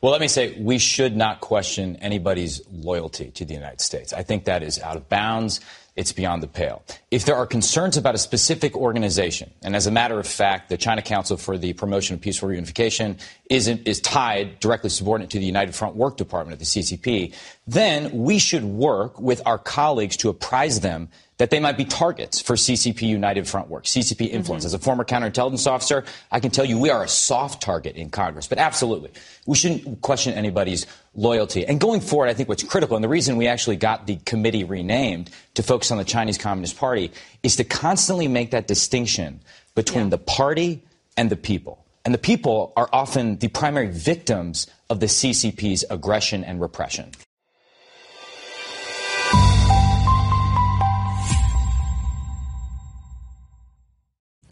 [0.00, 4.12] Well, let me say we should not question anybody's loyalty to the United States.
[4.12, 5.60] I think that is out of bounds
[5.96, 6.82] it's beyond the pale.
[7.10, 10.76] If there are concerns about a specific organization, and as a matter of fact, the
[10.76, 15.46] China Council for the Promotion of Peaceful Reunification is, is tied directly subordinate to the
[15.46, 17.34] United Front Work Department of the CCP,
[17.66, 21.08] then we should work with our colleagues to apprise them
[21.38, 24.62] that they might be targets for CCP United Front work, CCP influence.
[24.62, 24.66] Mm-hmm.
[24.66, 28.10] As a former counterintelligence officer, I can tell you we are a soft target in
[28.10, 28.46] Congress.
[28.46, 29.10] But absolutely,
[29.44, 31.66] we shouldn't question anybody's loyalty.
[31.66, 34.64] And going forward, I think what's critical, and the reason we actually got the committee
[34.64, 39.40] renamed to focus on the Chinese Communist Party, is to constantly make that distinction
[39.74, 40.10] between yeah.
[40.10, 40.82] the party
[41.16, 41.84] and the people.
[42.04, 47.10] And the people are often the primary victims of the CCP's aggression and repression.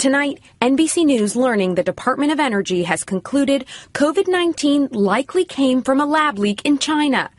[0.04, 5.98] Tonight, NBC News learning the Department of Energy has concluded COVID 19 likely came from
[5.98, 7.30] a lab leak in China.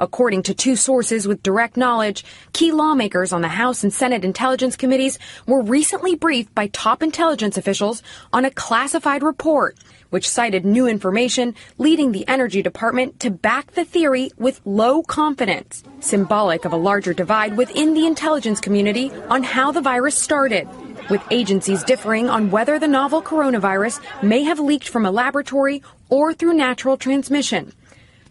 [0.00, 4.74] According to two sources with direct knowledge, key lawmakers on the House and Senate Intelligence
[4.74, 9.76] Committees were recently briefed by top intelligence officials on a classified report,
[10.08, 15.84] which cited new information leading the Energy Department to back the theory with low confidence,
[16.00, 20.66] symbolic of a larger divide within the intelligence community on how the virus started
[21.08, 26.32] with agencies differing on whether the novel coronavirus may have leaked from a laboratory or
[26.32, 27.72] through natural transmission.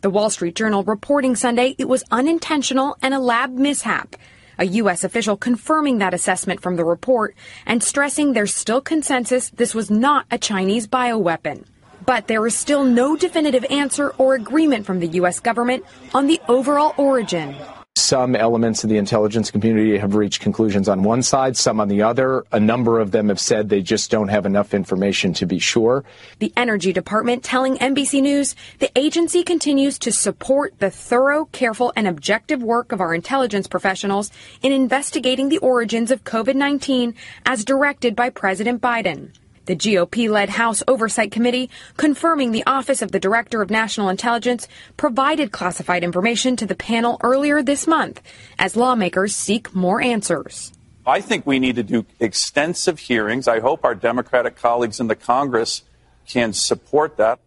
[0.01, 4.15] The Wall Street Journal reporting Sunday it was unintentional and a lab mishap.
[4.59, 5.03] A U.S.
[5.03, 10.25] official confirming that assessment from the report and stressing there's still consensus this was not
[10.29, 11.65] a Chinese bioweapon.
[12.05, 15.39] But there is still no definitive answer or agreement from the U.S.
[15.39, 17.55] government on the overall origin.
[17.95, 22.01] Some elements of the intelligence community have reached conclusions on one side, some on the
[22.01, 22.43] other.
[22.51, 26.03] A number of them have said they just don't have enough information to be sure.
[26.39, 32.07] The Energy Department telling NBC News the agency continues to support the thorough, careful, and
[32.07, 34.31] objective work of our intelligence professionals
[34.63, 37.13] in investigating the origins of COVID 19
[37.45, 39.29] as directed by President Biden.
[39.65, 44.67] The GOP led House Oversight Committee, confirming the Office of the Director of National Intelligence,
[44.97, 48.21] provided classified information to the panel earlier this month
[48.59, 50.73] as lawmakers seek more answers.
[51.05, 53.47] I think we need to do extensive hearings.
[53.47, 55.83] I hope our Democratic colleagues in the Congress
[56.27, 57.39] can support that.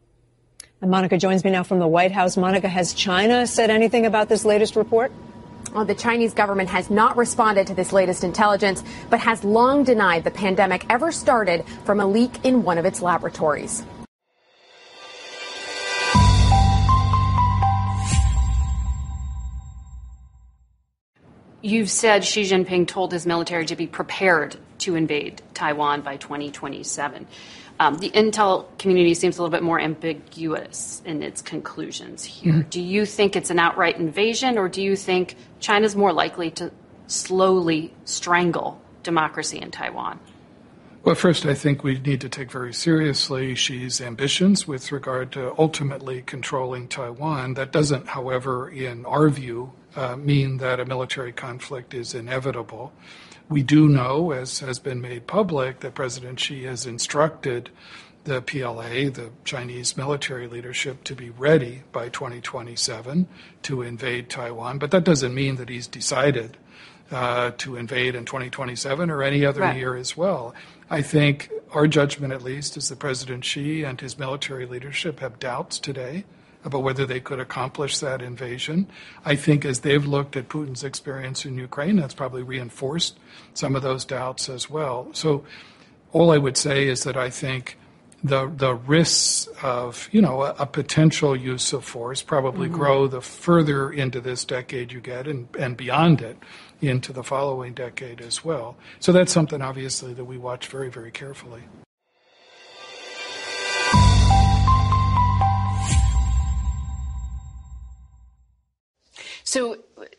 [0.81, 2.37] And Monica joins me now from the White House.
[2.37, 5.10] Monica, has China said anything about this latest report?
[5.75, 10.25] Well, the Chinese government has not responded to this latest intelligence, but has long denied
[10.25, 13.84] the pandemic ever started from a leak in one of its laboratories.
[21.62, 27.26] You've said Xi Jinping told his military to be prepared to invade Taiwan by 2027.
[27.78, 32.53] Um, the intel community seems a little bit more ambiguous in its conclusions here.
[32.53, 32.69] Mm-hmm.
[32.69, 35.34] Do you think it's an outright invasion, or do you think
[35.66, 36.71] China's more likely to
[37.09, 40.21] slowly strangle democracy in Taiwan?
[41.03, 45.53] Well, first, I think we need to take very seriously Xi's ambitions with regard to
[45.59, 47.55] ultimately controlling Taiwan.
[47.55, 52.93] That doesn't, however, in our view, uh, mean that a military conflict is inevitable.
[53.49, 57.71] We do know, as has been made public, that President Xi has instructed
[58.26, 63.26] the PLA, the Chinese military leadership, to be ready by 2027
[63.62, 64.78] to invade Taiwan.
[64.78, 66.56] But that doesn't mean that he's decided
[67.10, 69.76] uh, to invade in 2027 or any other right.
[69.76, 70.54] year as well.
[70.91, 75.38] I think our judgment, at least, is that President Xi and his military leadership have
[75.38, 76.25] doubts today
[76.64, 78.88] about whether they could accomplish that invasion.
[79.25, 83.19] I think as they've looked at Putin's experience in Ukraine, that's probably reinforced
[83.54, 85.08] some of those doubts as well.
[85.12, 85.44] So
[86.12, 87.78] all I would say is that I think
[88.26, 92.76] the the risks of you know a, a potential use of force probably mm-hmm.
[92.76, 96.37] grow the further into this decade you get and, and beyond it
[96.81, 98.76] into the following decade as well.
[99.00, 101.62] So that's something obviously that we watch very very carefully.
[109.44, 109.79] So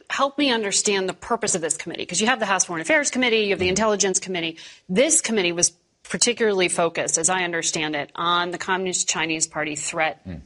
[0.10, 3.12] help me understand the purpose of this committee, because you have the House Foreign Affairs
[3.12, 3.70] Committee, you have the mm-hmm.
[3.70, 4.58] Intelligence Committee.
[4.90, 5.74] This committee was
[6.10, 10.42] particularly focused, as I understand it, on the Communist Chinese Party threat, mm.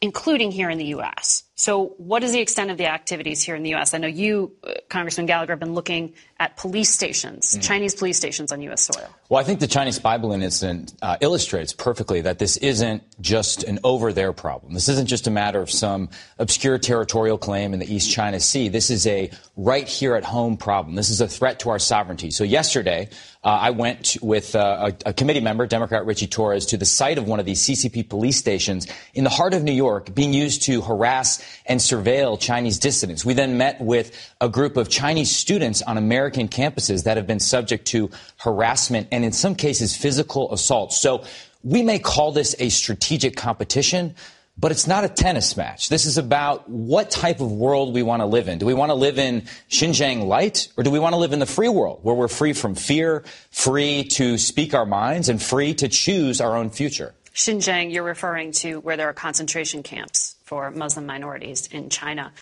[0.00, 1.44] including here in the U.S.
[1.58, 3.92] So, what is the extent of the activities here in the U.S.?
[3.92, 7.62] I know you, uh, Congressman Gallagher, have been looking at police stations, mm-hmm.
[7.62, 8.82] Chinese police stations on U.S.
[8.82, 9.08] soil.
[9.28, 13.64] Well, I think the Chinese spy balloon incident uh, illustrates perfectly that this isn't just
[13.64, 14.72] an over there problem.
[14.72, 18.68] This isn't just a matter of some obscure territorial claim in the East China Sea.
[18.68, 20.94] This is a right here at home problem.
[20.94, 22.30] This is a threat to our sovereignty.
[22.30, 23.08] So, yesterday,
[23.42, 27.18] uh, I went with uh, a, a, committee member, Democrat Richie Torres, to the site
[27.18, 30.62] of one of these CCP police stations in the heart of New York being used
[30.64, 33.24] to harass and surveil Chinese dissidents.
[33.24, 37.40] We then met with a group of Chinese students on American campuses that have been
[37.40, 40.92] subject to harassment and in some cases physical assault.
[40.92, 41.24] So
[41.62, 44.14] we may call this a strategic competition,
[44.56, 45.88] but it's not a tennis match.
[45.88, 48.58] This is about what type of world we want to live in.
[48.58, 51.38] Do we want to live in Xinjiang light or do we want to live in
[51.38, 55.74] the free world where we're free from fear, free to speak our minds and free
[55.74, 57.14] to choose our own future?
[57.34, 62.32] Xinjiang, you're referring to where there are concentration camps for Muslim minorities in China.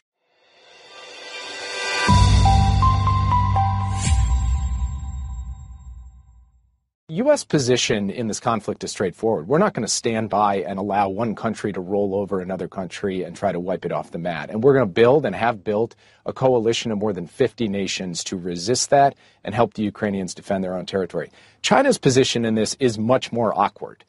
[7.09, 7.45] U.S.
[7.45, 9.49] position in this conflict is straightforward.
[9.49, 13.23] We're not going to stand by and allow one country to roll over another country
[13.23, 14.51] and try to wipe it off the mat.
[14.51, 15.95] And we're going to build and have built
[16.27, 19.15] a coalition of more than 50 nations to resist that
[19.45, 21.31] and help the Ukrainians defend their own territory.
[21.63, 24.05] China's position in this is much more awkward.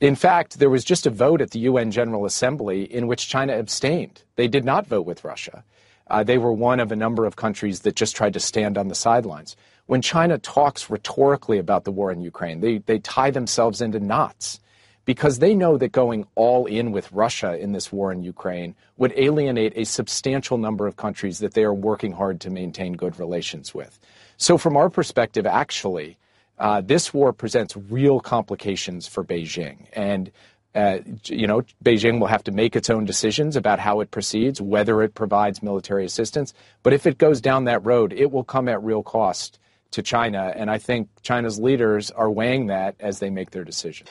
[0.00, 3.56] In fact, there was just a vote at the UN General Assembly in which China
[3.56, 4.22] abstained.
[4.36, 5.64] They did not vote with Russia.
[6.08, 8.88] Uh, they were one of a number of countries that just tried to stand on
[8.88, 9.56] the sidelines
[9.90, 14.60] when China talks rhetorically about the war in Ukraine, they, they tie themselves into knots
[15.04, 19.12] because they know that going all in with Russia in this war in Ukraine would
[19.16, 23.74] alienate a substantial number of countries that they are working hard to maintain good relations
[23.74, 23.98] with.
[24.36, 26.16] So, from our perspective, actually,
[26.60, 29.86] uh, this war presents real complications for Beijing.
[29.94, 30.30] And
[30.74, 34.60] uh, you know, Beijing will have to make its own decisions about how it proceeds,
[34.60, 36.54] whether it provides military assistance.
[36.84, 39.58] But if it goes down that road, it will come at real cost
[39.90, 40.52] to China.
[40.54, 44.06] And I think China's leaders are weighing that as they make their decision.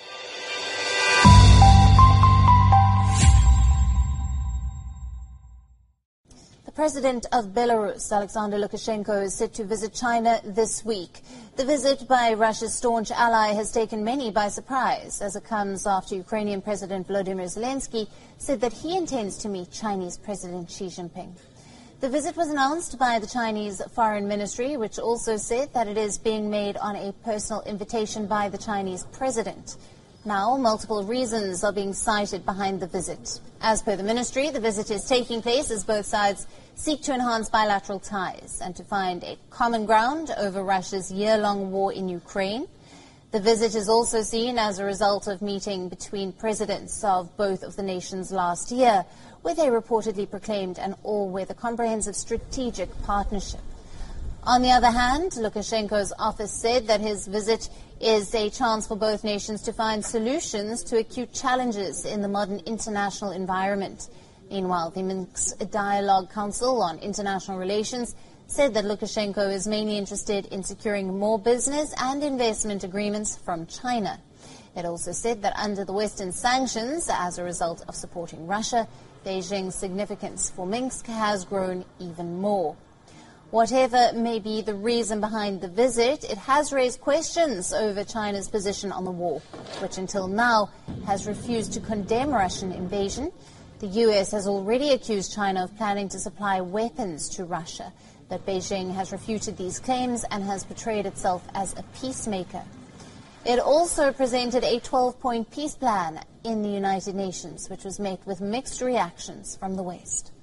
[6.66, 11.22] The president of Belarus, Alexander Lukashenko, is set to visit China this week.
[11.60, 16.16] The visit by Russia's staunch ally has taken many by surprise, as it comes after
[16.16, 18.08] Ukrainian President Volodymyr Zelensky
[18.38, 21.34] said that he intends to meet Chinese President Xi Jinping.
[22.00, 26.18] The visit was announced by the Chinese Foreign Ministry, which also said that it is
[26.18, 29.76] being made on a personal invitation by the Chinese president.
[30.30, 33.40] Now, multiple reasons are being cited behind the visit.
[33.62, 36.46] As per the ministry, the visit is taking place as both sides
[36.76, 41.92] seek to enhance bilateral ties and to find a common ground over Russia's year-long war
[41.92, 42.68] in Ukraine.
[43.32, 47.76] The visit is also seen as a result of meeting between presidents of both of
[47.76, 49.06] the nations last year,
[49.42, 53.62] where they reportedly proclaimed an all-weather comprehensive strategic partnership.
[54.44, 57.68] On the other hand, Lukashenko's office said that his visit
[58.00, 62.60] is a chance for both nations to find solutions to acute challenges in the modern
[62.66, 64.10] international environment.
[64.50, 68.16] Meanwhile, the Minsk Dialogue Council on International Relations
[68.48, 74.20] said that Lukashenko is mainly interested in securing more business and investment agreements from China.
[74.76, 78.88] It also said that under the Western sanctions, as a result of supporting Russia,
[79.26, 82.76] Beijing's significance for Minsk has grown even more.
[83.52, 88.92] Whatever may be the reason behind the visit, it has raised questions over China's position
[88.92, 89.40] on the war,
[89.80, 90.70] which until now
[91.08, 93.32] has refused to condemn Russian invasion.
[93.80, 94.30] The U.S.
[94.34, 97.92] has already accused China of planning to supply weapons to Russia,
[98.30, 102.64] but Beijing has refuted these claims and has portrayed itself as a peacemaker.
[103.46, 108.42] It also presented a 12-point peace plan in the United Nations, which was met with
[108.42, 110.34] mixed reactions from the West.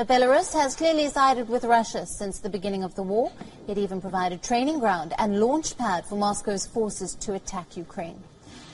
[0.00, 3.30] But Belarus has clearly sided with Russia since the beginning of the war.
[3.68, 8.18] It even provided training ground and launch pad for Moscow's forces to attack Ukraine.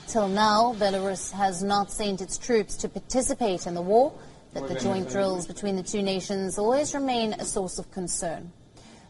[0.06, 4.12] Till now, Belarus has not sent its troops to participate in the war,
[4.54, 8.52] but the joint drills between the two nations always remain a source of concern.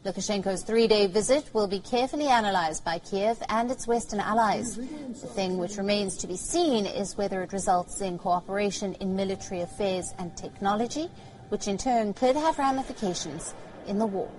[0.07, 4.77] Lukashenko's three-day visit will be carefully analyzed by Kiev and its Western allies.
[4.77, 9.61] The thing which remains to be seen is whether it results in cooperation in military
[9.61, 11.11] affairs and technology,
[11.49, 13.55] which in turn could have ramifications
[13.87, 14.31] in the war.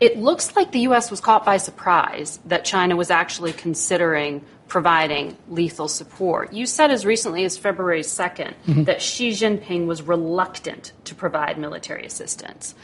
[0.00, 1.10] It looks like the U.S.
[1.10, 6.54] was caught by surprise that China was actually considering providing lethal support.
[6.54, 8.84] You said as recently as February 2nd mm-hmm.
[8.84, 12.74] that Xi Jinping was reluctant to provide military assistance.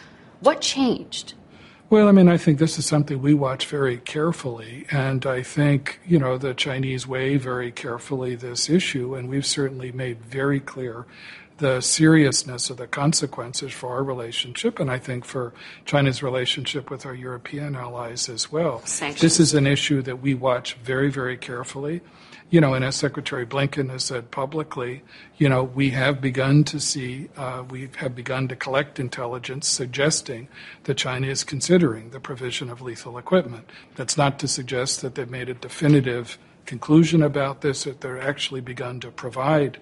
[0.41, 1.33] What changed?
[1.89, 4.87] Well, I mean, I think this is something we watch very carefully.
[4.91, 9.15] And I think, you know, the Chinese weigh very carefully this issue.
[9.15, 11.07] And we've certainly made very clear
[11.59, 17.07] the seriousness of the consequences for our relationship, and I think for China's relationship with
[17.07, 18.85] our European allies as well.
[18.85, 19.21] Sanctions.
[19.21, 22.03] This is an issue that we watch very, very carefully.
[22.49, 25.03] You know, and as Secretary Blinken has said publicly,
[25.37, 30.47] you know, we have begun to see, uh, we have begun to collect intelligence suggesting
[30.85, 33.69] that China is considering the provision of lethal equipment.
[33.97, 38.61] That's not to suggest that they've made a definitive conclusion about this, that they're actually
[38.61, 39.79] begun to provide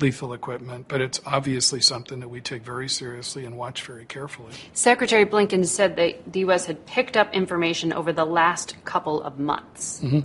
[0.00, 4.52] lethal equipment, but it's obviously something that we take very seriously and watch very carefully.
[4.72, 6.66] Secretary Blinken said that the U.S.
[6.66, 10.00] had picked up information over the last couple of months.
[10.02, 10.20] Mm-hmm.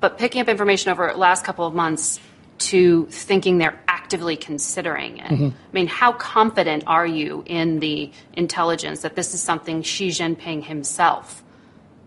[0.00, 2.20] But picking up information over the last couple of months
[2.58, 5.30] to thinking they're actively considering it.
[5.30, 5.46] Mm-hmm.
[5.46, 10.64] I mean, how confident are you in the intelligence that this is something Xi Jinping
[10.64, 11.42] himself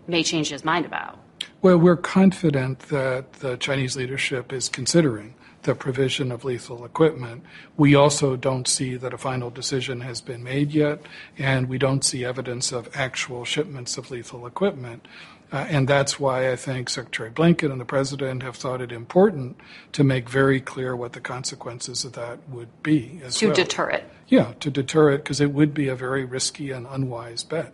[0.06, 1.18] may change his mind about?
[1.62, 5.33] Well, we're confident that the Chinese leadership is considering
[5.64, 7.42] the provision of lethal equipment.
[7.76, 11.00] We also don't see that a final decision has been made yet,
[11.36, 15.06] and we don't see evidence of actual shipments of lethal equipment.
[15.52, 19.56] Uh, and that's why I think Secretary Blinken and the President have thought it important
[19.92, 23.54] to make very clear what the consequences of that would be as to well.
[23.54, 24.10] deter it.
[24.26, 27.72] Yeah, to deter it, because it would be a very risky and unwise bet.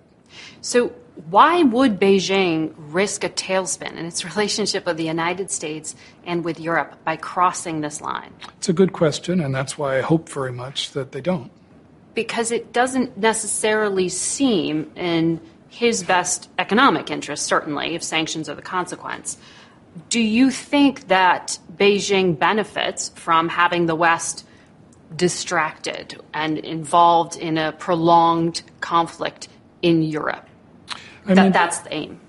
[0.61, 0.93] So,
[1.29, 5.95] why would Beijing risk a tailspin in its relationship with the United States
[6.25, 8.33] and with Europe by crossing this line?
[8.59, 11.51] It's a good question, and that's why I hope very much that they don't.
[12.15, 18.63] Because it doesn't necessarily seem in his best economic interest, certainly, if sanctions are the
[18.63, 19.39] consequence.
[20.09, 24.47] Do you think that Beijing benefits from having the West
[25.15, 29.49] distracted and involved in a prolonged conflict
[29.83, 30.47] in Europe?
[31.27, 32.21] I That, mean, that's the aim.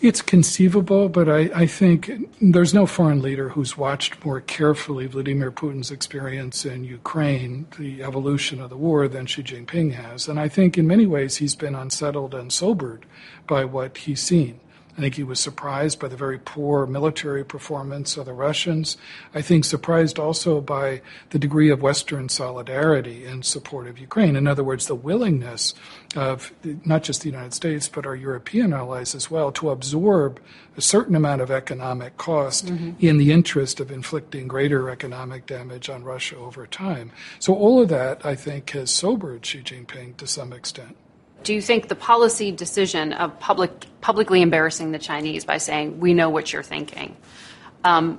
[0.00, 2.10] It's conceivable, but I, I think
[2.40, 8.62] there's no foreign leader who's watched more carefully Vladimir Putin's experience in Ukraine, the evolution
[8.62, 10.26] of the war, than Xi Jinping has.
[10.26, 13.04] And I think in many ways he's been unsettled and sobered
[13.46, 14.60] by what he's seen.
[15.00, 18.98] I think he was surprised by the very poor military performance of the Russians.
[19.34, 24.36] I think surprised also by the degree of Western solidarity in support of Ukraine.
[24.36, 25.72] In other words, the willingness
[26.16, 26.52] of
[26.84, 30.38] not just the United States, but our European allies as well to absorb
[30.76, 32.90] a certain amount of economic cost mm-hmm.
[33.00, 37.10] in the interest of inflicting greater economic damage on Russia over time.
[37.38, 40.94] So all of that, I think, has sobered Xi Jinping to some extent.
[41.42, 46.14] Do you think the policy decision of public, publicly embarrassing the Chinese by saying, we
[46.14, 47.16] know what you're thinking,
[47.84, 48.18] um,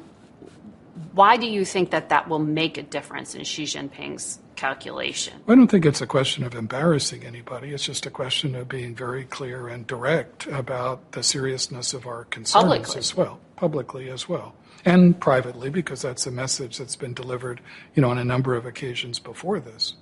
[1.13, 5.33] why do you think that that will make a difference in Xi Jinping's calculation?
[5.47, 7.73] I don't think it's a question of embarrassing anybody.
[7.73, 12.25] It's just a question of being very clear and direct about the seriousness of our
[12.25, 12.99] concerns Publicly.
[12.99, 14.53] as well, publicly as well,
[14.85, 17.61] and privately, because that's a message that's been delivered,
[17.95, 19.95] you know, on a number of occasions before this.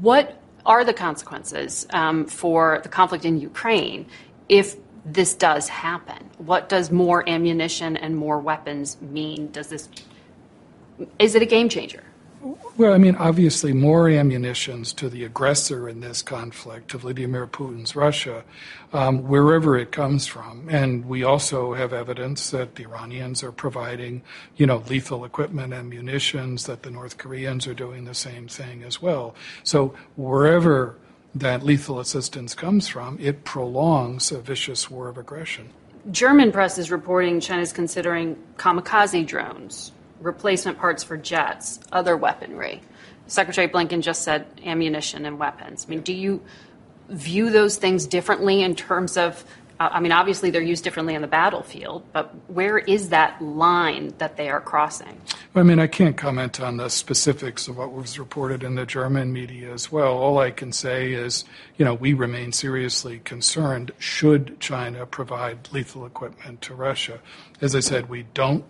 [0.00, 4.06] What are the consequences um, for the conflict in Ukraine
[4.48, 6.30] if this does happen?
[6.38, 9.50] What does more ammunition and more weapons mean?
[9.50, 9.88] Does this
[11.18, 12.02] is it a game changer?
[12.76, 17.96] Well, I mean, obviously, more ammunitions to the aggressor in this conflict, to Vladimir Putin's
[17.96, 18.44] Russia,
[18.92, 20.68] um, wherever it comes from.
[20.68, 24.22] And we also have evidence that the Iranians are providing,
[24.56, 28.82] you know, lethal equipment and munitions, that the North Koreans are doing the same thing
[28.82, 29.34] as well.
[29.62, 30.98] So wherever
[31.34, 35.70] that lethal assistance comes from, it prolongs a vicious war of aggression.
[36.10, 42.80] German press is reporting China's considering kamikaze drones, replacement parts for jets, other weaponry.
[43.26, 45.86] Secretary Blinken just said ammunition and weapons.
[45.86, 46.42] I mean, do you
[47.08, 49.44] view those things differently in terms of?
[49.80, 54.14] uh, I mean, obviously they're used differently on the battlefield, but where is that line
[54.18, 55.20] that they are crossing?
[55.54, 59.32] I mean, I can't comment on the specifics of what was reported in the German
[59.32, 60.16] media as well.
[60.16, 61.44] All I can say is,
[61.76, 67.18] you know, we remain seriously concerned should China provide lethal equipment to Russia.
[67.60, 68.64] As I said, we don't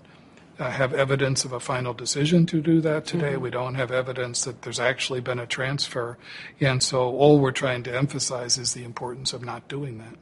[0.58, 3.36] uh, have evidence of a final decision to do that today.
[3.36, 6.18] We don't have evidence that there's actually been a transfer.
[6.60, 10.14] And so all we're trying to emphasize is the importance of not doing that.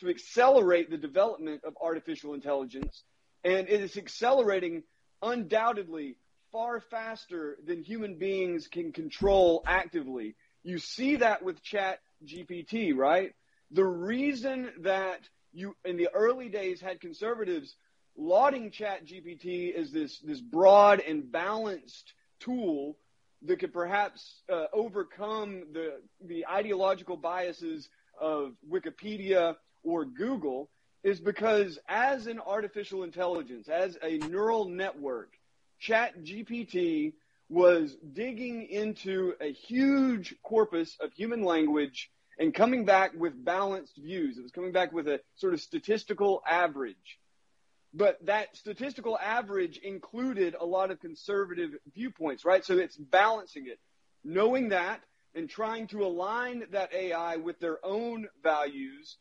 [0.00, 3.04] to accelerate the development of artificial intelligence,
[3.42, 4.82] and it is accelerating
[5.22, 6.16] undoubtedly
[6.52, 10.36] far faster than human beings can control actively.
[10.62, 13.34] You see that with Chat GPT, right?
[13.70, 15.20] The reason that
[15.52, 17.76] you in the early days had conservatives
[18.16, 22.96] lauding ChatGPT as this, this broad and balanced tool
[23.42, 27.88] that could perhaps uh, overcome the, the ideological biases
[28.20, 30.70] of Wikipedia or Google
[31.02, 35.34] is because as an artificial intelligence, as a neural network,
[35.82, 37.12] ChatGPT
[37.50, 44.38] was digging into a huge corpus of human language and coming back with balanced views.
[44.38, 47.18] It was coming back with a sort of statistical average.
[47.92, 52.64] But that statistical average included a lot of conservative viewpoints, right?
[52.64, 53.78] So it's balancing it.
[54.24, 55.00] Knowing that
[55.34, 59.16] and trying to align that AI with their own values,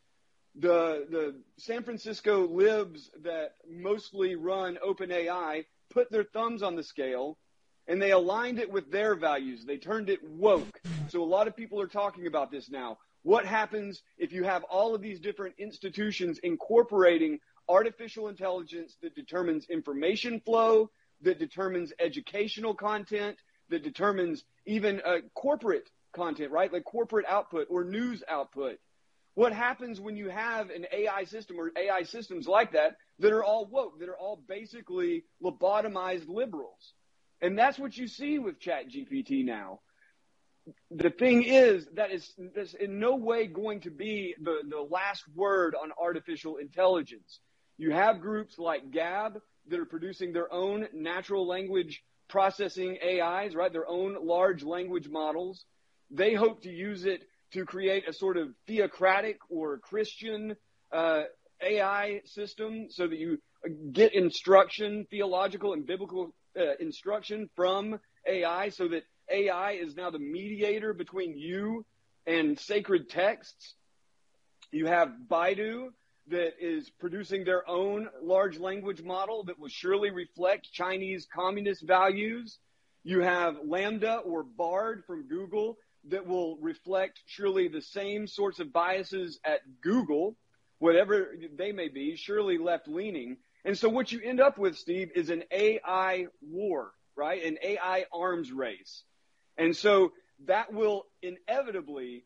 [0.55, 7.37] the, the San Francisco libs that mostly run OpenAI put their thumbs on the scale
[7.87, 9.65] and they aligned it with their values.
[9.65, 10.79] They turned it woke.
[11.09, 12.97] So a lot of people are talking about this now.
[13.23, 19.69] What happens if you have all of these different institutions incorporating artificial intelligence that determines
[19.69, 20.89] information flow,
[21.21, 23.37] that determines educational content,
[23.69, 26.71] that determines even uh, corporate content, right?
[26.71, 28.77] Like corporate output or news output.
[29.35, 33.43] What happens when you have an AI system or AI systems like that that are
[33.43, 36.93] all woke, that are all basically lobotomized liberals?
[37.43, 39.81] And that's what you see with ChatGPT now.
[40.91, 45.25] The thing is that is that's in no way going to be the, the last
[45.35, 47.41] word on artificial intelligence.
[47.77, 53.73] You have groups like Gab that are producing their own natural language processing AIs, right?
[53.73, 55.65] Their own large language models.
[56.09, 60.55] They hope to use it to create a sort of theocratic or Christian
[60.93, 61.23] uh,
[61.61, 63.39] AI system so that you
[63.91, 70.19] get instruction, theological and biblical uh, instruction from AI so that AI is now the
[70.19, 71.85] mediator between you
[72.25, 73.75] and sacred texts.
[74.71, 75.89] You have Baidu
[76.29, 82.59] that is producing their own large language model that will surely reflect Chinese communist values.
[83.03, 85.77] You have Lambda or Bard from Google
[86.09, 90.35] that will reflect surely the same sorts of biases at Google,
[90.79, 93.37] whatever they may be, surely left leaning.
[93.65, 97.43] And so what you end up with, Steve, is an AI war, right?
[97.43, 99.03] An AI arms race.
[99.57, 100.11] And so
[100.45, 102.25] that will inevitably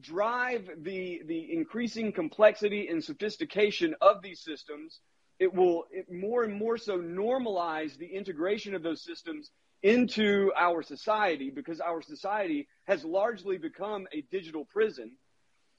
[0.00, 5.00] drive the, the increasing complexity and sophistication of these systems.
[5.38, 9.50] It will it more and more so normalize the integration of those systems
[9.82, 15.12] into our society because our society has largely become a digital prison.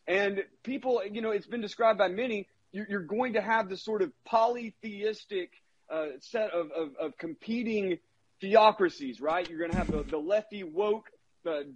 [0.08, 4.02] And people, you know, it's been described by many, you're going to have this sort
[4.02, 5.52] of polytheistic
[5.90, 7.98] uh, set of, of, of, competing
[8.42, 9.50] theocracies, right?
[9.50, 11.06] You're going to have the, the lefty woke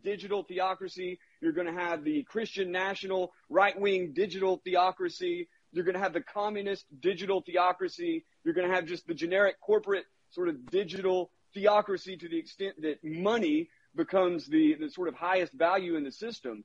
[0.03, 1.19] digital theocracy.
[1.41, 5.47] You're going to have the Christian national right wing digital theocracy.
[5.71, 8.25] You're going to have the communist digital theocracy.
[8.43, 12.81] You're going to have just the generic corporate sort of digital theocracy to the extent
[12.81, 16.63] that money becomes the, the sort of highest value in the system.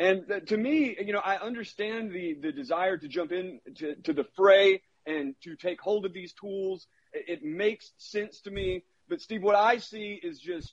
[0.00, 4.14] And to me, you know, I understand the, the desire to jump in to, to
[4.14, 6.86] the fray and to take hold of these tools.
[7.12, 8.82] It, it makes sense to me.
[9.10, 10.72] But Steve, what I see is just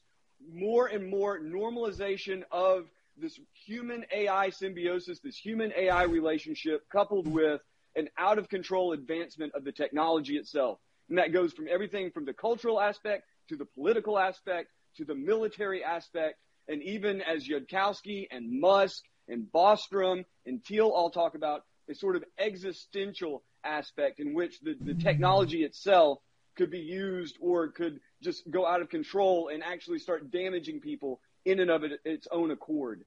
[0.49, 2.85] more and more normalization of
[3.17, 7.59] this human AI symbiosis, this human AI relationship, coupled with
[7.97, 10.79] an out of control advancement of the technology itself.
[11.09, 15.15] And that goes from everything from the cultural aspect to the political aspect to the
[15.15, 16.37] military aspect.
[16.69, 22.15] And even as Yudkowsky and Musk and Bostrom and Thiel all talk about, a sort
[22.15, 26.19] of existential aspect in which the, the technology itself
[26.55, 31.21] could be used or could just go out of control and actually start damaging people
[31.45, 33.05] in and of it, its own accord.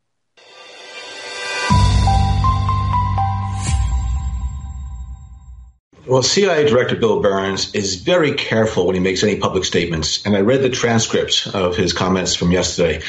[6.07, 10.25] Well, CIA Director Bill Burns is very careful when he makes any public statements.
[10.25, 13.03] And I read the transcripts of his comments from yesterday.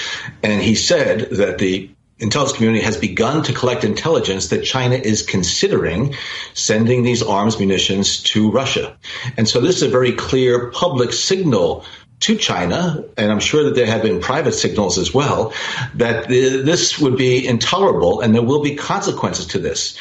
[0.43, 1.89] And he said that the
[2.21, 6.15] intelligence community has begun to collect intelligence that China is considering
[6.53, 8.95] sending these arms munitions to Russia.
[9.38, 11.84] And so this is a very clear public signal
[12.21, 15.53] to China, and I'm sure that there have been private signals as well,
[15.95, 19.97] that this would be intolerable and there will be consequences to this.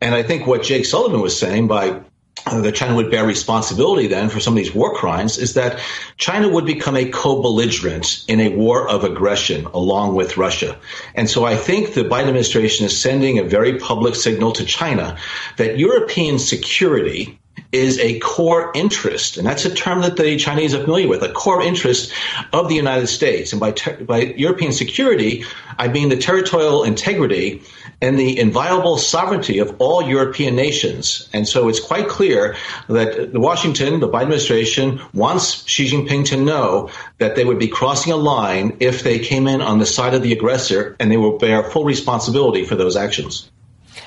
[0.00, 2.00] And I think what Jake Sullivan was saying by
[2.46, 5.80] that China would bear responsibility then for some of these war crimes is that
[6.16, 10.76] China would become a co-belligerent in a war of aggression along with Russia.
[11.14, 15.16] And so I think the Biden administration is sending a very public signal to China
[15.56, 17.38] that European security
[17.74, 21.32] is a core interest, and that's a term that the Chinese are familiar with, a
[21.32, 22.12] core interest
[22.52, 23.52] of the United States.
[23.52, 25.44] And by, ter- by European security,
[25.76, 27.62] I mean the territorial integrity
[28.00, 31.28] and the inviolable sovereignty of all European nations.
[31.32, 32.54] And so it's quite clear
[32.88, 37.68] that the Washington, the Biden administration, wants Xi Jinping to know that they would be
[37.68, 41.16] crossing a line if they came in on the side of the aggressor and they
[41.16, 43.50] will bear full responsibility for those actions.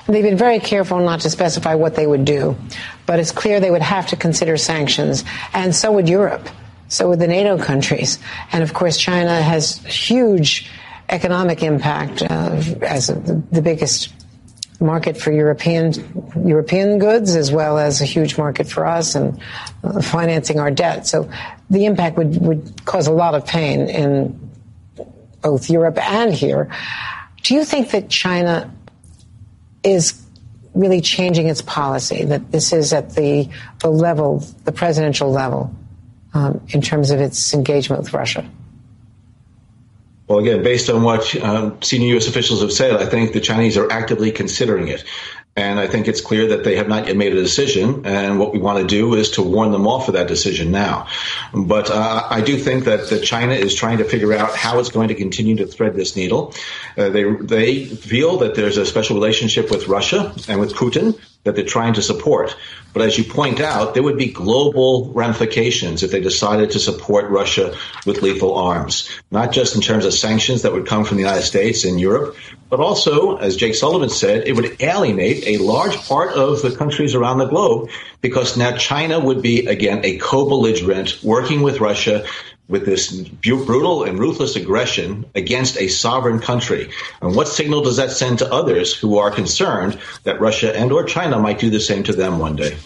[0.08, 2.56] They've been very careful not to specify what they would do,
[3.04, 6.48] but it's clear they would have to consider sanctions, and so would Europe,
[6.88, 8.18] so would the NATO countries,
[8.50, 10.70] and of course China has huge
[11.10, 14.10] economic impact uh, as the, biggest
[14.80, 15.92] market for European
[16.46, 19.38] European goods as well as a huge market for us and
[19.84, 21.06] uh, financing our debt.
[21.06, 21.30] So
[21.68, 24.50] the impact would, would cause a lot of pain in
[25.42, 26.70] both Europe and here.
[27.42, 28.72] Do you think that China
[29.82, 30.22] is
[30.74, 33.48] really changing its policy, that this is at the,
[33.80, 35.74] the level, the presidential level,
[36.34, 38.48] um, in terms of its engagement with Russia?
[40.28, 42.28] Well, again, based on what um, senior U.S.
[42.28, 45.04] officials have said, I think the Chinese are actively considering it.
[45.58, 48.06] And I think it's clear that they have not yet made a decision.
[48.06, 51.08] And what we want to do is to warn them off of that decision now.
[51.52, 54.90] But uh, I do think that, that China is trying to figure out how it's
[54.90, 56.54] going to continue to thread this needle.
[56.96, 61.56] Uh, they they feel that there's a special relationship with Russia and with Putin that
[61.56, 62.56] they're trying to support.
[62.92, 67.30] But as you point out, there would be global ramifications if they decided to support
[67.30, 71.22] Russia with lethal arms, not just in terms of sanctions that would come from the
[71.22, 72.36] United States and Europe,
[72.70, 77.14] but also, as Jake Sullivan said, it would alienate a large part of the countries
[77.14, 77.88] around the globe
[78.20, 82.26] because now China would be, again, a co-belligerent working with Russia
[82.68, 86.90] with this brutal and ruthless aggression against a sovereign country.
[87.22, 91.04] And what signal does that send to others who are concerned that Russia and or
[91.04, 92.76] China might do the same to them one day?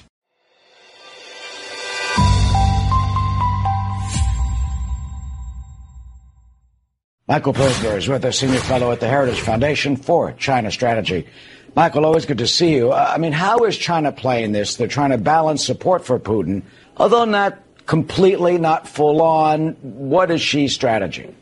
[7.29, 11.27] Michael Posner is with us, senior fellow at the Heritage Foundation for China Strategy.
[11.75, 12.93] Michael, always good to see you.
[12.93, 14.77] I mean, how is China playing this?
[14.77, 16.63] They're trying to balance support for Putin,
[16.99, 19.73] although not completely, not full on.
[19.83, 21.35] What is Xi's strategy?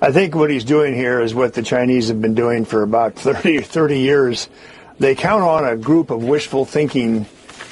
[0.00, 3.14] I think what he's doing here is what the Chinese have been doing for about
[3.14, 4.48] 30, 30 years.
[4.98, 7.26] They count on a group of wishful thinking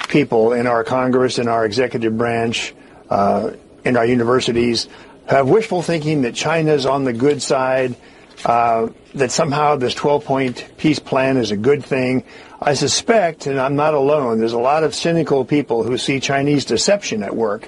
[0.07, 2.73] people in our Congress, in our executive branch,
[3.09, 3.51] uh,
[3.83, 4.87] in our universities,
[5.27, 7.95] have wishful thinking that China's on the good side,
[8.45, 12.23] uh, that somehow this 12 point peace plan is a good thing.
[12.63, 16.63] I suspect, and I'm not alone, there's a lot of cynical people who see Chinese
[16.63, 17.67] deception at work.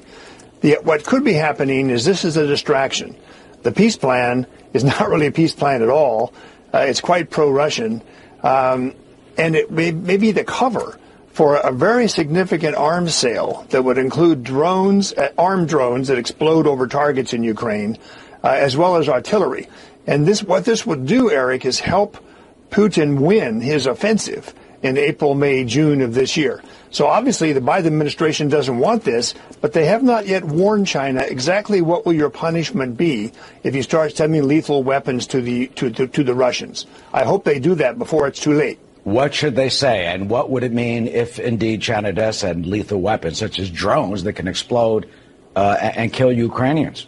[0.61, 3.15] The, what could be happening is this is a distraction.
[3.63, 6.31] The peace plan is not really a peace plan at all.
[6.71, 8.03] Uh, it's quite pro-Russian,
[8.43, 8.93] um,
[9.35, 13.97] and it may, may, be the cover for a very significant arms sale that would
[13.97, 17.97] include drones, uh, armed drones that explode over targets in Ukraine,
[18.43, 19.67] uh, as well as artillery.
[20.05, 22.23] And this, what this would do, Eric, is help
[22.69, 26.61] Putin win his offensive in April, May, June of this year.
[26.91, 31.21] So obviously the Biden administration doesn't want this, but they have not yet warned China
[31.21, 33.31] exactly what will your punishment be
[33.63, 36.85] if you start sending lethal weapons to the to, to, to the Russians.
[37.11, 38.77] I hope they do that before it's too late.
[39.03, 43.01] What should they say, and what would it mean if indeed China does send lethal
[43.01, 45.09] weapons, such as drones that can explode
[45.55, 47.07] uh, and kill Ukrainians?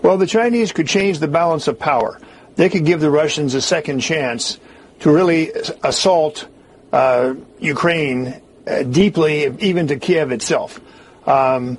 [0.00, 2.20] Well, the Chinese could change the balance of power.
[2.56, 4.58] They could give the Russians a second chance
[5.04, 6.48] to really assault
[6.90, 10.80] uh, Ukraine uh, deeply, even to Kiev itself.
[11.28, 11.76] Um,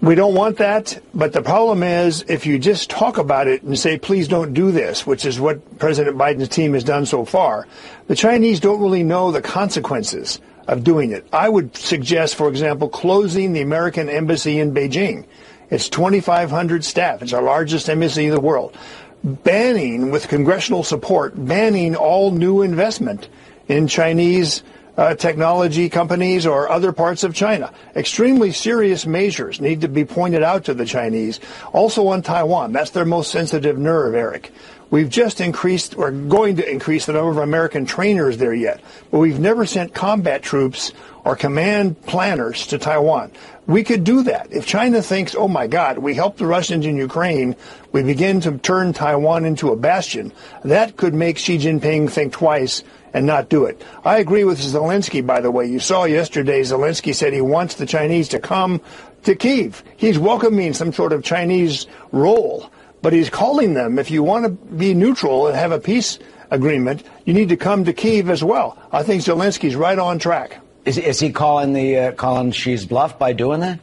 [0.00, 3.78] we don't want that, but the problem is if you just talk about it and
[3.78, 7.68] say, please don't do this, which is what President Biden's team has done so far,
[8.06, 11.26] the Chinese don't really know the consequences of doing it.
[11.34, 15.26] I would suggest, for example, closing the American embassy in Beijing.
[15.68, 17.20] It's 2,500 staff.
[17.20, 18.74] It's our largest embassy in the world
[19.22, 23.28] banning, with congressional support, banning all new investment
[23.68, 24.62] in Chinese
[24.96, 27.72] uh, technology companies or other parts of China.
[27.96, 31.40] Extremely serious measures need to be pointed out to the Chinese.
[31.72, 34.52] Also on Taiwan, that's their most sensitive nerve, Eric.
[34.90, 39.18] We've just increased, or going to increase the number of American trainers there yet, but
[39.18, 40.92] we've never sent combat troops
[41.24, 43.30] or command planners to Taiwan.
[43.68, 44.52] We could do that.
[44.52, 47.54] If China thinks, oh my God, we helped the Russians in Ukraine,
[47.92, 50.32] we begin to turn Taiwan into a bastion,
[50.64, 52.82] that could make Xi Jinping think twice
[53.14, 53.80] and not do it.
[54.04, 55.66] I agree with Zelensky, by the way.
[55.66, 58.80] You saw yesterday Zelensky said he wants the Chinese to come
[59.22, 59.84] to Kiev.
[59.96, 62.70] He's welcoming some sort of Chinese role,
[63.02, 66.18] but he's calling them, if you want to be neutral and have a peace
[66.50, 68.78] agreement, you need to come to Kiev as well.
[68.92, 70.60] I think Zelensky's right on track.
[70.84, 73.80] Is, is he calling the uh, calling Xi's bluff by doing that?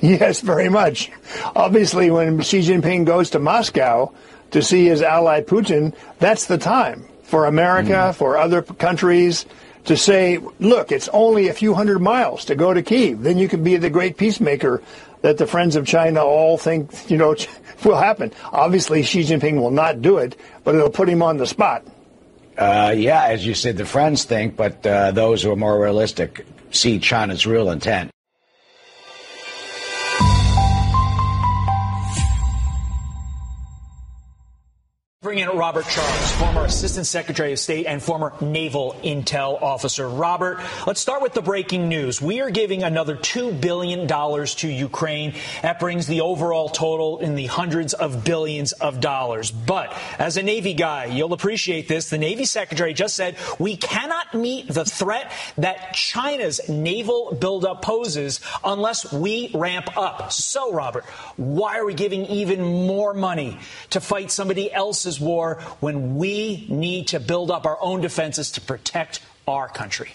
[0.00, 1.10] Yes, very much.
[1.54, 4.12] Obviously, when Xi Jinping goes to Moscow
[4.50, 8.14] to see his ally Putin, that's the time for America, mm.
[8.14, 9.46] for other countries
[9.84, 13.22] to say, look, it's only a few hundred miles to go to Kiev.
[13.22, 14.82] Then you can be the great peacemaker
[15.22, 17.36] that the friends of China all think, you know,
[17.84, 18.32] will happen.
[18.52, 21.84] Obviously, Xi Jinping will not do it, but it'll put him on the spot.
[22.56, 26.44] Uh, yeah, as you said, the friends think, but uh, those who are more realistic
[26.70, 28.10] see China's real intent.
[35.30, 40.08] Bring in Robert Charles, former Assistant Secretary of State and former Naval Intel Officer.
[40.08, 42.20] Robert, let's start with the breaking news.
[42.20, 45.34] We are giving another $2 billion to Ukraine.
[45.62, 49.52] That brings the overall total in the hundreds of billions of dollars.
[49.52, 52.10] But as a Navy guy, you'll appreciate this.
[52.10, 58.40] The Navy Secretary just said we cannot meet the threat that China's naval buildup poses
[58.64, 60.32] unless we ramp up.
[60.32, 61.04] So, Robert,
[61.36, 63.56] why are we giving even more money
[63.90, 68.60] to fight somebody else's war when we need to build up our own defenses to
[68.60, 70.12] protect our country?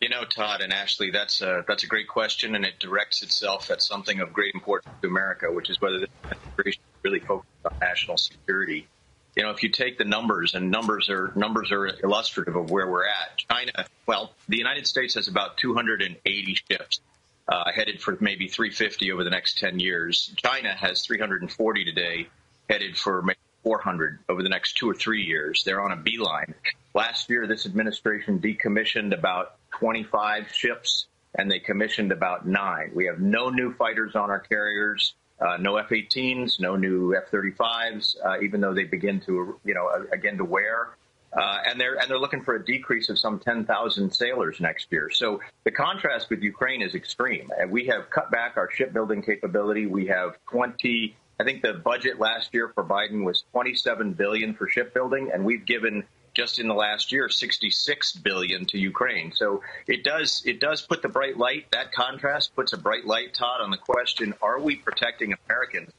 [0.00, 3.70] You know, Todd and Ashley, that's a, that's a great question, and it directs itself
[3.70, 7.76] at something of great importance to America, which is whether this administration really focuses on
[7.80, 8.86] national security.
[9.34, 12.86] You know, if you take the numbers, and numbers are numbers are illustrative of where
[12.86, 13.36] we're at.
[13.36, 17.00] China, well, the United States has about 280 ships
[17.48, 20.32] uh, headed for maybe 350 over the next 10 years.
[20.36, 22.28] China has 340 today,
[22.68, 25.62] headed for maybe 400 over the next two or three years.
[25.62, 26.54] They're on a beeline.
[26.94, 32.92] Last year, this administration decommissioned about 25 ships, and they commissioned about nine.
[32.94, 35.12] We have no new fighters on our carriers.
[35.38, 40.38] Uh, no F-18s, no new F-35s, uh, even though they begin to, you know, again
[40.38, 40.96] to wear.
[41.30, 45.10] Uh, and they're and they're looking for a decrease of some 10,000 sailors next year.
[45.10, 47.50] So the contrast with Ukraine is extreme.
[47.68, 49.84] We have cut back our shipbuilding capability.
[49.84, 54.68] We have 20 I think the budget last year for Biden was 27 billion for
[54.68, 59.32] shipbuilding, and we've given just in the last year 66 billion to Ukraine.
[59.34, 61.66] So it does it does put the bright light.
[61.72, 65.92] That contrast puts a bright light, Todd, on the question: Are we protecting Americans?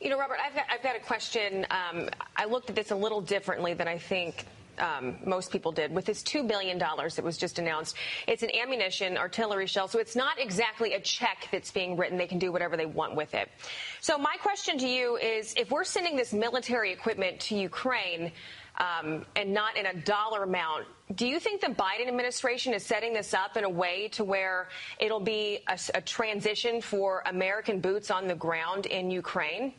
[0.00, 1.66] You know, Robert, I've got, I've got a question.
[1.70, 4.46] Um, I looked at this a little differently than I think
[4.80, 5.92] um, most people did.
[5.92, 10.16] With this $2 billion that was just announced, it's an ammunition, artillery shell, so it's
[10.16, 12.18] not exactly a check that's being written.
[12.18, 13.48] They can do whatever they want with it.
[14.00, 18.32] So my question to you is, if we're sending this military equipment to Ukraine,
[18.78, 20.86] um, and not in a dollar amount.
[21.14, 24.68] Do you think the Biden administration is setting this up in a way to where
[24.98, 29.74] it'll be a, a transition for American boots on the ground in Ukraine?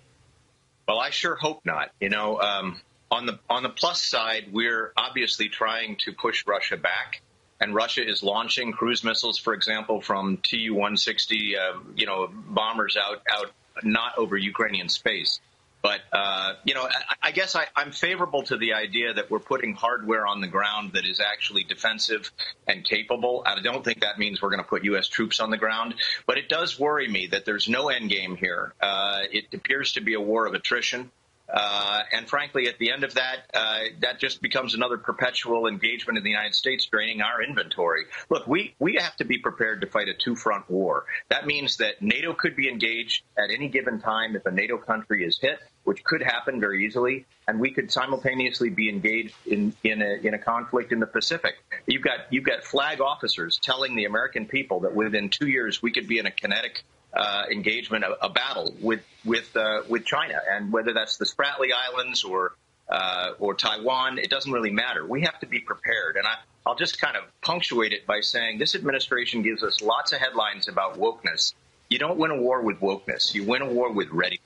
[0.88, 1.92] Well, I sure hope not.
[2.00, 2.80] You know, um,
[3.12, 7.22] on the on the plus side, we're obviously trying to push Russia back,
[7.60, 13.22] and Russia is launching cruise missiles, for example, from Tu-160, uh, you know, bombers out
[13.30, 13.52] out
[13.84, 15.40] not over Ukrainian space.
[15.82, 19.40] But uh, you know, I, I guess I, I'm favorable to the idea that we're
[19.40, 22.32] putting hardware on the ground that is actually defensive
[22.68, 23.44] and capable.
[23.46, 25.08] I don't think that means we're going to put U.S.
[25.08, 25.96] troops on the ground,
[26.28, 28.74] but it does worry me that there's no end game here.
[28.80, 31.10] Uh, it appears to be a war of attrition.
[31.52, 36.18] Uh, and frankly, at the end of that, uh, that just becomes another perpetual engagement
[36.18, 38.06] in the United States, draining our inventory.
[38.30, 41.06] Look, we, we have to be prepared to fight a two front war.
[41.30, 45.26] That means that NATO could be engaged at any given time if a NATO country
[45.26, 50.02] is hit, which could happen very easily, and we could simultaneously be engaged in, in,
[50.02, 51.56] a, in a conflict in the Pacific.
[51.86, 55.92] You've got, you've got flag officers telling the American people that within two years we
[55.92, 60.36] could be in a kinetic uh, engagement, a, a, battle with with uh, with China,
[60.50, 62.54] and whether that's the Spratly Islands or
[62.90, 65.06] uh, or Taiwan, it doesn't really matter.
[65.06, 68.60] We have to be prepared, and I, I'll just kind of punctuate it by saying
[68.60, 71.54] this administration gives us lots of headlines about wokeness.
[71.90, 74.46] You don't win a war with wokeness; you win a war with readiness.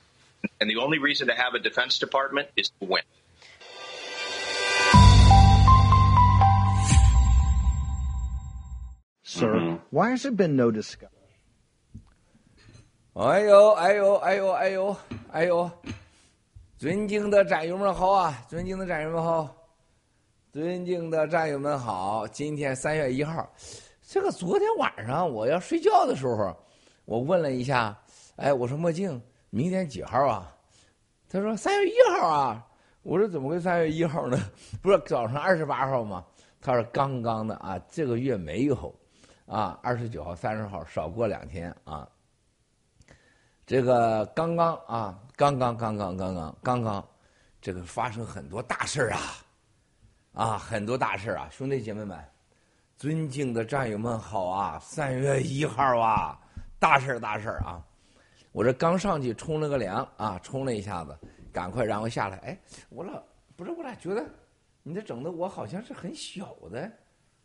[0.60, 3.02] And the only reason to have a Defense Department is to win.
[9.22, 9.76] Sir, mm-hmm.
[9.90, 11.15] why has there been no discussion?
[13.18, 14.96] 哎呦，哎呦，哎呦，哎呦，
[15.32, 15.70] 哎呦！
[16.76, 18.44] 尊敬的战友们好啊！
[18.46, 19.56] 尊敬的战友们好！
[20.52, 22.28] 尊敬的战友们好！
[22.28, 23.50] 今天三月一号，
[24.02, 26.54] 这个昨天晚上我要睡觉的时候，
[27.06, 27.98] 我问了一下，
[28.36, 30.54] 哎，我说墨镜，明天几号啊？
[31.26, 32.66] 他说三月一号啊。
[33.02, 34.38] 我说怎么会三月一号呢？
[34.82, 36.22] 不是早上二十八号吗？
[36.60, 38.94] 他说刚刚的啊，这个月没有
[39.46, 42.06] 啊，二十九号、三十号少过两天啊。
[43.66, 47.08] 这个刚刚啊，刚刚刚刚刚刚刚刚，
[47.60, 49.20] 这个发生很多大事啊，
[50.34, 52.16] 啊，很多大事啊，兄弟姐妹们，
[52.96, 54.78] 尊敬的战友们好啊！
[54.78, 56.38] 三月一号啊，
[56.78, 57.84] 大事大事啊！
[58.52, 61.18] 我这刚上去冲了个凉啊，冲了一下子，
[61.52, 62.36] 赶快然后下来。
[62.38, 62.56] 哎，
[62.88, 63.20] 我老
[63.56, 64.24] 不是我俩觉得，
[64.84, 66.88] 你这整的我好像是很小的，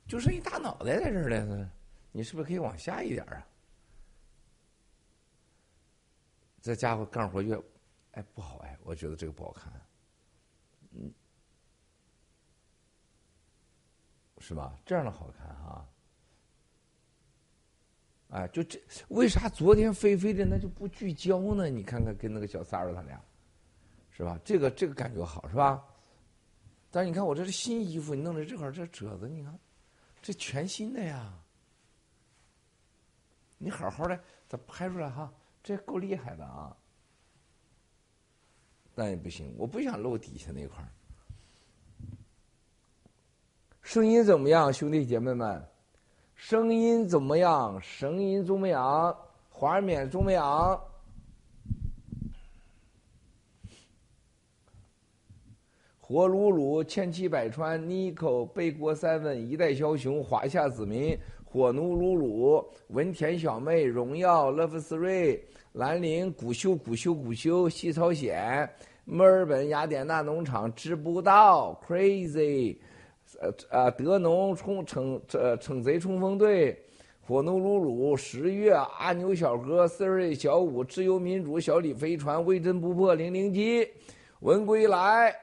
[0.07, 1.67] 就剩一大脑袋在这儿了。
[2.12, 3.43] 你是不是可以往下一点啊？
[6.62, 7.60] 这家伙干活越，
[8.12, 9.74] 哎不好哎，我觉得这个不好看。
[10.91, 11.12] 嗯，
[14.38, 14.78] 是吧？
[14.86, 15.88] 这样的好看哈。
[18.30, 21.69] 哎，就这，为啥昨天飞飞的那就不聚焦呢？
[21.69, 23.21] 你看看跟那个小三儿他俩，
[24.12, 24.39] 是吧？
[24.45, 25.84] 这个这个感觉好是吧？
[26.91, 29.60] 但是你看我这是新衣服，你弄的这块这褶子，你看，
[30.21, 31.34] 这全新的呀。
[33.58, 35.32] 你好好的，咱拍出来哈，
[35.63, 36.76] 这够厉害的啊。
[38.93, 40.88] 但也不行，我不想露底下那块儿。
[43.82, 45.65] 声音怎么样，兄弟姐妹们？
[46.36, 47.82] 声音怎么样？
[47.82, 49.17] 声音怎么样？
[49.50, 50.82] 华冕怎么样？
[56.00, 65.41] 火鲁鲁、千骑百川、尼克、北国三问、一代枭雄、华夏子民、火奴鲁鲁、文田小妹、荣耀、Love Three、
[65.73, 68.69] 兰陵、古修、古修、古修、西朝鲜。
[69.05, 72.77] 墨尔本雅典娜农场知不道，crazy，
[73.39, 76.77] 呃呃，德农冲惩呃惩贼冲锋队，
[77.21, 83.88] 火奴鲁鲁，十月阿牛小哥，Siri 小五，自由民主，小李飞船，微针不破零零七，
[84.41, 85.34] 文归来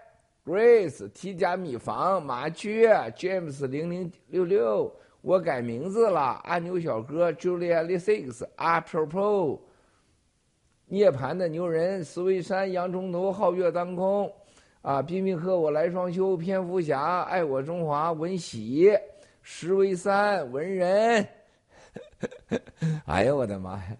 [0.44, 9.60] ，Grace T 加米房，麻雀，James 零零六六，我改名字了，阿牛小哥，Julia Lee Six，Apropos。
[10.88, 14.32] 涅槃的牛人，斯威山，洋葱头，皓月当空，
[14.80, 18.90] 啊，冰冰和，我来双休，蝙蝠侠，爱我中华，文喜，
[19.42, 21.28] 石为三，文人，
[23.04, 23.96] 哎呦我的妈呀！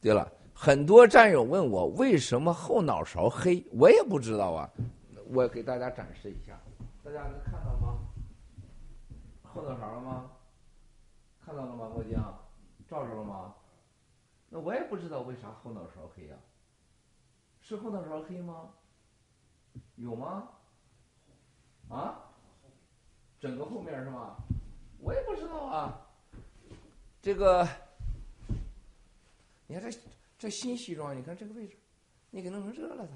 [0.00, 4.70] 对了，很多战友问我为什么后脑勺黑，我也不知道啊，
[5.32, 6.60] 我给大家展示一下，
[7.02, 7.98] 大家能看到吗？
[9.42, 10.30] 后脑勺了吗？
[11.44, 12.18] 看到了吗，墨镜？
[12.88, 13.54] 照着了吗？
[14.48, 16.36] 那我也不知道为啥后脑勺黑呀？
[17.60, 18.68] 是后脑勺黑吗？
[19.96, 20.48] 有吗？
[21.88, 22.22] 啊？
[23.40, 24.36] 整个后面是吗？
[24.98, 26.06] 我也不知道啊。
[27.22, 27.66] 这个，
[29.66, 29.98] 你看这
[30.38, 31.78] 这新西装，你看这个位置，
[32.30, 33.14] 你给弄成这了，他。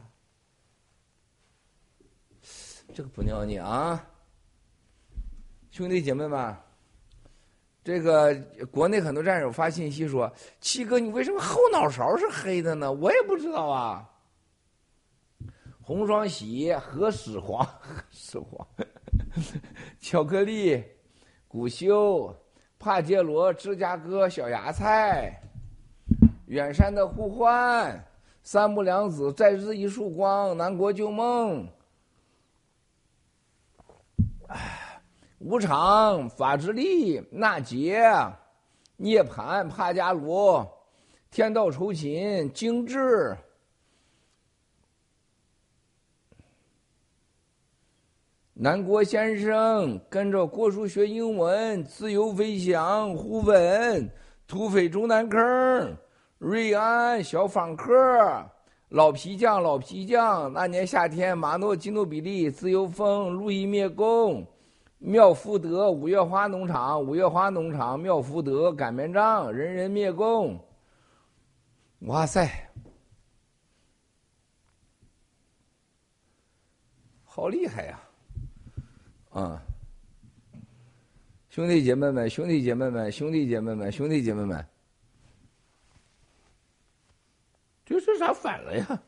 [2.94, 4.08] 这个不尿你啊，
[5.70, 6.65] 兄弟姐妹们。
[7.86, 8.34] 这个
[8.72, 10.28] 国内很多战友发信息说
[10.60, 14.04] ：“七哥，你为什么后脑勺是黑的呢？”我也不知道啊。
[15.80, 18.66] 红双喜、何始皇、何始皇、
[20.00, 20.82] 巧克力、
[21.46, 22.36] 古修、
[22.76, 25.40] 帕杰罗、芝加哥、小芽菜、
[26.46, 28.04] 远山的呼唤、
[28.42, 31.68] 三木良子、在日一束光、南国旧梦。
[34.48, 34.82] 哎。
[35.38, 38.02] 无常、法之力、纳杰、
[38.96, 40.66] 涅盘、帕加罗、
[41.30, 43.36] 天道酬勤、精致、
[48.54, 54.10] 南国先生，跟着郭叔学英文，自由飞翔，胡粉、
[54.48, 55.94] 土匪中南坑、
[56.38, 57.92] 瑞安、小访客、
[58.88, 64.46] 老皮匠、老皮匠，那年夏天，马诺基诺比利、自由风、路易灭共。
[64.98, 70.58] 妙福德五月花农场，五月花农场，妙福德擀面杖，人人灭共。
[72.00, 72.48] 哇塞，
[77.24, 78.00] 好厉害呀！
[79.30, 79.62] 啊，
[81.50, 84.66] 兄弟姐妹们，兄弟姐妹们，兄弟姐妹们，兄弟姐妹们，
[87.84, 89.02] 这是咋反了呀？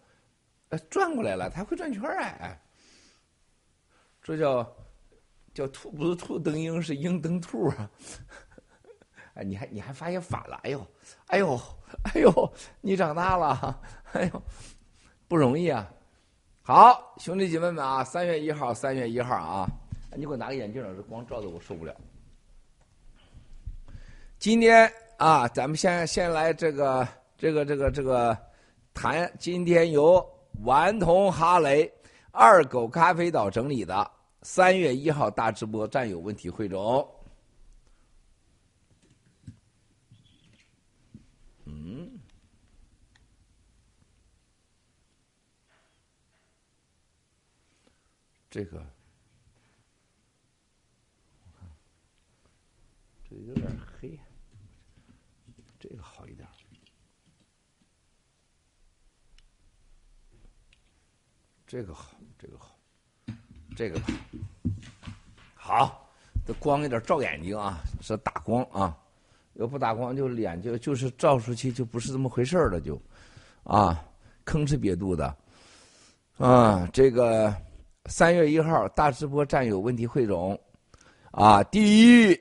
[0.68, 2.60] 哎转过来了，他会转圈哎，
[4.22, 4.70] 这叫。
[5.58, 7.90] 叫兔不是兔蹬鹰，是鹰蹬兔啊！
[9.34, 10.60] 哎，你还你还发现反了？
[10.62, 10.86] 哎呦，
[11.26, 11.60] 哎呦，
[12.04, 13.80] 哎呦，你长大了，
[14.12, 14.42] 哎呦，
[15.26, 15.90] 不容易啊！
[16.62, 19.68] 好，兄弟姐妹们啊，三月一号，三月一号啊，
[20.14, 21.92] 你给我拿个眼镜这光照的我受不了。
[24.38, 28.38] 今天啊，咱们先先来这个这个这个这个
[28.94, 30.24] 谈，今天由
[30.62, 31.92] 顽童哈雷
[32.30, 34.08] 二狗咖啡岛整理的。
[34.42, 37.06] 三月一号大直播战友问题汇总。
[41.64, 42.18] 嗯，
[48.48, 48.78] 这个，
[51.44, 51.68] 我看，
[53.28, 54.18] 这有点黑，
[55.78, 56.48] 这个好一点。
[61.66, 62.17] 这个好。
[63.78, 64.06] 这个吧，
[65.54, 66.10] 好，
[66.44, 68.98] 这光有点照眼睛啊，是打光啊，
[69.52, 73.00] 要不打光就脸就就是照出去就不是这么回事了，就，
[73.62, 74.04] 啊，
[74.44, 75.32] 吭哧瘪肚的，
[76.38, 77.54] 啊，这个
[78.06, 80.60] 三月一号大直播战友问题汇总，
[81.30, 82.40] 啊，第一，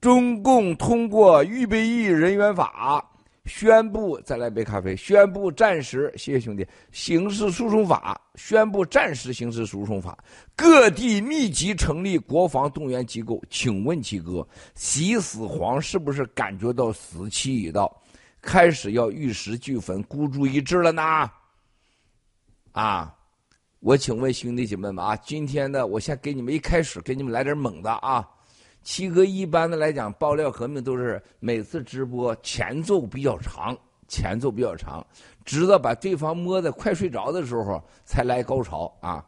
[0.00, 3.09] 中共通过预备役人员法。
[3.50, 4.94] 宣布再来杯咖啡。
[4.94, 6.64] 宣布暂时，谢谢兄弟。
[6.92, 10.16] 刑事诉讼法宣布暂时刑事诉讼法，
[10.54, 13.42] 各地密集成立国防动员机构。
[13.50, 14.46] 请问七哥，
[14.76, 18.00] 习死皇是不是感觉到死期已到，
[18.40, 21.28] 开始要玉石俱焚、孤注一掷了呢？
[22.70, 23.12] 啊，
[23.80, 28.26] 我请问兄弟姐妹们啊，今天呢，我先给你们一开始给你们来点猛的啊。
[28.82, 33.76] 七哥一般的来讲，爆料革命都是每次直播前奏比较长，
[34.08, 35.06] 前奏比较长，
[35.44, 39.24] 直到把对方摸的快睡着的时候才来高潮啊。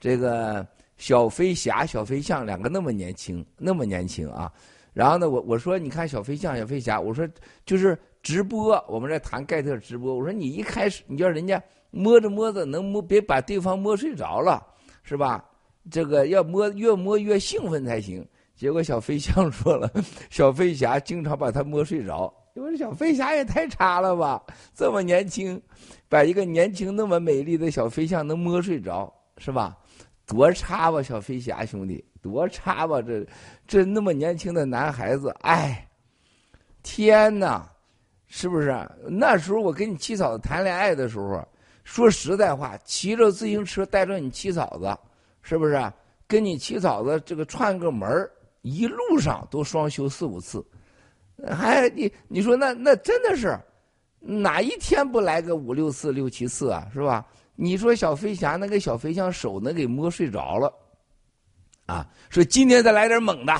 [0.00, 4.52] 这个小飞侠、小飞象两个那么年轻，那么年轻啊。
[4.92, 7.26] 然后呢，我我说你看小飞象、小飞侠，我说
[7.64, 10.14] 就是直播，我们在谈盖特直播。
[10.14, 14.60] 我说你一开始你叫人家摸着摸着能摸，别把对方摸睡着了，
[15.04, 15.44] 是吧？
[15.88, 18.26] 这个要摸越摸越兴奋才行。
[18.58, 19.88] 结果小飞象说了，
[20.30, 22.34] 小飞侠经常把他摸睡着。
[22.54, 24.42] 我说小飞侠也太差了吧，
[24.74, 25.62] 这么年轻，
[26.08, 29.78] 把一个年轻那么美丽的小飞象能摸睡着，是吧？
[30.26, 33.00] 多差吧，小飞侠兄弟，多差吧！
[33.00, 33.24] 这
[33.64, 35.88] 这那么年轻的男孩子，哎，
[36.82, 37.70] 天哪，
[38.26, 38.76] 是不是？
[39.06, 41.46] 那时候我跟你七嫂子谈恋爱的时候，
[41.84, 44.98] 说实在话，骑着自行车带着你七嫂子，
[45.42, 45.80] 是不是？
[46.26, 48.28] 跟你七嫂子这个串个门儿。
[48.68, 50.64] 一路上都双休四五次，
[51.46, 53.58] 还你你说那那真的是
[54.20, 56.88] 哪一天不来个五六次六七次啊？
[56.92, 57.26] 是吧？
[57.54, 60.72] 你说小飞侠那个小飞象手能给摸睡着了，
[61.86, 62.06] 啊！
[62.30, 63.52] 说今天再来点猛的，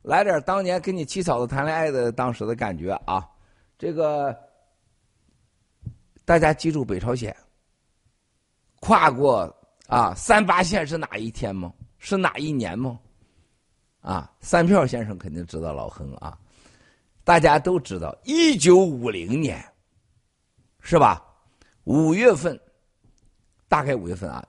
[0.00, 3.28] 来点当年跟你七嫂子谈恋爱的当时的感觉啊！
[3.76, 4.34] 这个
[6.24, 7.36] 大家记住北朝鲜
[8.80, 9.54] 跨过
[9.88, 11.70] 啊三八线是哪一天吗？
[11.98, 12.98] 是哪一年吗？
[14.04, 16.38] 啊，三票先生肯定知道老亨啊，
[17.24, 19.64] 大家都知道，一九五零年，
[20.80, 21.24] 是吧？
[21.84, 22.60] 五月份，
[23.66, 24.46] 大概五月份啊，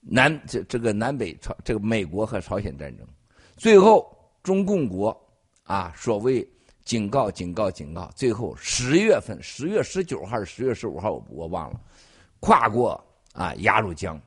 [0.00, 3.06] 南这这个南北朝这个美国和朝鲜战争，
[3.56, 4.12] 最后
[4.42, 5.16] 中共国
[5.62, 6.44] 啊，所谓
[6.84, 11.80] 警告警告警告，最后十月份，十月十九号还是十月十五号，我我忘了，
[12.40, 13.00] 跨过
[13.32, 14.20] 啊鸭绿江，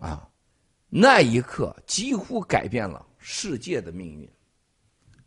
[0.00, 0.28] 啊。
[0.96, 4.30] 那一刻几乎改变了世界的命运，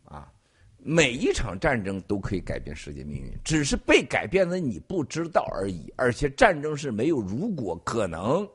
[0.02, 0.32] 啊，
[0.78, 5.92] 每一场战争都可以改变世界命运，只是被改变的你不知道而已。
[5.94, 8.48] 而且战争是没有如果可能，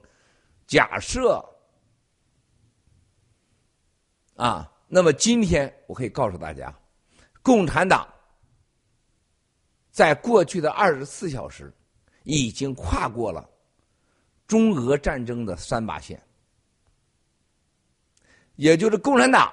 [0.65, 1.39] 假设，
[4.35, 6.75] 啊，那么今天我可以告诉大家，
[7.43, 8.11] 共产党
[9.91, 11.71] 在过去的二十四小时
[12.23, 13.47] 已经跨过了
[14.47, 16.19] 中俄战争的三把线。
[18.55, 19.51] 也就是共产党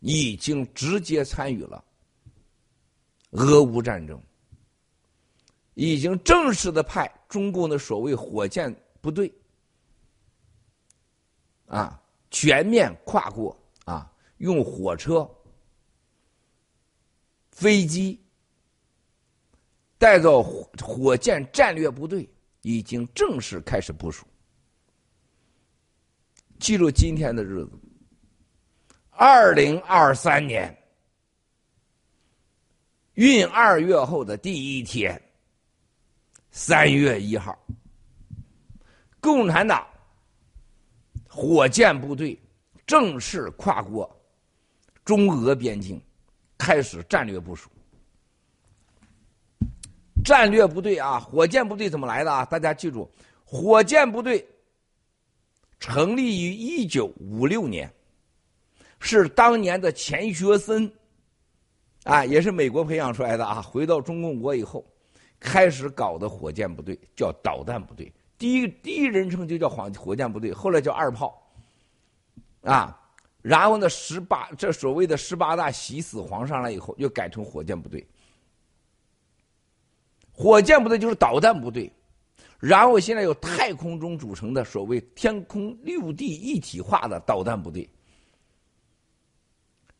[0.00, 1.82] 已经直接参与了
[3.30, 4.20] 俄乌战争，
[5.72, 9.32] 已经正式的派中共的所谓火箭部队
[11.66, 12.00] 啊
[12.30, 15.28] 全面跨过啊，用火车、
[17.50, 18.20] 飞机
[19.96, 22.28] 带着火火箭战略部队，
[22.60, 24.26] 已经正式开始部署。
[26.60, 27.72] 记住今天的日子。
[29.16, 30.76] 二零二三年
[33.14, 35.20] 运二月后的第一天，
[36.50, 37.56] 三月一号，
[39.20, 39.86] 共产党
[41.28, 42.36] 火箭部队
[42.84, 44.10] 正式跨过
[45.04, 46.02] 中俄边境，
[46.58, 47.70] 开始战略部署。
[50.24, 52.44] 战略部队啊，火箭部队怎么来的啊？
[52.46, 53.08] 大家记住，
[53.44, 54.44] 火箭部队
[55.78, 57.88] 成立于一九五六年。
[59.06, 60.90] 是当年的钱学森，
[62.04, 63.60] 啊，也是美国培养出来的啊。
[63.60, 64.82] 回到中共国以后，
[65.38, 71.38] 开始搞的火箭部队叫导弹部队，第一第一人称就叫火火箭部队，后来叫二炮，
[72.62, 72.98] 啊，
[73.42, 78.04] 然后呢，十八这所谓的十八大习死皇上来以后，又改成火箭部队。
[80.32, 81.92] 火箭部队就是导弹部队，
[82.58, 87.86] 然后现在有太空中组成的所谓天空六地一体化的导弹部队。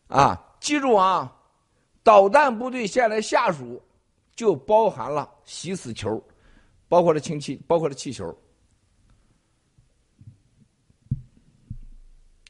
[0.08, 1.34] 啊，记住啊，
[2.02, 3.82] 导弹部队现在下属
[4.36, 6.22] 就包含了吸死球，
[6.88, 8.36] 包括了氢气，包括了气球。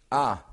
[0.09, 0.45] 啊，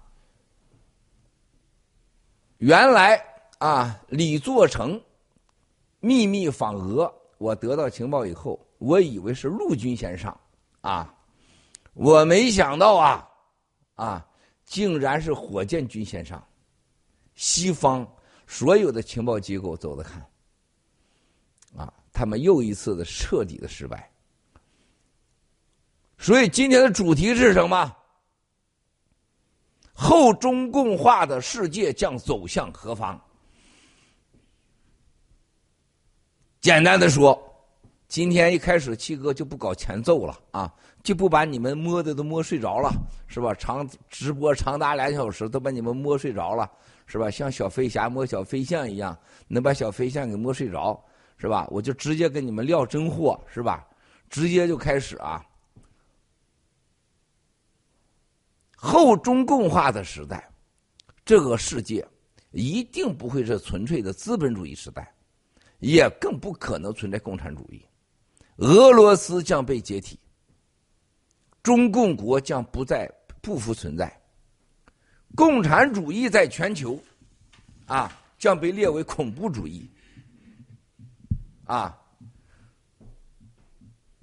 [2.58, 3.24] 原来
[3.60, 5.00] 啊，李作成
[6.00, 10.40] 秘密访俄，我得到情报以后，我以为是陆军先上，
[10.82, 11.14] 啊，
[11.94, 13.30] 我没想到啊，
[13.96, 14.26] 啊，
[14.66, 16.44] 竟然是火箭军先上。
[17.42, 18.08] 西方
[18.46, 20.24] 所有的情报机构走着看，
[21.76, 24.08] 啊，他们又一次的彻底的失败。
[26.20, 27.98] 所以今天的主题是什么？
[29.92, 33.20] 后中共化的世界将走向何方？
[36.60, 37.36] 简单的说，
[38.08, 40.72] 今天一开始七哥就不搞前奏了啊，
[41.02, 42.94] 就不把你们摸的都摸睡着了，
[43.26, 43.52] 是吧？
[43.56, 46.72] 长直播长达两小时，都把你们摸睡着了，
[47.12, 47.30] 是吧？
[47.30, 50.98] 像小飞侠摸小飞象一样，能把小飞象给摸睡着，
[51.36, 51.68] 是吧？
[51.70, 53.86] 我就直接跟你们撂真货，是吧？
[54.30, 55.46] 直接就开始啊。
[58.78, 60.50] 后中共化的时代，
[61.26, 62.08] 这个世界
[62.52, 65.14] 一定不会是纯粹的资本主义时代，
[65.80, 67.86] 也更不可能存在共产主义。
[68.56, 70.18] 俄罗斯将被解体，
[71.62, 74.21] 中共国将不再不复存在，
[75.36, 77.02] 共产主义在全球
[77.86, 79.90] 啊将被列为恐怖主义，
[81.66, 81.98] 啊，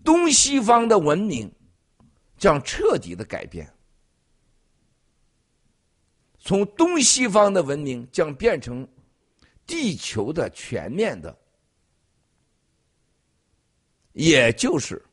[0.05, 1.51] 东西方的文明
[2.37, 3.73] 将彻底的改变。
[6.41, 8.87] 从东西方的文明将变成
[9.67, 11.37] 地球的全面的，
[14.13, 15.05] 也就是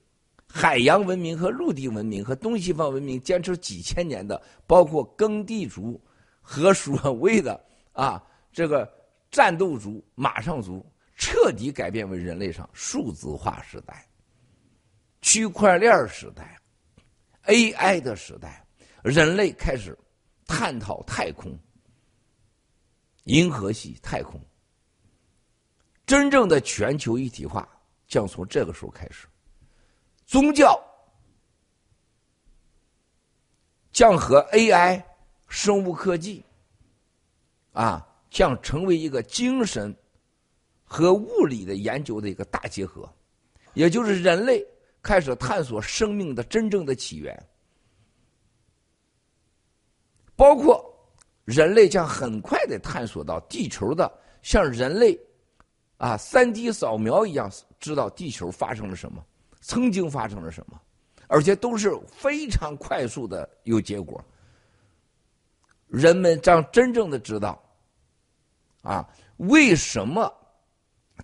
[0.57, 6.01] 海洋文明和陆地文明和东西方文明坚持几千年的，包括耕地族
[6.39, 8.89] 和所谓的啊这个
[9.29, 14.07] 战斗族、马上族，彻底改变为人类上数字化时代、
[15.21, 16.57] 区块链时代、
[17.47, 18.65] AI 的时代，
[19.03, 19.97] 人类开始。
[20.47, 21.57] 探讨太空、
[23.23, 24.39] 银河系、太空，
[26.05, 27.67] 真正的全球一体化
[28.07, 29.27] 将从这个时候开始。
[30.25, 30.79] 宗教
[33.91, 35.01] 将和 AI、
[35.47, 36.43] 生物科技
[37.71, 39.95] 啊，将成为一个精神
[40.83, 43.09] 和物理的研究的一个大结合，
[43.73, 44.65] 也就是人类
[45.01, 47.47] 开始探索生命的真正的起源。
[50.35, 50.83] 包括
[51.45, 54.11] 人类将很快的探索到地球的，
[54.41, 55.17] 像人类
[55.97, 57.49] 啊，三 D 扫描一样，
[57.79, 59.25] 知道地球发生了什么，
[59.67, 60.79] 曾经发生了什么，
[61.27, 64.23] 而且都是非常快速的有结果。
[65.87, 67.59] 人们将真正的知道，
[68.83, 70.31] 啊，为什么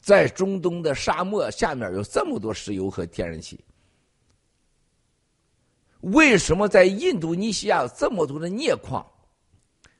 [0.02, 3.64] 在中东的沙漠下面有这么多石油和天然气？
[6.00, 9.06] 为什么在印度尼西亚有这么多的镍矿？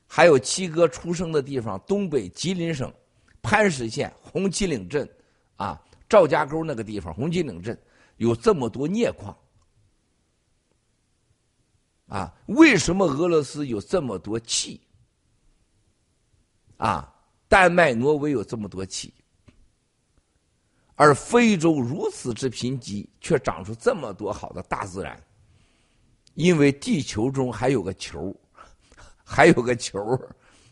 [0.04, 2.92] 还有七哥出生的地方，东北吉林省
[3.40, 5.08] 磐石县红旗岭镇，
[5.54, 7.78] 啊，赵家沟那个地方，红旗岭镇
[8.22, 9.36] 有这么多镍矿。
[12.06, 14.80] 啊，为什么俄罗斯有这么多气？
[16.76, 17.12] 啊，
[17.48, 19.12] 丹麦、挪威有这么多气，
[20.94, 25.20] 而非洲如此之贫瘠，却长出这么多好的大自然。
[26.34, 28.34] 因为地球中还有个球，
[29.24, 29.98] 还有个球，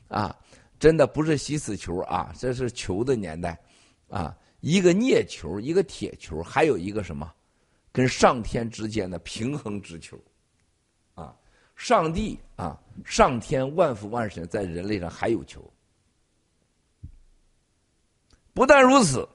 [0.09, 0.35] 啊，
[0.79, 3.59] 真的不是吸死球啊，这是球的年代，
[4.09, 7.33] 啊，一个镍球，一个铁球，还有一个什么，
[7.93, 10.19] 跟上天之间的平衡之球，
[11.15, 11.37] 啊，
[11.77, 15.63] 上帝啊，上天万福万神在人类上还有球，
[18.53, 19.29] 不但如此，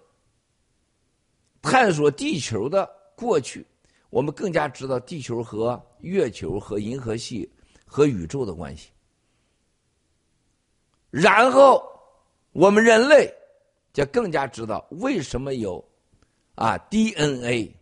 [1.62, 3.66] 探索地球的过去。
[4.12, 7.52] 我们更加知道地球和月球和银河系
[7.86, 8.90] 和宇宙的关系，
[11.10, 11.84] 然后
[12.54, 13.34] 我们人类
[13.92, 15.84] 就更加知道为什么有
[16.54, 17.76] 啊 DNA，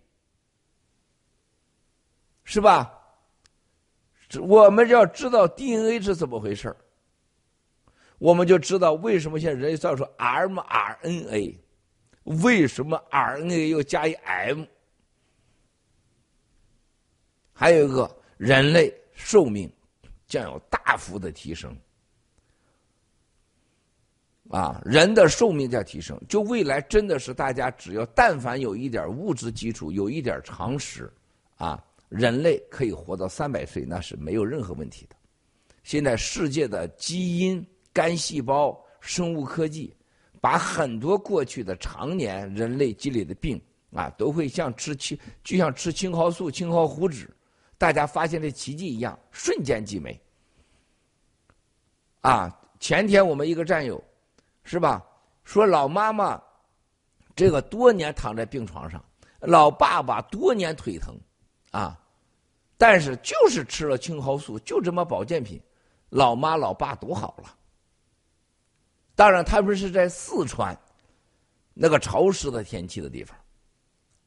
[2.44, 2.92] 是吧？
[4.42, 6.76] 我们要知道 DNA 是怎么回事
[8.18, 11.58] 我们就知道为什么现在人类造出 mRNA，
[12.24, 14.64] 为什么 RNA 又加一 M。
[17.54, 19.72] 还有一个人类寿命
[20.26, 21.78] 将有大幅的提升
[24.50, 31.12] 啊，人的寿命在提升，就未来真的是大家只要但凡有一点物质基础，有一点常识，
[31.58, 31.84] 啊，
[32.14, 35.16] 人类可以活到三百岁，那是没有任何问题的。
[35.84, 39.94] 现在世界的基因、干细胞、生物科技，
[40.40, 43.60] 把很多过去的常年人类积累的病
[43.92, 47.30] 啊，都会像吃青，就像吃青蒿素、青蒿糊脂，
[47.78, 50.22] 大家发现的奇迹一样，瞬间即没。
[52.22, 54.02] 啊，前天我们一个战友。
[54.66, 55.06] 是吧？
[55.44, 56.42] 说老妈妈
[57.36, 59.04] 这个多年躺在病床上，
[59.42, 61.20] 老爸爸多年腿疼，
[61.72, 62.00] 啊，
[62.84, 65.58] 但是就是吃了青蒿素，就这么保健品，
[66.10, 67.56] 老妈老爸都好了。
[69.16, 70.78] 当然，他们是在四川
[71.74, 73.38] 那个潮湿的天气的地方，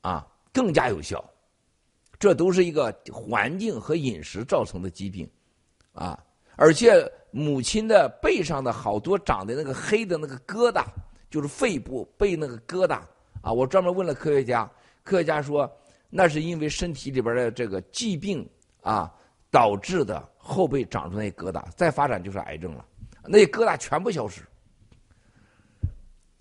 [0.01, 1.23] 啊，更加有效。
[2.19, 5.31] 这都是一个环境和饮食造成的疾病，
[5.93, 6.19] 啊。
[6.57, 10.83] 而且母亲的背上的好多长的那个黑的那个疙瘩，
[11.29, 13.03] 就是肺部背那个疙瘩
[13.43, 13.53] 啊！
[13.53, 14.67] 我专门问了科学家，
[15.05, 15.71] 科学家说
[16.09, 18.49] 那是因为身体里边的这个疾病
[18.81, 19.13] 啊
[19.51, 22.85] 导致的后背长出那疙瘩，再发展就是癌症了，
[23.25, 24.43] 那些疙瘩全部消失。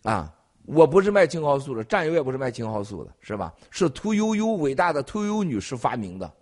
[0.04, 0.34] 啊，
[0.66, 3.54] 我不是卖青蒿素的，战友也不是卖青蒿素的，是吧？
[3.72, 6.34] 是屠呦呦伟大的屠呦呦女士发明的，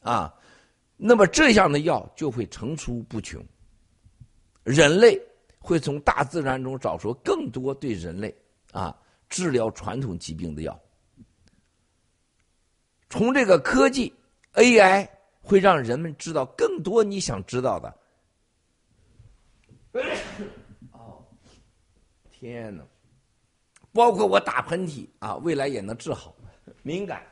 [0.00, 0.34] 啊。
[1.02, 3.42] 那么这样的药就会层出不穷，
[4.64, 5.18] 人类
[5.58, 8.36] 会从大自然中找出更多对人类
[8.70, 8.94] 啊
[9.26, 10.78] 治疗传统疾病的药。
[13.10, 14.10] 从这个科技
[14.54, 15.06] AI
[15.42, 17.94] 会让人们知道更多你想知道的。
[20.92, 21.22] 哦，
[22.30, 22.84] 天哪！
[23.92, 26.32] 包括我打喷嚏啊，未来也能治好
[26.84, 27.26] 敏感。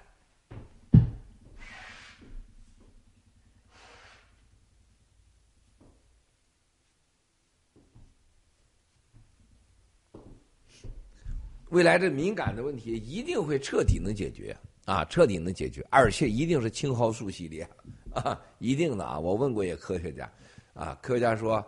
[11.70, 17.68] 未来这敏感的问题一定会彻底能解决啊，啊彻底能解决，而且一定是青蒿素系列
[18.10, 19.18] 啊，一定的啊！
[19.18, 20.32] 我问过一个科学家，
[20.72, 21.62] 啊，科学家说，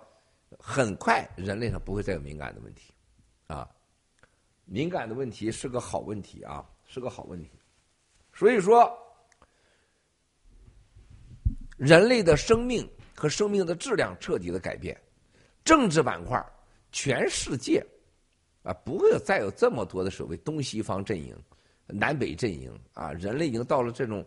[0.58, 2.94] 很快人类上不会再有敏感的问题，
[3.46, 3.68] 啊，
[4.64, 7.50] 敏感的问题是个好问题啊，是个好问题。
[8.32, 8.90] 所以说，
[11.76, 14.98] 人类的生命和生命的质量彻底的改变，
[15.62, 16.42] 政治板块，
[16.90, 17.84] 全世界。
[18.62, 21.34] 啊，不会有再有这么多的所谓东西方阵营、
[21.92, 23.12] 南北阵营啊！
[23.12, 24.24] 人类已经到了这种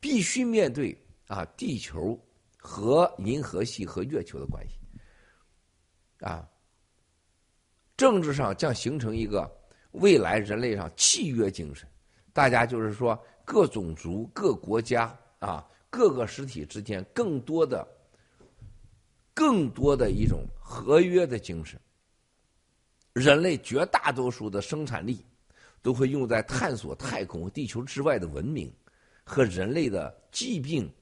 [0.00, 0.96] 必须面对
[1.26, 2.18] 啊，地球
[2.56, 4.78] 和银河系和月球的关系
[6.20, 6.48] 啊，
[7.96, 9.50] 政治上将形成一个
[9.92, 11.88] 未来人类上契约精神，
[12.32, 17.86] 大家就是说各种族、各国家啊、各个实体之间更多的、
[19.32, 21.80] 更多的一种合约的精神。
[23.12, 25.24] 人类绝大多数的生产力
[25.86, 28.74] 都会用在探索太空和地球之外的文明
[29.22, 30.92] 和人类的疾病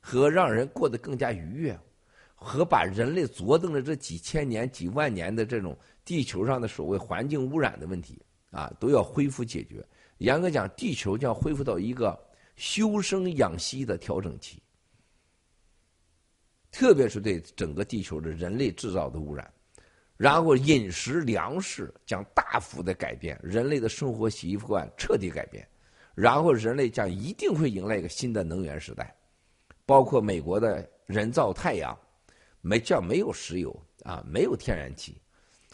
[0.00, 1.78] 和让人过得更加愉悦，
[2.34, 8.20] 和把人类坐等了这几千年、几万年的这种地球上的所谓环境污染的问题
[8.50, 9.86] 啊，都要恢复解决。
[10.18, 12.20] 严格讲，地球将恢复到一个
[12.56, 14.60] 休生养息的调整期，
[16.72, 19.48] 特别是对整个地球的人类制造的污染。
[20.16, 25.66] 然后饮食粮食将大幅的改变，人类的生活习惯彻底改变，
[26.14, 29.12] 然后人类将一定会迎来一个新的能源时代，
[29.84, 31.98] 包括美国的人造太阳，
[32.60, 35.20] 没叫没有石油啊，没有天然气，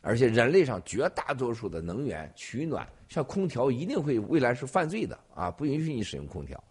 [0.00, 6.62] 而且人类上绝大多数的能源取暖，像空调一定会未来是犯罪的啊，不允许你使用空调。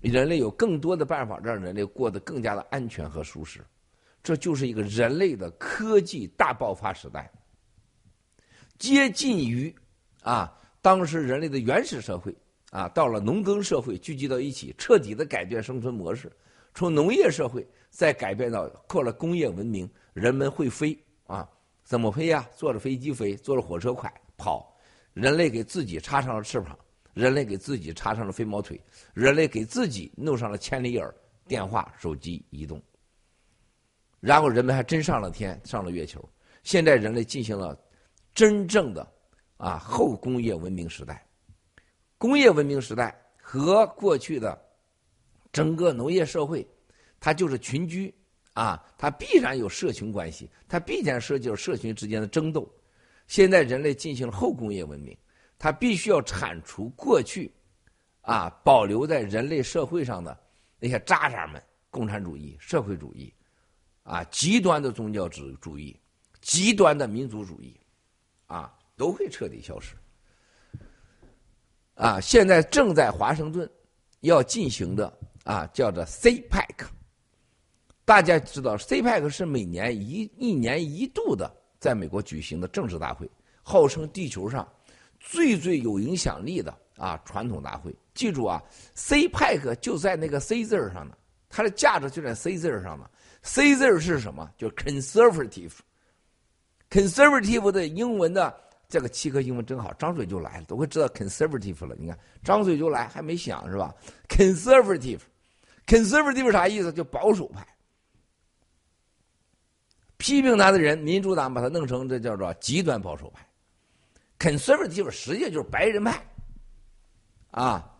[0.00, 3.60] 人类有更多的办法让人类过得更加的安全和舒适。
[4.22, 7.30] 这就是一个人类的科技大爆发时代，
[8.78, 9.74] 接近于
[10.22, 12.32] 啊，当时人类的原始社会
[12.70, 16.30] 啊，到了农耕社会聚集到一起，彻底的改变生存模式。
[16.74, 20.96] 从农业社会再改变到过了工业文明，人们会飞
[21.26, 21.48] 啊，
[21.82, 22.48] 怎么飞呀？
[22.54, 24.72] 坐着飞机飞，坐着火车快跑。
[25.12, 26.78] 人类给自己插上了翅膀，
[27.12, 28.80] 人类给自己插上了飞毛腿，
[29.12, 31.06] 人类给自己弄上了千里眼、
[31.46, 32.80] 电话、手机、移动。
[34.22, 36.26] 然后人们还真上了天，上了月球。
[36.62, 37.76] 现在人类进行了
[38.32, 39.12] 真正的
[39.56, 41.26] 啊后工业文明时代。
[42.18, 44.56] 工业文明时代和过去的
[45.50, 46.64] 整个农业社会，
[47.18, 48.14] 它就是群居
[48.52, 52.72] 啊，它必然有社群关系，它必然涉及到社群之间的争斗。
[53.26, 55.18] 现在人类进行了后工业文明，
[55.58, 57.52] 它必须要铲除过去
[58.20, 60.38] 啊保留在人类社会上的
[60.78, 61.60] 那些渣渣们——
[61.90, 63.34] 共产主义、社会主义。
[64.02, 65.98] 啊，极端的宗教主主义、
[66.40, 67.78] 极端的民族主义，
[68.46, 69.94] 啊，都会彻底消失。
[71.94, 73.70] 啊，现在正在华盛顿
[74.20, 76.86] 要进行的啊，叫做 CPEC。
[78.04, 81.48] 大家知道，CPEC 是每年一一年一度的
[81.78, 83.30] 在美国举行的政治大会，
[83.62, 84.68] 号称地球上
[85.20, 87.94] 最最有影响力的啊传统大会。
[88.14, 88.60] 记住啊
[88.96, 91.16] ，CPEC 就在那个 C 字上呢，
[91.48, 93.08] 它的价值就在 C 字上呢。
[93.42, 94.50] C 字是什么？
[94.56, 95.72] 就 conservative。
[96.90, 98.54] conservative 的英文的
[98.88, 101.96] 这个七颗英文真好，张嘴就来了，都会知道 conservative 了。
[101.98, 103.92] 你看，张嘴就来，还没想是吧
[104.28, 106.92] ？conservative，conservative 啥意思？
[106.92, 107.66] 就保守派。
[110.18, 113.44] 批评他的人，民主党把他弄成这叫做极端保守派。
[114.38, 116.24] conservative 实际上就是白人派。
[117.50, 117.90] 啊，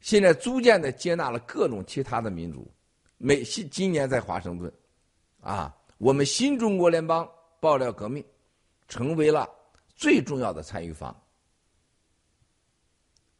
[0.00, 2.70] 现在逐渐的接纳了各种其他的民族。
[3.24, 4.68] 美新今年在华盛顿，
[5.40, 7.24] 啊，我们新中国联邦
[7.60, 8.24] 爆料革命，
[8.88, 9.48] 成为了
[9.94, 11.16] 最重要的参与方。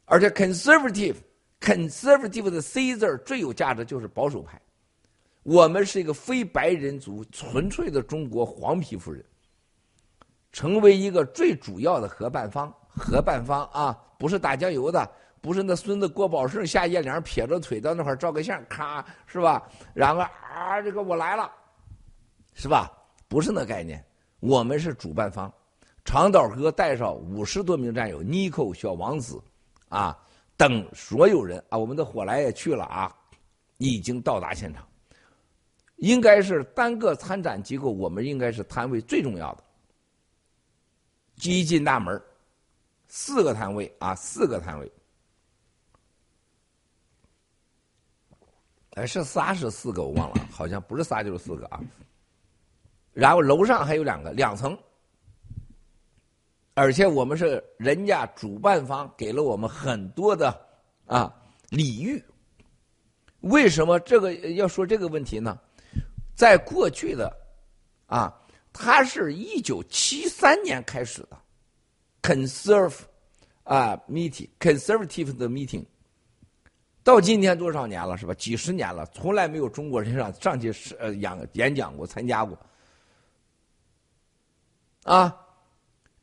[0.05, 4.57] 而且 conservative，conservative 的 C 字最有价值就是保守派。
[5.43, 9.21] 我们是一个非白人族，纯粹的中国黄皮肤人，
[10.53, 12.73] 成为一个最主要的合办方。
[12.87, 15.11] 合办方啊，不是打酱油的。
[15.43, 19.69] 不是那孙子郭宝胜下夜凉撇着腿到那块照个相，咔是吧？
[19.93, 21.51] 然后啊，这个我来了，
[22.53, 22.89] 是吧？
[23.27, 24.01] 不是那概念。
[24.39, 25.53] 我们是主办方，
[26.05, 29.37] 长岛哥带上五十多名战友，妮蔻小王子，
[29.89, 30.17] 啊
[30.55, 33.13] 等所有人啊，我们的火来也去了啊，
[33.79, 34.87] 已经到达现场。
[35.97, 39.63] 应该是单个参展机构，我们应该是摊位最重要的。
[41.41, 42.21] 一进大门，
[43.09, 44.89] 四个摊位啊，四个摊位。
[48.95, 51.79] 哎，是仨是四个，我忘了，好像不是仨就是四个啊。
[53.11, 54.77] 然后楼上还有两个，两层，
[56.73, 60.55] 而且我们是人家主办方给了我们很多的
[61.05, 61.33] 啊
[61.69, 62.23] 礼遇。
[63.41, 65.59] 为什么这个要说这个问题呢？
[66.35, 67.35] 在过去的
[68.05, 68.33] 啊，
[68.71, 71.37] 它是一九七三年开始的
[72.21, 72.99] ，conserve
[73.63, 75.83] 啊 meeting，conservative 的 meeting。
[77.03, 78.33] 到今天多少年了，是吧？
[78.33, 82.57] 几十年了，从来没有中国人上上去是呃演演讲过、参加过。
[85.03, 85.35] 啊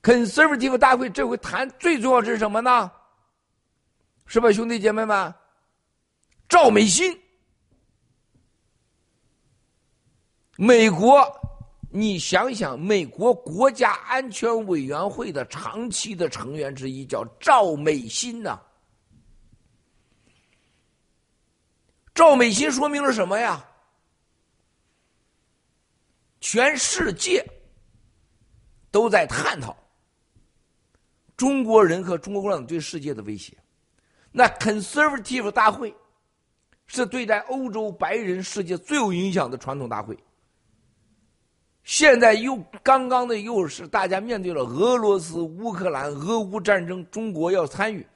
[0.03, 2.91] ，conservative 大会这回谈最重要是什么呢？
[4.25, 5.35] 是吧，兄弟姐妹们？
[6.49, 7.15] 赵美心，
[10.57, 11.23] 美国，
[11.91, 18.59] 你想想，美国国家安全委员会的长期的成员之一叫赵美心呐。
[22.21, 23.65] 赵美心说明了什么呀？
[26.39, 27.43] 全世界
[28.91, 29.75] 都在探讨
[31.35, 33.57] 中国人和中国共产党对世界的威胁。
[34.31, 35.97] 那 conservative 大会
[36.87, 40.15] 是对待欧洲白人世界最有影响的传统大会。
[41.85, 48.07] 现在又刚刚的又是大家面对了俄罗斯、乌克兰、俄乌战争，中国要参与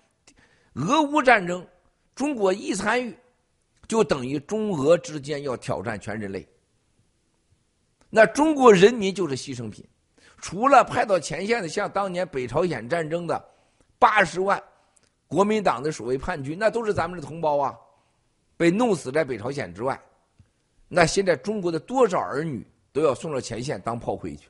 [0.74, 1.66] 俄乌战争，
[2.14, 3.16] 中国一参与。
[3.86, 6.48] 就等于中俄之间要挑战全人类，
[8.08, 9.86] 那中国人民就是牺牲品。
[10.40, 13.42] 除了派到前线的，像当年北朝鲜战争的
[13.98, 14.62] 八十万
[15.28, 17.74] 国民党的所谓叛军，那都是咱们的同胞啊，
[18.56, 20.00] 被弄死在北朝鲜之外。
[20.88, 24.48] 那现在中国的多少儿女都要送到前线当炮灰去，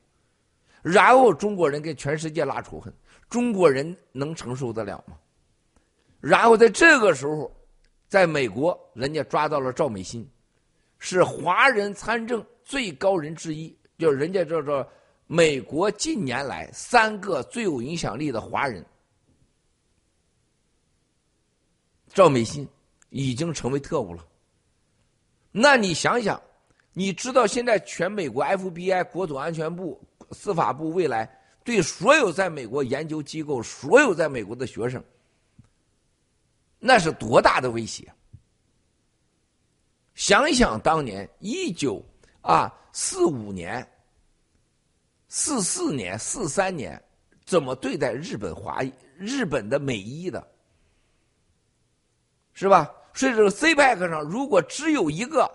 [0.82, 2.93] 然后中国人跟全世界拉仇恨，
[3.28, 5.16] 中国人能承受得了吗？
[6.20, 7.53] 然后在这个时候。
[8.14, 10.24] 在美国，人家抓到了赵美心，
[11.00, 14.88] 是华人参政最高人之一，就人家叫做
[15.26, 18.86] 美国近年来三个最有影响力的华人。
[22.10, 22.68] 赵美心
[23.10, 24.24] 已经成为特务了。
[25.50, 26.40] 那你想想，
[26.92, 30.00] 你知道现在全美国 FBI 国土安全部、
[30.30, 31.28] 司法部未来
[31.64, 35.02] 对所有在美国研究机构、所有在美国的学生。
[36.87, 38.07] 那是多大的威胁！
[40.14, 42.05] 想想当年一九
[42.43, 43.91] 啊四五年、
[45.28, 47.03] 四四年、四三年，
[47.47, 48.82] 怎么对待日本华
[49.16, 50.47] 日本的美伊的，
[52.53, 52.93] 是吧？
[53.14, 55.51] 所以这个 CPEC 上，如果只有一个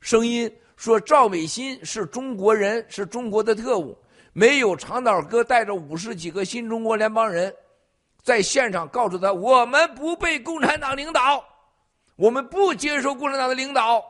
[0.00, 3.96] 声音说赵美心是中国人，是中国的特务，
[4.32, 7.54] 没有长岛哥带着五十几个新中国联邦人。
[8.24, 11.44] 在现场告诉他：“我们不被共产党领导，
[12.16, 14.02] 我们不接受共产党的领导。”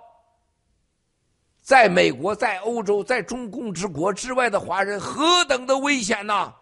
[1.60, 6.54] 在美国、在欧洲、在中共之国之外的华人何等的危险呐！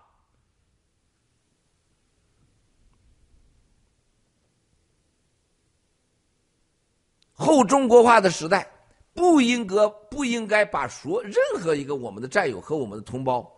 [7.35, 8.65] 后中国化的时代，
[9.13, 9.75] 不应该
[10.09, 13.53] 不应该把所任何一个我们的战友和我们的同胞，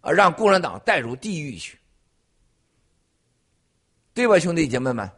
[0.00, 1.78] 啊，让共产党带入地狱去，
[4.14, 5.10] 对吧，兄弟姐妹们？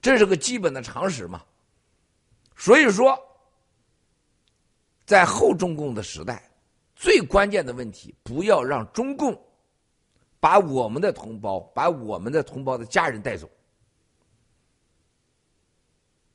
[0.00, 1.42] 这是个基本的常识嘛。
[2.56, 3.18] 所以说。
[5.04, 6.48] 在后中共的时代，
[6.94, 9.38] 最关键的问题，不要让中共
[10.38, 13.50] 把我们的同胞、把我们的同胞的家人带走。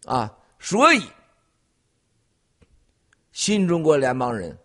[0.05, 1.01] 啊，所以
[3.31, 4.55] 新中国联邦人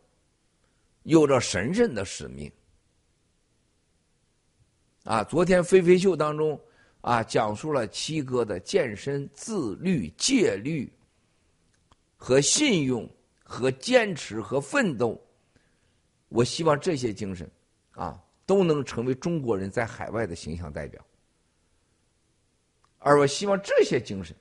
[1.04, 2.52] 有着神圣的使命。
[5.04, 6.60] 啊，昨天飞飞秀当中
[7.02, 10.90] 啊，讲述了七哥的健身、自律、戒律
[12.16, 13.08] 和信用。
[13.44, 15.22] 和坚持和奋斗，
[16.30, 17.46] 我希望这些精神，
[17.90, 21.04] 啊，都能成为中国人在海外的形象代表。
[22.96, 24.34] 而我希望这些精神，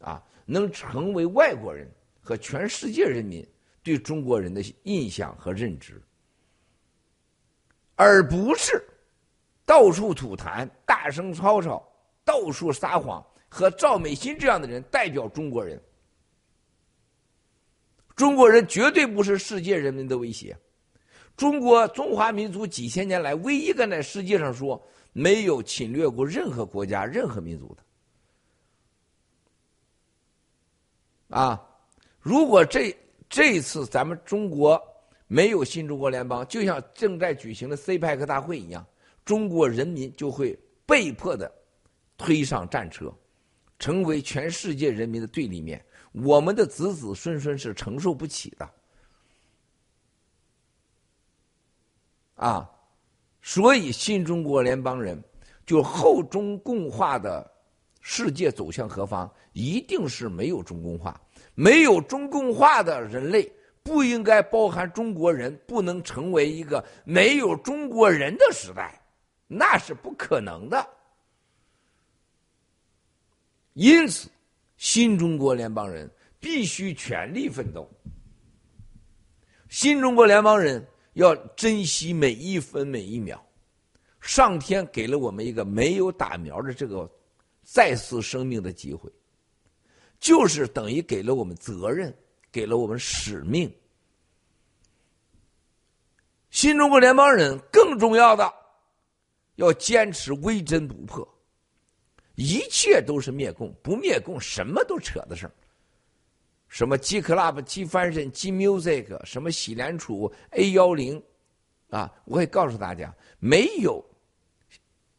[0.00, 1.90] 啊，能成为外国人
[2.20, 3.42] 和全世界人民
[3.82, 5.98] 对中国人的印象和认知，
[7.94, 8.86] 而不是
[9.64, 11.87] 到处吐痰、大声吵吵、
[12.28, 15.82] 到处撒谎，和赵美心这样的人代表中国人。
[18.14, 20.54] 中国人绝对不是世界人民的威胁。
[21.38, 24.78] 中国中华民族几千年来唯一个在世界上说
[25.14, 27.82] 没有侵略过任何国家、任何民族的。
[31.34, 31.66] 啊，
[32.20, 32.94] 如果这
[33.30, 34.78] 这次咱们中国
[35.28, 38.86] 没有新中国联邦，就像正在举行的 CPEC 大会一样，
[39.24, 41.50] 中国人民就会被迫的
[42.18, 43.10] 推上战车，
[43.78, 45.82] 成为全世界人民的对立面。
[46.12, 48.70] 我们的子子孙孙是承受不起的，
[52.34, 52.68] 啊，
[53.40, 55.22] 所以新中国联邦人
[55.64, 57.48] 就后中共化的
[58.00, 61.20] 世界走向何方，一定是没有中共化，
[61.54, 63.52] 没有中共化的人类
[63.82, 69.00] 不应该包含中国人，不能成为一个没有中国人的时代，
[69.46, 70.84] 那是不可能的，
[73.78, 74.28] 因此。
[74.76, 76.08] 新中国联邦人
[76.38, 77.90] 必须全力奋斗。
[79.68, 83.44] 新中国联邦人要珍惜每一分每一秒。
[84.20, 87.10] 上天给了我们一个没有打苗的这个
[87.64, 89.10] 再次生命的机会，
[90.20, 92.16] 就是等于给了我们责任，
[92.52, 93.68] 给了我们使命。
[96.50, 98.52] 新中国联邦人更重要的
[99.56, 101.37] 要坚持微针不破。
[102.38, 105.50] 一切都是灭共，不灭共什么都扯的事
[106.68, 111.20] 什么 G Club、G Fashion、G Music，什么喜联储 A 幺零，
[111.90, 114.00] 啊，我可以告诉大家，没有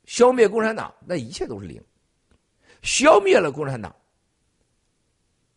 [0.05, 1.83] 消灭共产党，那一切都是零。
[2.83, 3.93] 消灭了共产党，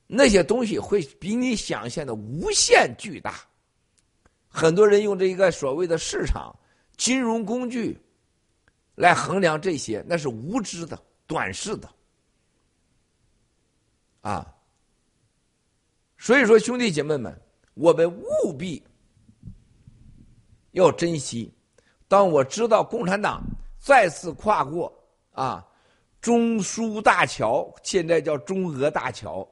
[0.09, 3.37] 那些东西会比你想象的无限巨大。
[4.49, 6.53] 很多人用这一个所谓的市场
[6.97, 7.97] 金融工具
[8.97, 11.01] 来衡量这些，那是无知的。
[11.27, 11.89] 短视的，
[14.21, 14.55] 啊，
[16.19, 17.35] 所以说兄弟姐妹们，
[17.75, 18.83] 我们务必
[20.73, 21.53] 要珍惜。
[22.07, 23.43] 当我知道共产党
[23.79, 24.93] 再次跨过
[25.31, 25.67] 啊
[26.21, 29.49] 中苏大桥，现在叫中俄大桥，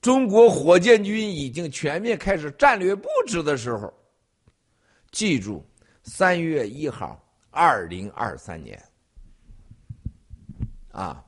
[0.00, 3.92] 中国火箭军已经全面开始战略布置的时候，
[5.10, 5.64] 记住，
[6.04, 8.80] 三月一号，二零二三年。
[10.96, 11.22] 啊，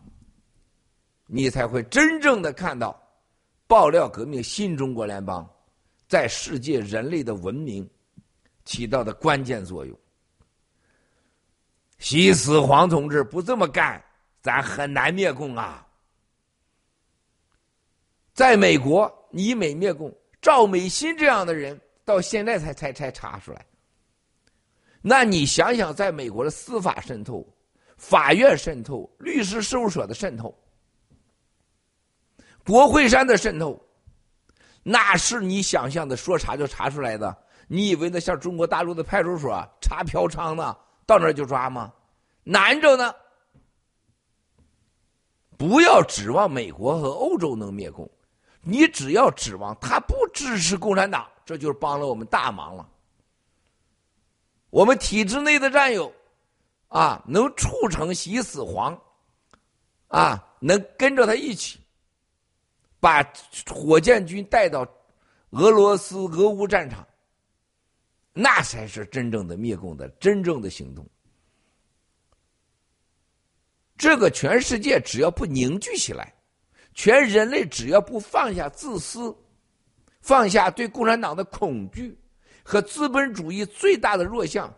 [1.26, 2.98] 你才会真正的看到
[3.66, 5.46] 爆料革命新中国联邦
[6.08, 7.86] 在世界人类的文明
[8.64, 9.94] 起到的关键作用。
[11.98, 14.02] 西四黄同志不这么干，
[14.40, 15.86] 咱很难灭共啊！
[18.32, 20.10] 在美国，你美灭共，
[20.40, 23.66] 赵美心这样的人到现在才才才查出来。
[25.02, 27.46] 那你想想，在美国的司法渗透。
[27.98, 30.56] 法院渗透，律师事务所的渗透，
[32.64, 33.78] 国会山的渗透，
[34.84, 37.36] 那是你想象的说查就查出来的？
[37.66, 40.74] 你以为那像中国大陆的派出所查嫖娼呢，
[41.04, 41.92] 到那儿就抓吗？
[42.44, 43.12] 难着呢！
[45.58, 48.08] 不要指望美国和欧洲能灭共，
[48.62, 52.88] 你只要指望他不支持共产党，这就是帮了我们大忙了。
[54.70, 56.12] 我们体制内的战友。
[56.88, 58.98] 啊，能促成习死黄，
[60.08, 61.78] 啊，能跟着他一起
[62.98, 63.22] 把
[63.70, 64.86] 火箭军带到
[65.50, 67.06] 俄罗斯俄乌战场，
[68.32, 71.06] 那才是真正的灭共的真正的行动。
[73.96, 76.32] 这个全世界只要不凝聚起来，
[76.94, 79.36] 全人类只要不放下自私，
[80.20, 82.16] 放下对共产党的恐惧
[82.62, 84.72] 和资本主义最大的弱项，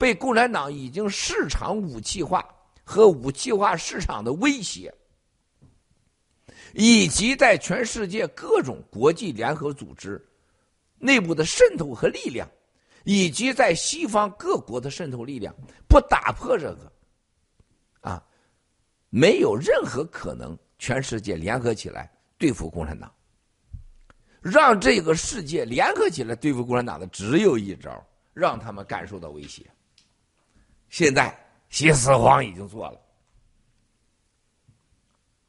[0.00, 2.42] 被共产党已经市场武器化
[2.82, 4.90] 和武器化市场的威胁。
[6.72, 10.24] 以及在全世界各种国际联合组织
[10.98, 12.48] 内部的渗透和力量，
[13.04, 15.54] 以及在西方各国的渗透力量，
[15.88, 16.92] 不打破这个，
[18.00, 18.24] 啊，
[19.08, 23.12] 没有任何可能全世界联合起来对付共产党。
[24.40, 29.68] 让这个世界联合起来对付共产党的只有一招，让他们感受到威胁。
[30.90, 31.34] 现在
[31.70, 33.00] 西四皇已经做了，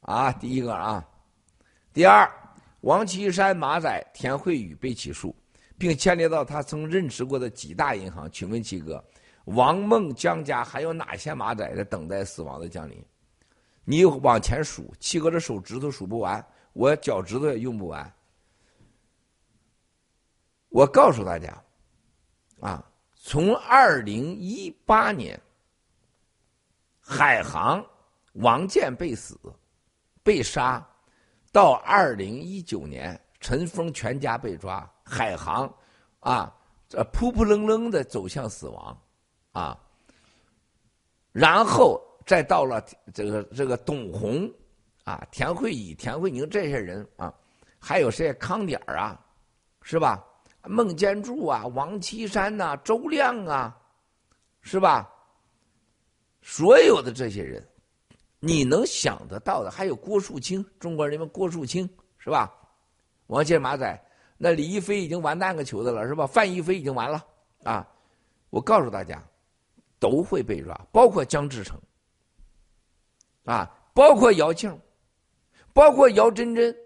[0.00, 1.06] 啊，第一个啊。
[1.92, 2.30] 第二，
[2.80, 5.36] 王岐山、马仔、田慧宇被起诉，
[5.76, 8.30] 并牵连到他曾任职过的几大银行。
[8.30, 9.04] 请问七哥，
[9.44, 13.04] 王孟江家还有哪些马仔在等待死亡的降临？
[13.84, 18.10] 你往前数，七哥的手指头数不完，我脚趾头也用不完。
[20.68, 21.62] 我告诉大家，
[22.60, 22.82] 啊，
[23.24, 25.40] 从二零一八年，
[27.00, 27.84] 海航
[28.32, 29.38] 王建被死，
[30.24, 30.84] 被杀。
[31.52, 35.72] 到二零一九年，陈峰全家被抓，海航，
[36.18, 36.52] 啊，
[36.88, 39.02] 这扑扑棱棱的走向死亡，
[39.52, 39.78] 啊，
[41.30, 44.52] 然后再到了这个这个董红，
[45.04, 47.32] 啊，田慧仪、田慧宁这些人啊，
[47.78, 49.16] 还有谁康点啊，
[49.82, 50.24] 是吧？
[50.64, 53.76] 孟建柱啊，王岐山呐，周亮啊，
[54.60, 55.08] 是吧？
[56.42, 57.66] 所有的这些人。
[58.44, 61.88] 你能想得到的，还有郭树清，中国人民郭树清
[62.18, 62.52] 是吧？
[63.28, 64.04] 王健马仔，
[64.36, 66.26] 那李一飞已经完蛋个球的了是吧？
[66.26, 67.24] 范一飞已经完了
[67.62, 67.88] 啊！
[68.50, 69.22] 我告诉大家，
[70.00, 71.80] 都会被抓，包括江志成，
[73.44, 74.76] 啊，包括姚庆，
[75.72, 76.76] 包括姚真真，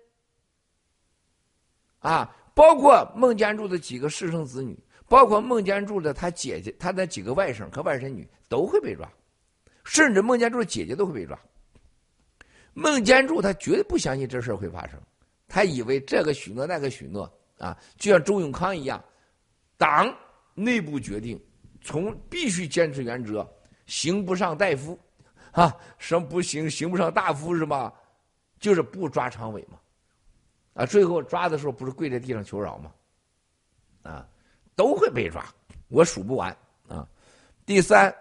[2.00, 4.74] 啊，包括孟建柱的几个私生子女，
[5.06, 9.06] 包括孟建柱的他姐姐，他的几个外甥和外甥女都会被抓。
[9.84, 11.38] 甚至孟建柱的姐姐都会被抓。
[12.72, 14.98] 孟建柱他绝对不相信这事会发生，
[15.46, 19.04] 他以为这个许诺那个许诺啊，就像周永康一样，
[19.76, 20.10] 党
[20.54, 21.38] 内部决定，
[21.82, 23.46] 从必须坚持原则，
[23.84, 24.98] 刑不上大夫，
[25.52, 27.92] 啊，什么不行，刑不上大夫是吧？
[28.58, 29.78] 就是不抓常委嘛，
[30.76, 32.92] 啊，最后抓的时候不是跪在地上求饶吗？
[34.02, 34.28] 啊，
[34.76, 35.44] 都会被抓，
[35.88, 36.56] 我数不完
[36.86, 37.08] 啊。
[37.64, 38.14] 第三，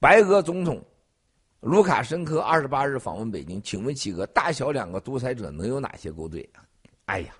[0.00, 0.82] 白俄总统。
[1.60, 6.50] 卢卡申科二十八日访问北京，请问七哥，大小两个独裁者能有哪些勾兑？
[7.04, 7.32] 哎呀，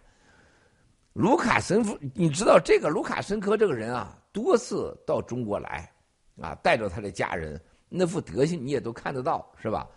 [1.12, 5.92] 卢卡申夫，你知道这个卢卡申科这个人啊，多次到中国来，
[6.40, 9.88] 啊，带着他的家人，那副德行你也都看得到，是吧？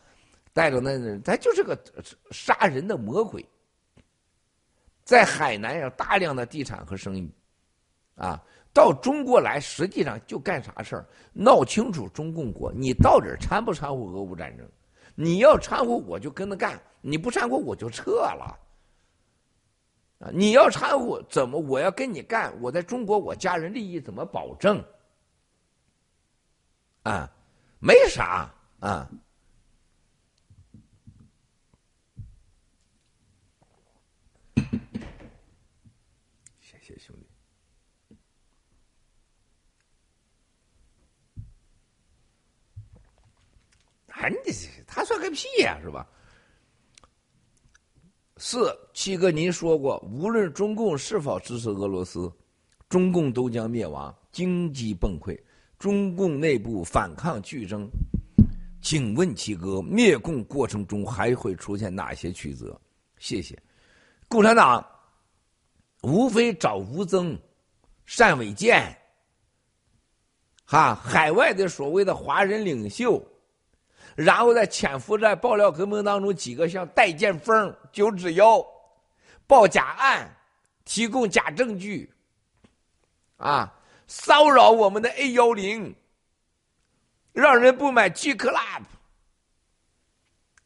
[0.54, 1.80] 带着那，他就是个
[2.32, 3.48] 杀人的魔鬼，
[5.06, 7.32] 在海南有大量的地产和生意，
[8.16, 8.44] 啊。
[8.74, 11.08] 到中国来，实际上就干啥事儿？
[11.32, 14.70] 闹清楚中共国，你到底掺不掺和俄乌战争？
[15.16, 18.60] 你要掺和，我就跟着干；你不掺和，我就撤了。
[20.20, 22.54] 啊，你要掺和，怎么我要跟你干？
[22.62, 24.84] 我在中国，我家人利益怎么保证？
[27.04, 27.32] 啊，
[27.80, 29.10] 没啥啊。
[36.86, 37.26] 谢兄弟
[44.10, 44.52] 哎，你
[44.86, 46.08] 他算个屁呀，是吧？
[48.38, 52.32] 四七哥，您说过，无论中共是否支持俄罗斯，
[52.88, 55.36] 中共都将灭亡，经济崩溃，
[55.80, 57.90] 中共内部反抗剧增。
[58.80, 62.80] 请问七哥，灭共过程中还会出现哪些曲折？
[63.18, 63.58] 谢谢。
[64.28, 64.86] 共产党
[66.06, 67.36] 无非找吴增、
[68.16, 68.96] 单伟建，
[70.66, 73.26] 哈，海外的所谓的华人领袖。
[74.16, 78.64] 然后在潜伏在爆料革命当中，几个像戴剑锋、九指妖，
[79.48, 80.34] 报假案，
[80.86, 82.14] 提供假证据，
[83.38, 83.74] 啊，
[84.08, 85.94] 骚扰我们的 A 幺零，
[87.34, 88.84] 让人不买 G Club，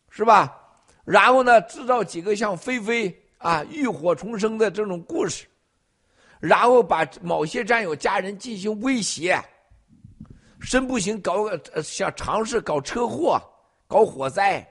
[0.09, 0.55] 是吧？
[1.05, 5.47] 然后呢，制造几个像菲菲啊浴火重生的这种故事，
[6.39, 9.43] 然后把某些战友家人进行威胁。
[10.69, 13.41] 真不行，搞个想尝试搞车祸、
[13.87, 14.67] 搞火灾，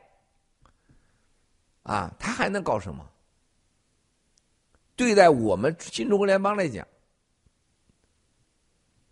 [1.82, 3.04] 啊，他还能搞什么？
[4.94, 6.86] 对待我们新中国联邦来讲，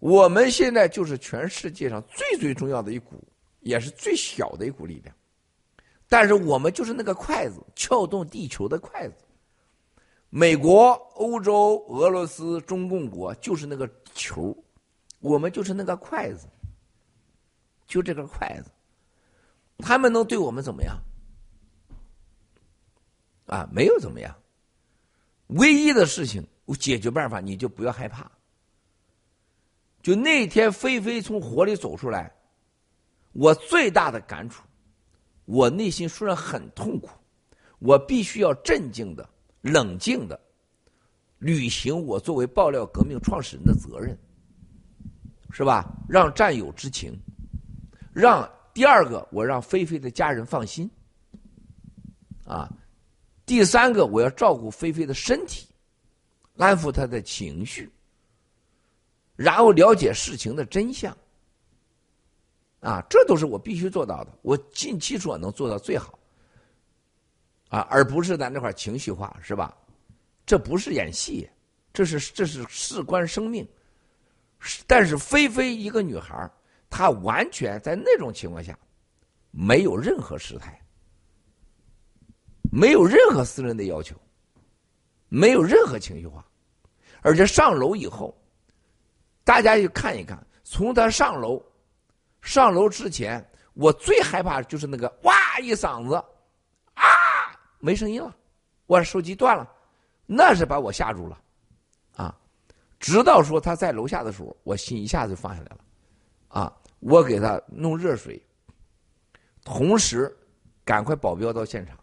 [0.00, 3.24] 我们现在就是全世界上最最重要的一股，
[3.60, 5.16] 也是最小的一股力量。
[6.08, 9.14] 但是我们就是那个筷子，撬动地球的筷子。
[10.30, 14.56] 美国、欧洲、俄罗斯、中共国就是那个球，
[15.20, 16.46] 我们就是那个筷子，
[17.86, 18.70] 就这个筷子，
[19.78, 20.98] 他们能对我们怎么样？
[23.46, 24.34] 啊，没有怎么样。
[25.48, 26.44] 唯一的事情，
[26.78, 28.30] 解决办法你就不要害怕。
[30.02, 32.34] 就那天菲菲从火里走出来，
[33.32, 34.62] 我最大的感触。
[35.44, 37.10] 我内心虽然很痛苦，
[37.78, 39.28] 我必须要镇静的、
[39.66, 40.40] 冷静的
[41.38, 44.16] 履行我作为爆料革命创始人的责任，
[45.50, 45.92] 是吧？
[46.08, 47.12] 让战友知情，
[48.12, 50.88] 让第二个我让菲菲的家人放心，
[52.44, 52.72] 啊，
[53.44, 55.66] 第三个我要照顾菲菲的身体，
[56.56, 57.90] 安抚她的情绪，
[59.34, 61.16] 然后了解事情的真相。
[62.80, 66.16] 啊，这都是我必须做到的，我尽其所能做到最好，
[67.68, 69.76] 啊，而不是在那块情绪化，是吧？
[70.44, 71.48] 这不是演戏，
[71.92, 73.66] 这是这是事关生命。
[74.86, 76.48] 但是菲菲一个女孩，
[76.88, 78.78] 她完全在那种情况下，
[79.50, 80.80] 没有任何失态，
[82.70, 84.16] 没有任何私人的要求，
[85.28, 86.44] 没有任何情绪化，
[87.22, 88.36] 而且上楼以后，
[89.44, 91.62] 大家去看一看，从她上楼。
[92.42, 93.44] 上楼之前，
[93.74, 96.24] 我最害怕就是那个哇一嗓子，
[97.86, 98.34] 没声音了，
[98.86, 99.64] 我手机断了，
[100.26, 101.40] 那是把我吓住了，
[102.16, 102.36] 啊，
[102.98, 105.78] 直到说他在楼下的时候，我心一下子就放下来了，
[106.48, 108.44] 啊，我给他弄热水，
[109.62, 110.36] 同时
[110.84, 111.96] 赶快保镖到现场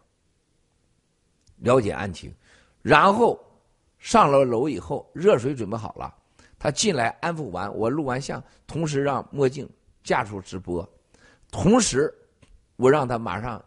[1.57, 2.33] 了解案情，
[2.81, 3.37] 然后
[3.99, 6.15] 上了楼以后，热水准备好了，
[6.57, 9.69] 他进来安抚完，我录完像，同时让墨镜。
[10.03, 10.85] 架出直播，
[11.49, 12.13] 同时
[12.75, 13.63] 我让他马上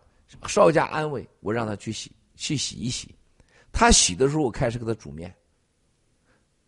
[0.47, 3.15] 稍加安慰，我让他去洗去洗一洗。
[3.73, 5.35] 他洗的时候，我开始给他煮面。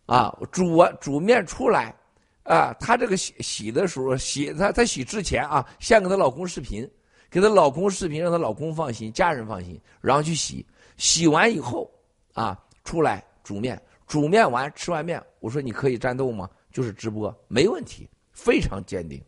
[0.07, 1.95] 啊，煮完煮面出来，
[2.43, 6.91] 啊，他这个洗洗的时候，洗他他洗之前啊，先给他老公视频，
[7.31, 10.65] 给他老公视频，让他老公放心，家人放心，然后去洗。
[10.97, 11.91] 洗完以后，
[12.33, 16.49] 啊，出来煮面，煮面完吃完面，我说你可以战斗吗？
[16.73, 19.23] 就是直播，没问题，非常坚定。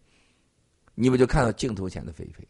[0.94, 2.46] 你们就看到镜头前的菲菲，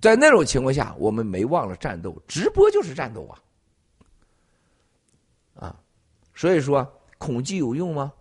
[0.00, 3.42] 在那种情况下，我们没忘了战斗，直播就是战斗啊，
[5.66, 5.80] 啊，
[6.34, 6.86] 所以说
[7.18, 8.12] 恐惧有用吗？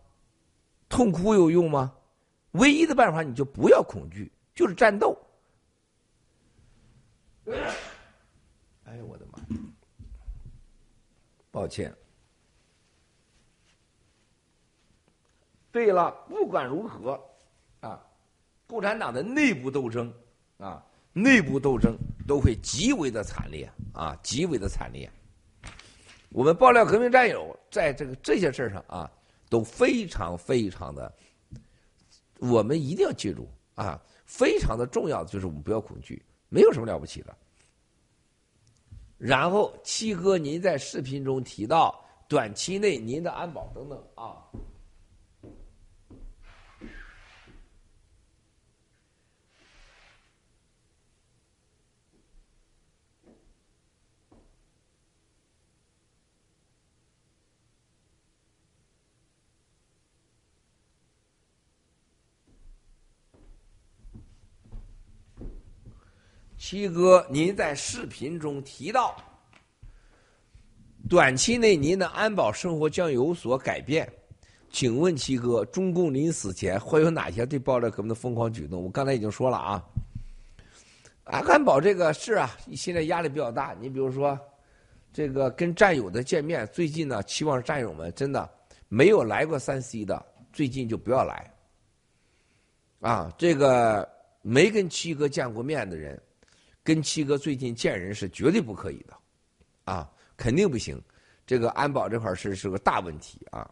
[0.90, 1.94] 痛苦有用吗？
[2.52, 5.16] 唯一的办法，你就不要恐惧，就是战斗。
[8.86, 9.40] 哎呦我的妈！
[11.52, 11.94] 抱歉。
[15.72, 17.24] 对了，不管如何。
[17.82, 18.04] 啊
[18.66, 20.14] 共产党的内部斗争，
[20.58, 20.84] 啊，
[21.18, 21.98] 内部斗争
[22.28, 25.10] 都会极为的惨烈，啊，极为的惨烈。
[26.30, 29.10] 我们爆料革命战友在这个这些事儿上啊，
[29.50, 31.12] 都非常非常的，
[32.40, 37.36] 我们一定要记住啊，非常的重要的就是我们不要恐惧，没有什么了不起的。
[39.18, 44.46] 然后七哥，您在视频中提到短期内您的安保等等啊。
[66.70, 69.16] 七哥，您在视频中提到，
[71.08, 74.06] 短期内您的安保生活将有所改变，
[74.70, 78.84] 请问七哥，中共临死前会有哪些对爆料革命的疯狂举动？
[78.84, 79.82] 我刚才已经说了啊，
[81.24, 83.74] 安保这个是啊，现在压力比较大。
[83.80, 84.38] 你比如说，
[85.14, 88.50] 这个跟战友的见面，最近呢，期望战友们真的
[88.90, 90.22] 没有来过三 C 的，
[90.52, 91.50] 最近就不要来。
[93.00, 94.06] 啊，这个
[94.42, 96.22] 没跟七哥见过面的人。
[96.88, 99.18] 跟七哥最近见人是绝对不可以的，
[99.84, 100.98] 啊，肯定不行。
[101.46, 103.70] 这个安保这块是是个大问题啊。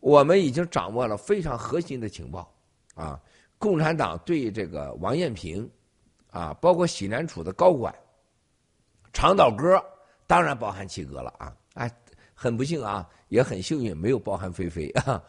[0.00, 2.50] 我们已经掌握了非常核心的情报
[2.94, 3.20] 啊。
[3.58, 5.70] 共产党对这个王艳平
[6.30, 7.94] 啊，包括西南处的高管
[9.12, 9.78] 长岛哥，
[10.26, 11.54] 当然包含七哥了啊。
[11.74, 11.94] 哎，
[12.32, 15.22] 很不幸啊，也很幸运，没有包含菲菲 啊。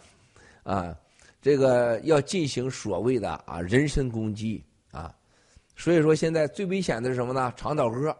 [0.63, 0.97] 啊，
[1.41, 4.63] 这个要进行所谓的啊人身攻击。
[5.77, 7.53] 所以说，现在最危险的是什么呢？
[7.55, 8.13] 长岛哥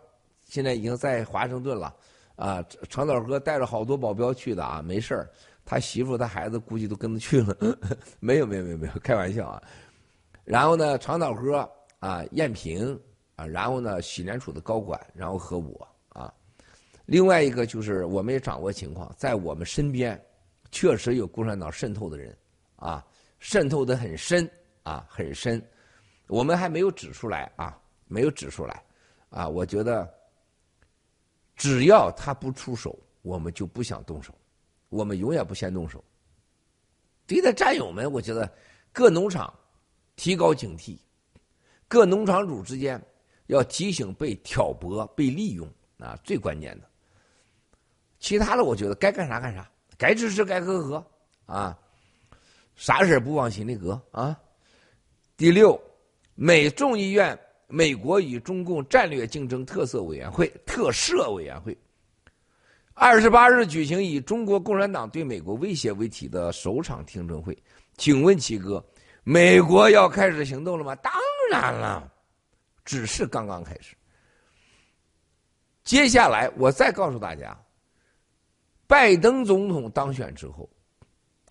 [0.46, 1.94] 现在已经在华盛顿了，
[2.36, 5.30] 啊，长岛哥带着好多保镖去的啊，没事儿。
[5.66, 7.58] 他媳妇、他孩子估计都跟着去了。
[8.22, 9.62] 没有，没有，没有，没有，开玩笑啊。
[10.46, 11.70] 然后呢，长岛哥
[12.00, 12.98] 啊，艳萍
[13.36, 16.34] 啊，然后呢，洗联储的高管，然后和我啊。
[17.08, 20.18] 另外一个就是我们也掌握情况，在我们身边
[20.72, 22.38] 确实有共产党渗透的人
[22.78, 23.06] 啊，
[23.40, 24.50] 渗透的很深
[24.84, 25.62] 啊，很深。
[26.28, 27.78] 我们还没有指出来啊，
[28.08, 28.84] 没有指出来
[29.30, 29.48] 啊。
[29.48, 30.16] 我觉得。
[31.60, 34.32] 只要他不出手，我们就不想动手，
[34.90, 36.04] 我们永远不先动手。
[37.26, 38.48] 对待战友们，我觉得
[38.94, 39.52] 各农场
[40.16, 41.00] 提高警惕，
[41.88, 43.04] 各农场主之间
[43.48, 45.68] 要提醒被挑拨、被利用
[45.98, 46.88] 啊，最关键的。
[48.20, 49.68] 其他的，我觉得该干啥干啥，
[49.98, 51.08] 该支持该呵呵
[51.48, 51.80] 啊，
[52.76, 54.40] 啥事不往心里搁啊。
[55.36, 55.82] 第六，
[56.38, 57.38] 美众议院。
[57.70, 61.78] 美国与中共战略竞争特色委员会特设委员会
[62.94, 67.62] 二十八日举行以“中国共产党对美国威胁”为题的首场听证会。
[67.98, 68.82] 请问齐哥，
[69.26, 70.96] 美国要开始行动了吗？
[70.96, 71.12] 当
[71.52, 72.10] 然了，
[72.86, 73.94] 只是刚刚开始。
[75.84, 77.54] 接下来我再告诉大家，
[78.88, 80.70] 拜登总统当选之后，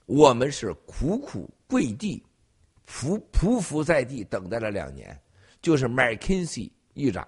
[0.07, 2.25] 我们是苦苦跪地、
[2.87, 5.19] 匍匍匐在地等待了两年。
[5.63, 7.27] 就是 McKinsey 议长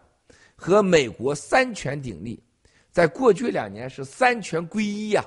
[0.55, 2.41] 和美国三权鼎立，
[2.93, 5.25] 在过去两年是三权归一呀，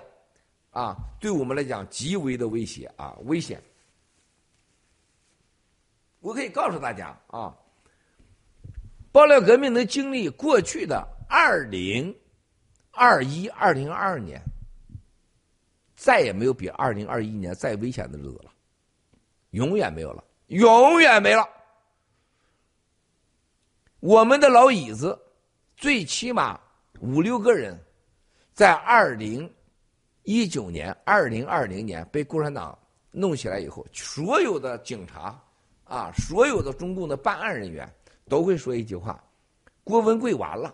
[0.70, 3.62] 啊，对我们来讲极为的威胁啊，危险。
[6.22, 7.54] 我可以告诉大家啊，
[9.12, 12.16] 爆料革命的经历，过去的二零
[12.92, 14.42] 二一、二零二二年，
[15.96, 18.51] 再也没有比二零二一年再危险的日子了，
[19.52, 21.48] 永远没有了，永远没了。
[24.02, 25.18] 我们的老椅子，
[25.78, 26.60] 最起码
[27.00, 27.80] 五六个人，
[28.54, 29.50] 在二零
[30.24, 32.78] 一九年、二零二零年被共产党
[33.12, 35.40] 弄起来以后，所有的警察
[35.84, 37.88] 啊，所有的中共的办案人员
[38.28, 39.24] 都会说一句话：
[39.84, 40.74] 郭文贵完了，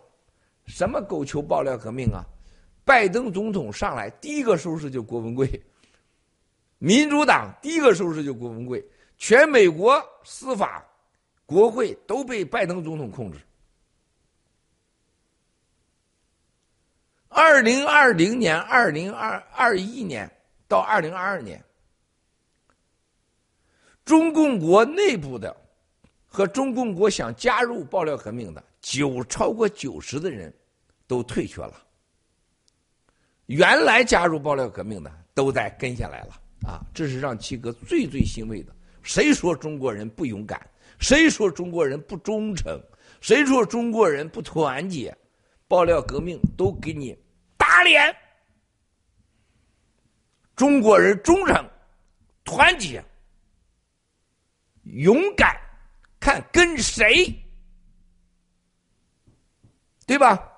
[0.65, 2.23] 什么狗球爆料革命啊！
[2.85, 5.61] 拜登总统上来第一个收拾就郭文贵，
[6.77, 8.83] 民主党第一个收拾就郭文贵，
[9.17, 10.83] 全美国司法。
[11.45, 13.39] 国会都被拜登总统控制。
[17.29, 20.29] 二零二零年、二零二二一年
[20.67, 21.63] 到二零二二年，
[24.03, 25.55] 中共国内部的
[26.25, 30.53] 和中共国想加入爆料革命的九超过九十的人
[31.07, 31.81] 都退却了。
[33.45, 36.37] 原来加入爆料革命的都在跟下来了
[36.67, 36.85] 啊！
[36.93, 38.75] 这是让七哥最最欣慰的。
[39.01, 40.59] 谁说中国人不勇敢？
[40.99, 42.77] 谁说中国人不忠诚？
[43.21, 45.15] 谁说中国人不团结？
[45.67, 47.17] 爆料革命都给你
[47.55, 48.13] 打脸！
[50.55, 51.69] 中国人忠诚、
[52.43, 53.03] 团结、
[54.83, 55.55] 勇敢，
[56.19, 57.33] 看跟谁，
[60.05, 60.51] 对吧？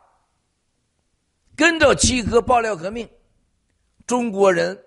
[1.55, 3.09] 跟着七哥爆料革命，
[4.07, 4.77] 中国人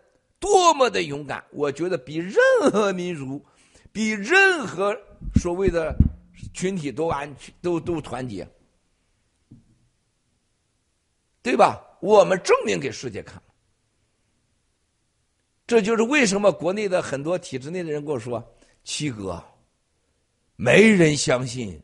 [0.43, 1.43] 多么的勇敢！
[1.53, 2.37] 我觉得比任
[2.71, 3.43] 何民族。
[3.95, 4.97] 比任何
[5.35, 5.95] 所谓的
[6.55, 8.49] 群体都安全，都都团结，
[11.43, 11.79] 对吧？
[12.01, 13.43] 我们证明给世界看。
[15.67, 18.43] 这就是为什么国内的很多体制内的人跟我说
[18.83, 19.45] ：“七哥，
[20.57, 21.79] 没人相信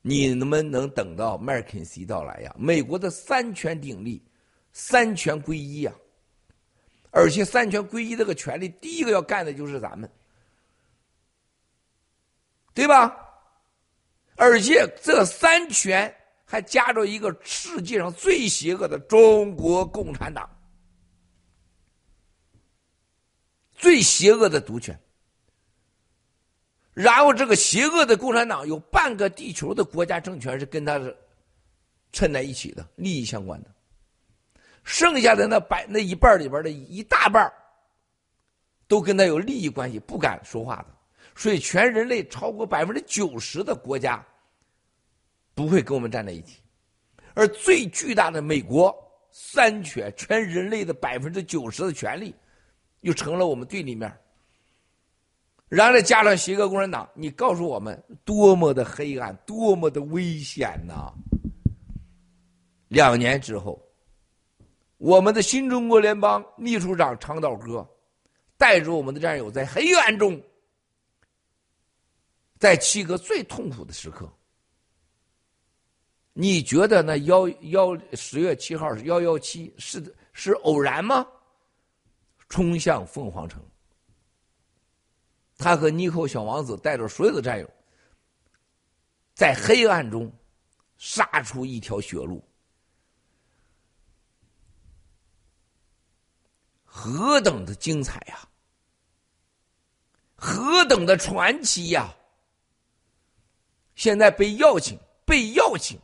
[0.00, 2.56] 你们能等到麦肯锡到来呀？
[2.58, 4.24] 美国的三权鼎立，
[4.72, 5.92] 三权归一呀！
[7.12, 10.10] 而且三权归一这个权利，第一个要干的就是咱们。”
[12.74, 13.14] 对吧？
[14.36, 16.12] 而且这三权
[16.42, 20.48] 还夹着一个世界上最邪恶的中国共产党，
[23.74, 24.98] 最邪恶的独权。
[26.94, 31.14] 然后这个邪恶的共产党有半个地球的国家政权是跟他是
[32.10, 33.70] 衬在一起的，利益相关的。
[34.84, 37.52] 剩下的那百那一半里边的一大半
[38.88, 40.86] 都跟他有利益关系，不敢说话的。
[41.34, 44.22] 所以，全人类超过百分之九十的国家
[45.54, 46.60] 不会跟我们站在一起，
[47.34, 48.94] 而最巨大的美国
[49.30, 52.34] 三权，全人类的百分之九十的权利
[53.00, 54.14] 又成了我们对立面。
[55.70, 61.10] 然后再加上邪恶共产党，你告诉我们多么的黑暗，多么的危险呐！
[62.88, 63.82] 两年之后，
[65.02, 67.84] 我们的新中国联邦秘书长长岛哥
[68.56, 70.40] 带着我们的战友在黑暗中。
[72.56, 74.32] 在七哥最痛苦的时刻，
[76.32, 80.00] 你觉得那幺幺十月七号是幺幺七是
[80.32, 81.26] 是偶然吗？
[82.48, 83.60] 冲向凤凰城，
[85.58, 87.68] 他和尼寇小王子带着所有的战友，
[89.34, 90.32] 在黑暗中
[90.96, 92.40] 杀出一条血路，
[96.94, 98.46] 何等的精彩呀！
[100.36, 102.14] 何等的传奇呀！
[103.94, 105.98] 现在被邀请，被邀请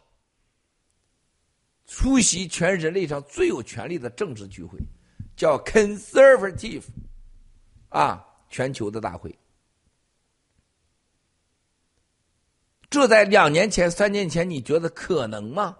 [1.85, 4.79] 出席全人类上最有权力的政治聚会，
[5.37, 6.85] 叫 Conservative，
[7.91, 9.39] 啊，全球的大会。
[12.89, 15.77] 这在两年前、三年前，你觉得可能吗？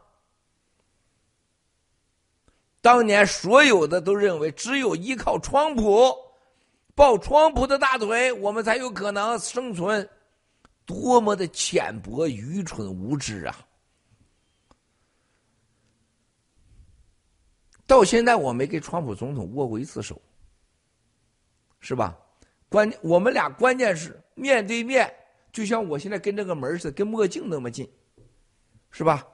[2.89, 6.11] 当年所有的都认为，只有依靠川普，
[6.95, 10.09] 抱川普的大腿，我们才有可能生存。
[10.87, 13.55] 多么的浅薄、愚蠢、无知啊！
[17.87, 20.19] 到现在我没跟川普总统握过一次手，
[21.81, 22.19] 是吧？
[22.71, 25.15] 关我们俩关键是面对面，
[25.53, 27.87] 就像我现在跟这个门似的，跟墨镜那么近，
[28.91, 29.29] 是吧？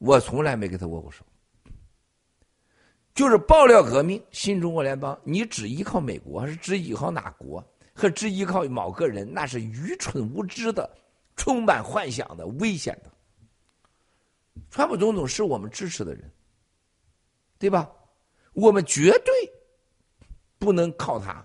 [0.00, 1.22] 我从来没跟他握过手，
[3.14, 7.62] 就是爆料革命、新中国联邦，你只依靠美国，还是只依靠哪国？
[7.92, 10.90] 和只依靠某个人，那是愚蠢无知的、
[11.36, 13.10] 充满幻想的、危险的。
[14.70, 16.32] 川普总统是我们支持的人，
[17.58, 17.90] 对吧？
[18.54, 19.34] 我们绝对
[20.58, 21.44] 不能靠他。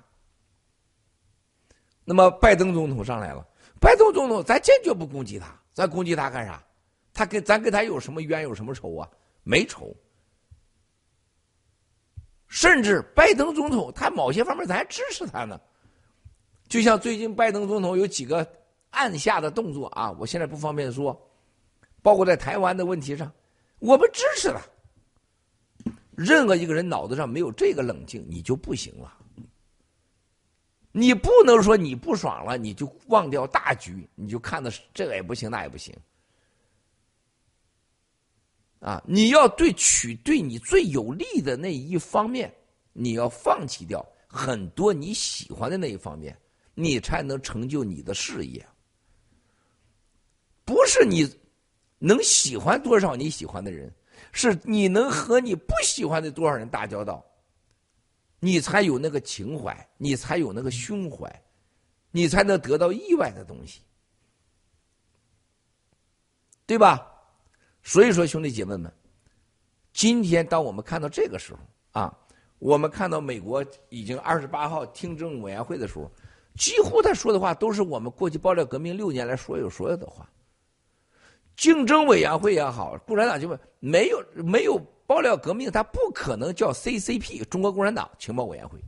[2.05, 3.45] 那么拜登总统上来了，
[3.81, 6.64] 拜登总统咱坚决不攻击他，咱攻击他干啥？
[7.15, 9.09] 他跟咱跟他有什么冤有什么仇啊？
[9.43, 9.95] 没仇。
[12.47, 15.59] 甚至拜登总统他某些方面咱还支持他呢。
[16.67, 18.47] 就像最近拜登总统有几个
[18.91, 21.19] 暗下的动作啊，我现在不方便说，
[22.01, 23.31] 包括在台湾的问题上，
[23.79, 24.61] 我们支持他。
[26.15, 29.17] 任何一个人脑子上没有这个冷静，你就不行了。
[30.91, 35.93] 你不能说你不爽了，你就忘掉大局，你就看的这个也不行，那也不行。
[38.85, 42.53] 啊，你要对取对你最有利的那一方面，
[42.93, 46.37] 你要放弃掉很多你喜欢的那一方面。
[46.75, 48.63] 你才能成就你的事业，
[50.65, 51.25] 不是你
[51.97, 53.89] 能喜欢多少你喜欢的人，
[54.33, 57.25] 是你能和你不喜欢的多少人打交道，
[58.41, 61.43] 你才有那个情怀，你才有那个胸怀，
[62.11, 63.79] 你才能得到意外的东西，
[66.65, 67.14] 对吧？
[67.85, 68.91] 所以说，兄弟姐妹们，
[69.93, 71.59] 今天当我们看到这个时候
[72.01, 72.17] 啊，
[72.57, 76.11] 我们看到美国已经二十八号听证委员会的时候。
[76.57, 80.27] 几乎他说的话都是我们过去爆料革命六年来所有所有的话。
[81.57, 88.79] 竞争委员会也好，共产党就问没有没有爆料革命，他不可能叫 CCP 中国共产党情报委员会。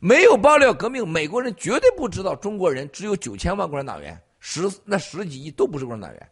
[0.00, 6.30] 没有爆料革命，美国人绝对不知道中国人只有九千万共产党员，十那十几亿都不是共产党员。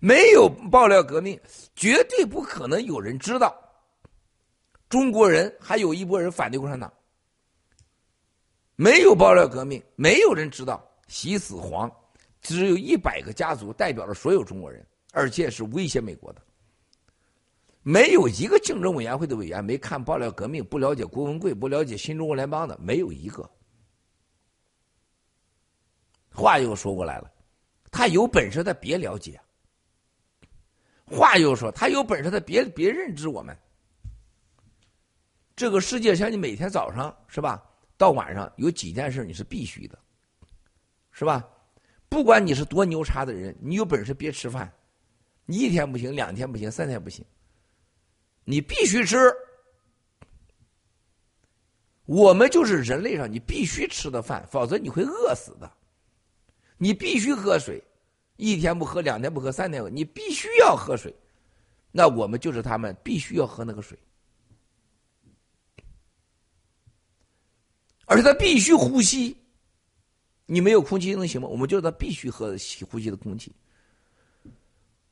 [0.00, 1.40] 没有爆料革命，
[1.74, 3.56] 绝对不可能有人知道
[4.88, 6.92] 中国人还有一波人反对共产党。
[8.76, 11.90] 没有爆料革命，没有人知道习死黄，
[12.42, 16.42] 只有一百个家族代表了所有中国人，而且是威胁美国的。
[17.82, 23.48] 没有一个竞争委员会的委员没看爆料革命，不了解郭文贵，不了解新中国联邦的，没有一个。
[26.32, 27.32] 话又说过来了，
[27.90, 29.40] 他有本事他别了解。
[31.06, 33.56] 话又说他有本事他别别认知我们。
[35.54, 37.62] 这个世界像你每天早上是吧？
[37.96, 39.98] 到晚上有几件事你是必须的，
[41.12, 41.48] 是吧？
[42.08, 44.70] 不管你是多牛叉的人，你有本事别吃饭，
[45.46, 47.24] 你一天不行，两天不行，三天不行，
[48.44, 49.16] 你必须吃。
[52.04, 55.72] 我们就是人类上你必须吃的饭，否则你会饿死的。
[56.76, 57.82] 你必须喝水，
[58.36, 61.14] 一天不喝，两天不喝，三天喝，你必须要喝水。
[61.90, 63.98] 那我们就是他们必须要喝那个水。
[68.04, 69.36] 而且他必须呼吸，
[70.44, 71.48] 你没有空气能行吗？
[71.48, 72.54] 我们就是他必须喝
[72.90, 73.50] 呼吸的空气。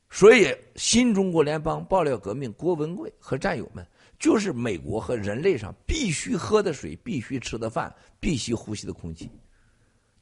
[0.09, 3.85] 所以，新中国联邦爆料革命，郭文贵和战友们，
[4.17, 9.29] 就是美国和人类上必须喝的水、必须吃的饭、必须呼吸的空气。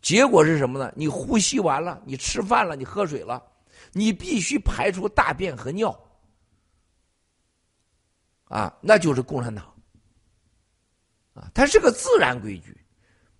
[0.03, 0.93] 结果是什么呢？
[0.95, 3.41] 你呼吸完了，你吃饭了，你喝水了，
[3.93, 5.97] 你必须排出大便和尿，
[8.43, 9.65] 啊，那就是共产党。
[11.34, 12.77] 啊，它是个自然规矩。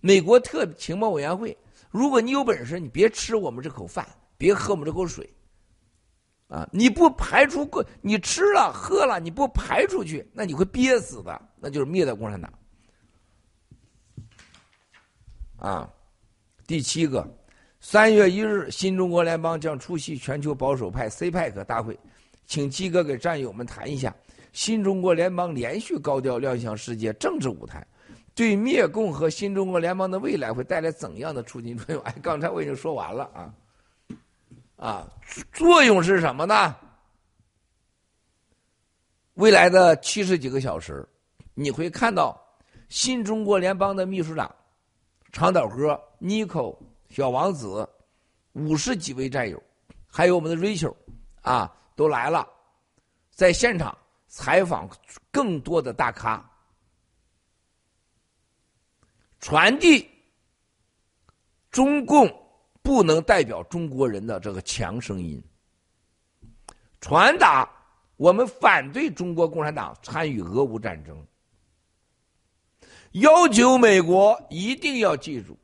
[0.00, 1.56] 美国特情报委员会
[1.90, 4.04] 如果你有本事，你别吃我们这口饭，
[4.36, 5.32] 别喝我们这口水。
[6.48, 6.68] 啊！
[6.72, 12.52] 你不排除过，你吃了喝了，你不排出去，那你会憋死的，那就是灭掉共产党。
[15.56, 15.90] 啊，
[16.66, 17.26] 第七个，
[17.80, 21.98] 三月一日，新中国联邦将出席全球保守派 CPEC 大会，
[22.46, 24.14] 请基哥给战友们谈一下，
[24.52, 27.86] 新中国联邦连续高调亮相世界政治舞台，
[28.34, 32.02] 对灭共和新中国联邦的未来会带来怎样的促进作用？
[32.04, 33.54] 哎，刚才我已经说完了啊。
[34.76, 35.08] 啊，
[35.52, 36.74] 作用是什么呢？
[39.34, 41.06] 未来的七十几个小时，
[41.54, 42.40] 你会看到
[42.88, 44.52] 新中国联邦的秘书长
[45.34, 46.78] 长岛哥、Nico
[47.10, 47.86] 小王子、
[48.52, 49.60] 五十几位战友，
[50.06, 50.94] 还有我们的 Rachel
[51.42, 52.48] 啊，都来了，
[53.32, 53.98] 在现场
[54.28, 54.88] 采访
[55.32, 56.48] 更多的大咖，
[59.40, 60.08] 传递
[61.70, 62.32] 中共。
[62.84, 65.42] 不能代表中国人的这个强声音，
[67.00, 67.66] 传达
[68.18, 71.26] 我们反对中国共产党参与俄乌战争，
[73.14, 75.56] 要求美国一定要记住，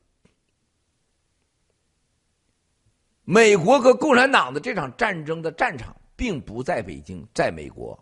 [3.25, 7.97] 美国和共产党的这场战争的战场并不在北京，在美国。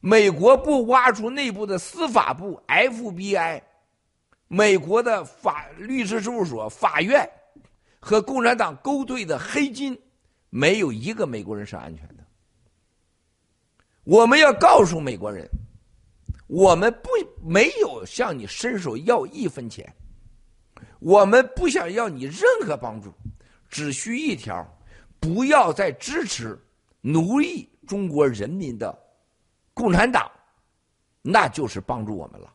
[0.00, 3.62] 美国不挖出内部的司法部 FBI。
[4.48, 7.30] 美国的法律师事务所、法院
[8.00, 9.96] 和共产党勾兑的黑金，
[10.48, 12.24] 没有一个美国人是安全的。
[14.02, 15.48] 我们要告诉美国人，
[16.50, 17.08] 我们不
[17.48, 19.88] 没有向你伸手要一分钱，
[20.98, 23.12] 我们不想要你任何帮助，
[23.68, 24.66] 只需一条：
[25.20, 26.58] 不要再支持
[27.00, 28.98] 奴役中国人民的
[29.72, 30.28] 共产党，
[31.22, 32.52] 那就是帮助我们了。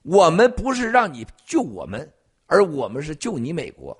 [0.00, 2.10] 我们不是让你救我们，
[2.46, 3.94] 而我们是救你美国。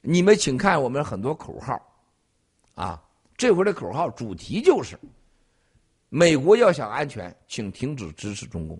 [0.00, 1.82] 你们请看我们很多口号，
[2.76, 3.02] 啊，
[3.36, 4.96] 这回的口号主题就是：
[6.14, 8.78] 美国要想安全，请停止支持中共。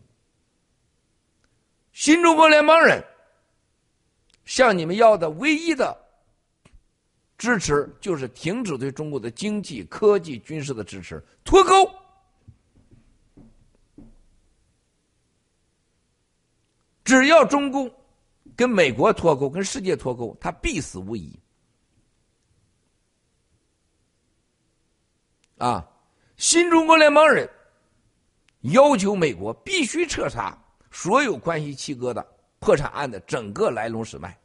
[1.93, 3.03] 新中国联邦人
[4.45, 5.99] 向你们要的唯一的
[7.39, 11.91] 支持，就是停止对中国的经济、科技、军事的支持，脱钩。
[17.03, 17.91] 只要中共
[18.55, 21.35] 跟美国脱钩、跟世界脱钩，他必死无疑。
[25.57, 25.89] 啊，
[26.43, 27.49] 新中国联邦人
[28.63, 30.59] 要求美国必须彻查
[30.91, 32.27] 所有关系七哥的
[32.59, 34.37] 破产案的整个来龙史脉，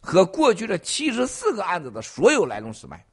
[0.00, 3.04] 和过去的七十四个案子的所有来龙史脉，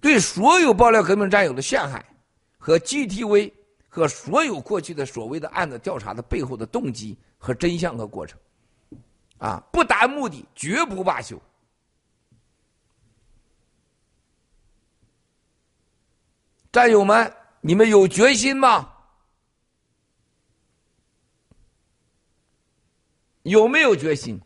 [0.00, 2.06] 对所有爆料革命战友的陷害
[2.56, 3.52] 和 GTV。
[3.88, 8.36] 和所有过去的所谓的案子调查的背后的动机和真相和过程，
[9.38, 11.40] 啊，不达目的绝不罢休。
[16.74, 18.92] 战友们，你们有决心吗？
[23.44, 24.40] 有没有决心？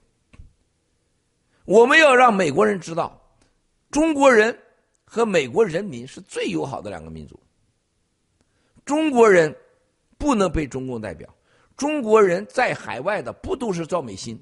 [1.65, 3.19] 我们要让美国人知道，
[3.91, 4.63] 中国人
[5.07, 7.41] 和美国人民是最友好的两个民族。
[8.85, 9.57] 中国人
[10.19, 11.35] 不能被中共代表，
[11.79, 14.39] 中国人在海外的不都是赵美心？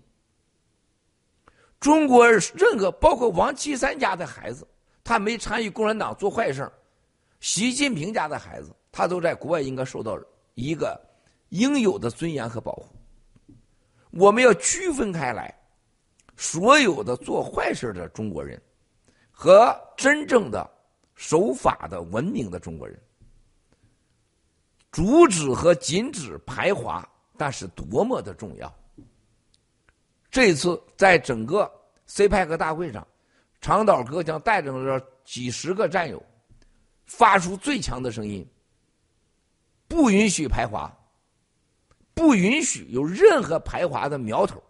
[1.78, 4.66] 中国任何包括王岐山家的孩子，
[5.04, 6.68] 他没参与共产党做坏事
[7.46, 10.18] 习近平家的孩子，他都在国外应该受到
[10.54, 11.00] 一个
[11.50, 12.88] 应有的尊严和保护。
[14.10, 15.56] 我们要区分开来，
[16.36, 18.60] 所有的做坏事的中国人，
[19.30, 20.68] 和真正的
[21.14, 23.00] 守法的文明的中国人。
[24.90, 28.74] 阻止和禁止排华，那是多么的重要！
[30.32, 31.70] 这次在整个
[32.08, 33.06] CPEC 大会上，
[33.60, 36.20] 长岛哥将带领着几十个战友，
[37.06, 38.46] 发出最强的声音：
[39.88, 40.92] 不允许排华，
[42.14, 44.62] 不允许有任何排华的苗头。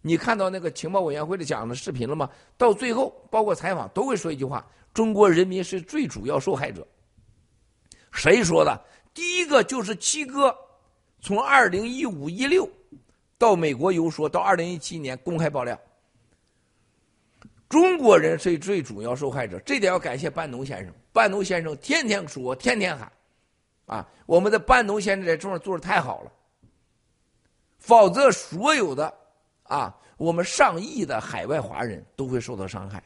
[0.00, 2.30] 你看到那个情报委员会的讲的视频了吗？
[2.56, 4.64] 到最后，包括采访都会说一句话：
[4.94, 6.86] 中国人民是最主要受害者。
[8.12, 8.80] 谁说的？
[9.12, 10.56] 第一个就是七哥，
[11.20, 12.68] 从二零一五一六
[13.36, 15.78] 到美国游说，到二零一七年公开爆料，
[17.68, 19.58] 中国人是最主要受害者。
[19.66, 23.12] 这点要感谢班农先生，班农先生天天说，天天喊，
[23.86, 26.32] 啊，我们的班农先生在这上做的太好了。
[27.80, 29.12] 否则，所有的
[29.64, 33.02] 啊，我们上亿的海外华人都会受到伤害，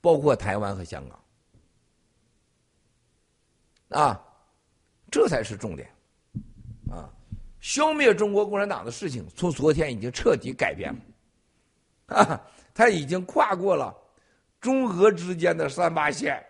[0.00, 1.06] 包括台湾和香
[3.90, 4.24] 港，啊。
[5.10, 5.90] 这才是重点，
[6.90, 7.08] 啊，
[7.60, 10.94] 消灭中国共产党的事情，从昨天已经彻底改变
[12.08, 12.40] 了，啊，
[12.74, 13.94] 他已经跨过了
[14.60, 16.44] 中俄之间的三八线，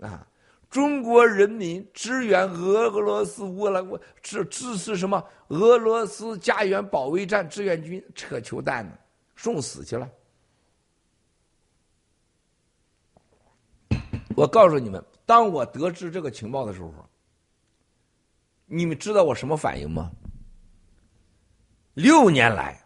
[0.00, 0.26] 啊，
[0.70, 8.92] 中国人民支援俄俄罗斯乌兰国支支持什么俄罗斯家园保卫战志愿军扯球蛋呢，
[9.36, 10.10] 送死去了。
[14.34, 16.92] 我告诉你们，当我得知这个情报的时候，
[18.64, 20.10] 你们知道我什么反应吗？
[21.94, 22.82] 六年来，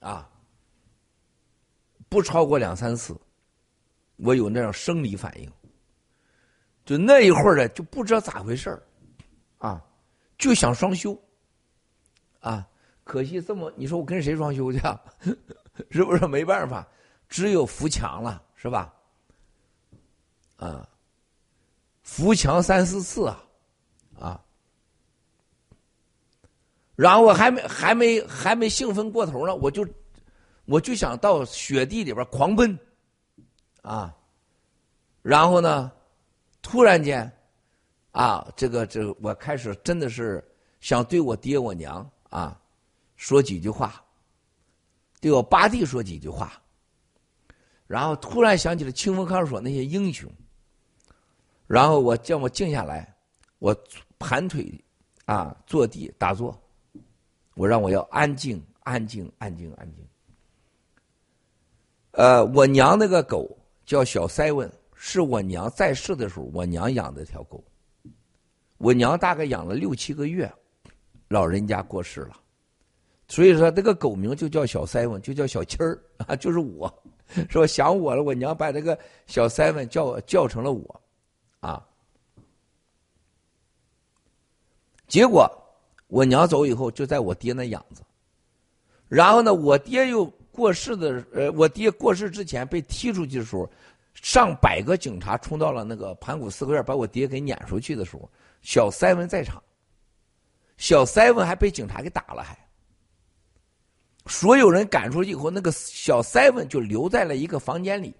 [0.00, 0.28] 啊，
[2.10, 3.18] 不超过两三次，
[4.16, 5.50] 我有那样生理反应。
[6.84, 8.82] 就那一会儿呢，就不知道咋回事儿，
[9.58, 9.82] 啊，
[10.36, 11.18] 就想双休，
[12.40, 12.66] 啊，
[13.04, 14.78] 可惜这么，你说我跟谁双休去？
[14.80, 15.00] 啊？
[15.90, 16.86] 是不是没办法？
[17.28, 18.92] 只有扶墙了，是吧？
[20.56, 20.88] 啊，
[22.02, 23.44] 扶墙三四次啊，
[24.20, 24.40] 啊，
[26.94, 29.86] 然后我还没还没还没兴奋过头呢，我就
[30.66, 32.78] 我就想到雪地里边狂奔，
[33.82, 34.14] 啊，
[35.22, 35.90] 然后呢，
[36.64, 37.30] 突然间，
[38.12, 40.42] 啊，这个这个我开始真的是
[40.80, 42.58] 想对我爹我娘啊
[43.16, 44.02] 说几句话，
[45.20, 46.58] 对我八弟说几句话，
[47.86, 50.28] 然后突然想起了清风看守所那些英雄。
[51.66, 53.14] 然后我叫我静下来，
[53.58, 53.76] 我
[54.18, 54.82] 盘腿
[55.26, 56.58] 啊坐地打坐，
[57.54, 60.06] 我让我要安静安静安静安静。
[62.12, 63.54] 呃，我娘那个狗
[63.84, 64.70] 叫小塞文，
[65.06, 67.62] 是我娘在世的时候我娘养的条狗。
[68.78, 70.50] 我娘大概养了六七个月，
[71.28, 72.40] 老人家过世了，
[73.28, 76.90] 所以说这个狗名就叫小塞文，就叫小七儿啊，就是我，
[77.50, 81.00] 说想我了，我娘把这个小塞文叫叫成了我。
[81.60, 81.86] 啊！
[85.06, 85.46] 结果
[86.06, 88.00] 我娘走以后，就在我爹那养着。
[89.06, 93.70] 然后呢，我爹又过世的，呃，我爹过世之前被踢出去的时候，
[94.14, 98.30] 上百个警察冲到了那个盘古四合院，把我爹给撵出去的时候，
[98.62, 99.62] 小塞文在场。
[100.76, 102.58] 小塞文还被警察给打了，还。
[104.26, 108.14] 所有人赶出去以后，那个小塞文就留在了一个房间里，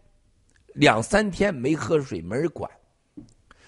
[0.75, 2.71] 两三天没喝水，没人管。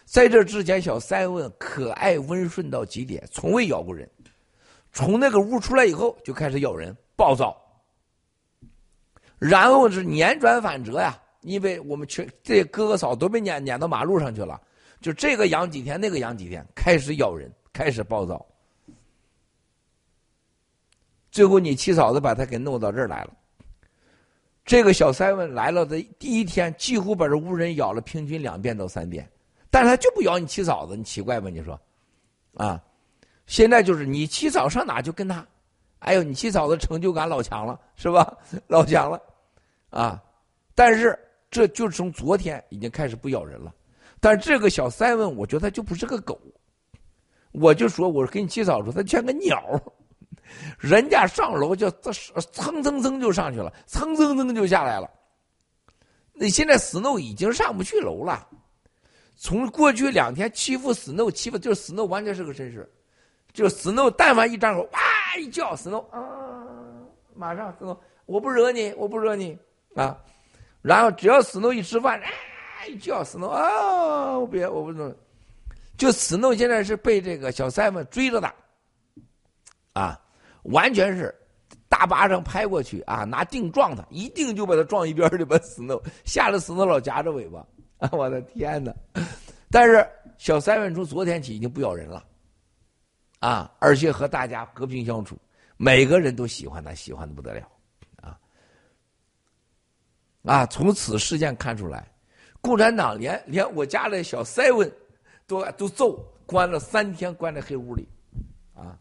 [0.04, 4.08] 在这之前，小塞文可爱温顺到极点，从未咬过人。
[4.92, 7.56] 从那个屋出来以后，就开始咬人，暴躁。
[9.38, 14.60] 然后是辗转反折呀，因为我们全这哥哥嫂都被撵撵到马路上去了，
[15.00, 18.44] 就这个养几天，那个养几天，开始咬人，开始暴躁。
[21.30, 23.32] 最后，你七嫂子把他给弄到这儿来了。
[24.64, 29.30] 这个小 seven 来了的第一天，几乎把这屋人咬了，平均两遍到三遍。
[29.70, 31.48] 但是他就不咬你七嫂子，你奇怪吧？
[31.48, 31.80] 你说，
[32.54, 32.82] 啊，
[33.46, 35.46] 现在就是你七嫂上哪就跟他，
[36.00, 38.36] 哎呦，你七嫂子成就感老强了，是吧？
[38.66, 39.22] 老强了，
[39.90, 40.20] 啊！
[40.74, 41.18] 但是
[41.56, 43.74] 这就是从昨天已经开始不咬人了。
[44.20, 46.38] 但这个小塞文，我觉得他就不是个狗，
[47.52, 49.58] 我就说，我跟你七嫂说，他像个鸟，
[50.78, 55.10] 人家上楼就蹭蹭蹭就上去了，蹭蹭蹭就下来了。
[56.34, 58.46] 那现在 Snow 已经上不去楼了。
[59.34, 62.86] 从过去两天欺负 Snow，欺负就是 Snow 完全是个绅士，
[63.54, 65.00] 就 Snow 但凡一张口，哇
[65.38, 66.20] 一叫 Snow 啊，
[67.34, 67.96] 马上 Snow
[68.26, 69.58] 我不惹你，我不惹你
[69.94, 70.18] 啊，
[70.86, 72.28] 然后只要 Snow 一吃饭，啊
[73.00, 75.12] 叫 Snow 啊，别我不弄，
[75.96, 78.54] 就 Snow 现在是被这个小三们追着打，
[79.94, 80.20] 啊，
[80.62, 81.34] 完全是
[81.88, 87.66] 大巴掌拍过去啊，拿腚撞他，一定就把他撞一边去，把 Snow 吓得 Snow 老夹着尾巴。
[87.98, 88.08] 啊！
[88.12, 88.94] 我的天哪！
[89.70, 90.06] 但是
[90.36, 92.22] 小三文从昨天起已经不咬人了，
[93.40, 95.36] 啊，而且和大家和平相处，
[95.78, 97.66] 每个人都喜欢他，喜欢的不得了，
[100.46, 100.64] 啊！
[100.66, 102.08] 从此事件看出来，
[102.60, 104.90] 共产党连连我家的小塞文
[105.46, 108.08] 都都揍，关了三天，关在黑屋里，
[108.74, 108.98] 啊，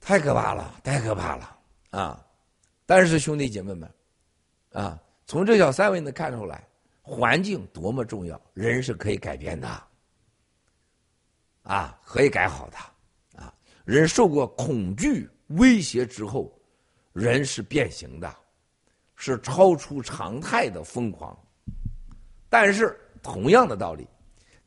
[0.00, 1.58] 太可怕了，太可怕了，
[1.90, 2.26] 啊！
[2.84, 3.90] 但是兄弟姐妹们，
[4.72, 6.66] 啊，从这小塞文能看出来。
[7.08, 9.82] 环境多么重要，人是可以改变的，
[11.62, 16.52] 啊，可以改好的，啊，人受过恐惧威胁之后，
[17.12, 18.36] 人是变形的，
[19.16, 21.36] 是超出常态的疯狂。
[22.48, 24.06] 但是同样的道理，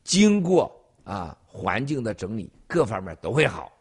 [0.04, 0.70] 经过
[1.04, 3.72] 啊环境的整理，各方面都会好。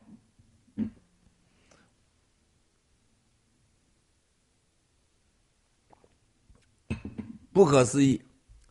[7.53, 8.23] 不可思议。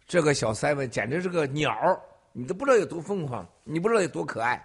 [0.07, 1.76] 这个小塞文简直是个鸟
[2.32, 4.64] 你都不知道有多疯狂，你不知道有多可爱，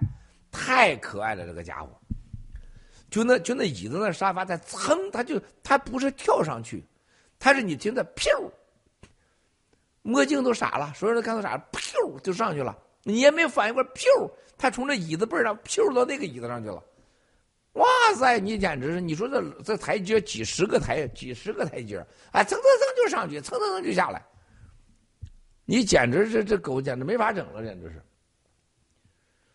[0.53, 1.91] 太可爱了，这个家伙。
[3.11, 6.87] 就那就那椅子那沙发，它噌，它就它不是跳上去，
[7.43, 8.49] 他是你听着，噗，
[10.03, 16.81] 墨镜都傻了，所有人都看到傻了，噗就上去了，你也没反应过来，噗，他从这椅子背上噗到那个椅子上去了。
[17.73, 19.01] 哇塞，你简直是！
[19.01, 21.99] 你说这这台阶几十个台，几十个台阶，
[22.31, 24.25] 哎，蹭蹭蹭就上去，蹭蹭蹭就下来。
[25.65, 28.01] 你简直是这狗，简直没法整了，简直是。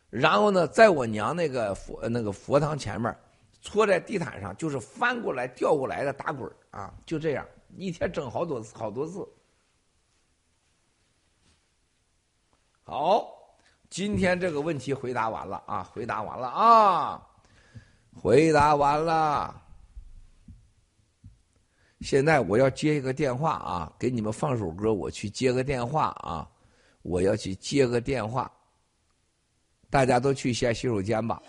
[0.10, 3.18] 然后呢，在我娘那个佛那个佛堂前面。
[3.60, 9.28] 搓在地毯上，就是翻过来、掉过来的打滚啊，就这样， 一天整好多次，好多次。
[12.84, 13.28] 好，
[13.90, 17.28] 今天这个问题回答完了啊，回答完了啊，
[18.16, 19.64] 回答完了。
[22.02, 26.50] 现在我要接一个电话啊，给你们放首歌，我去接个电话啊，
[27.02, 28.50] 我要去接个电话，
[29.90, 31.42] 大家都去下洗手间吧。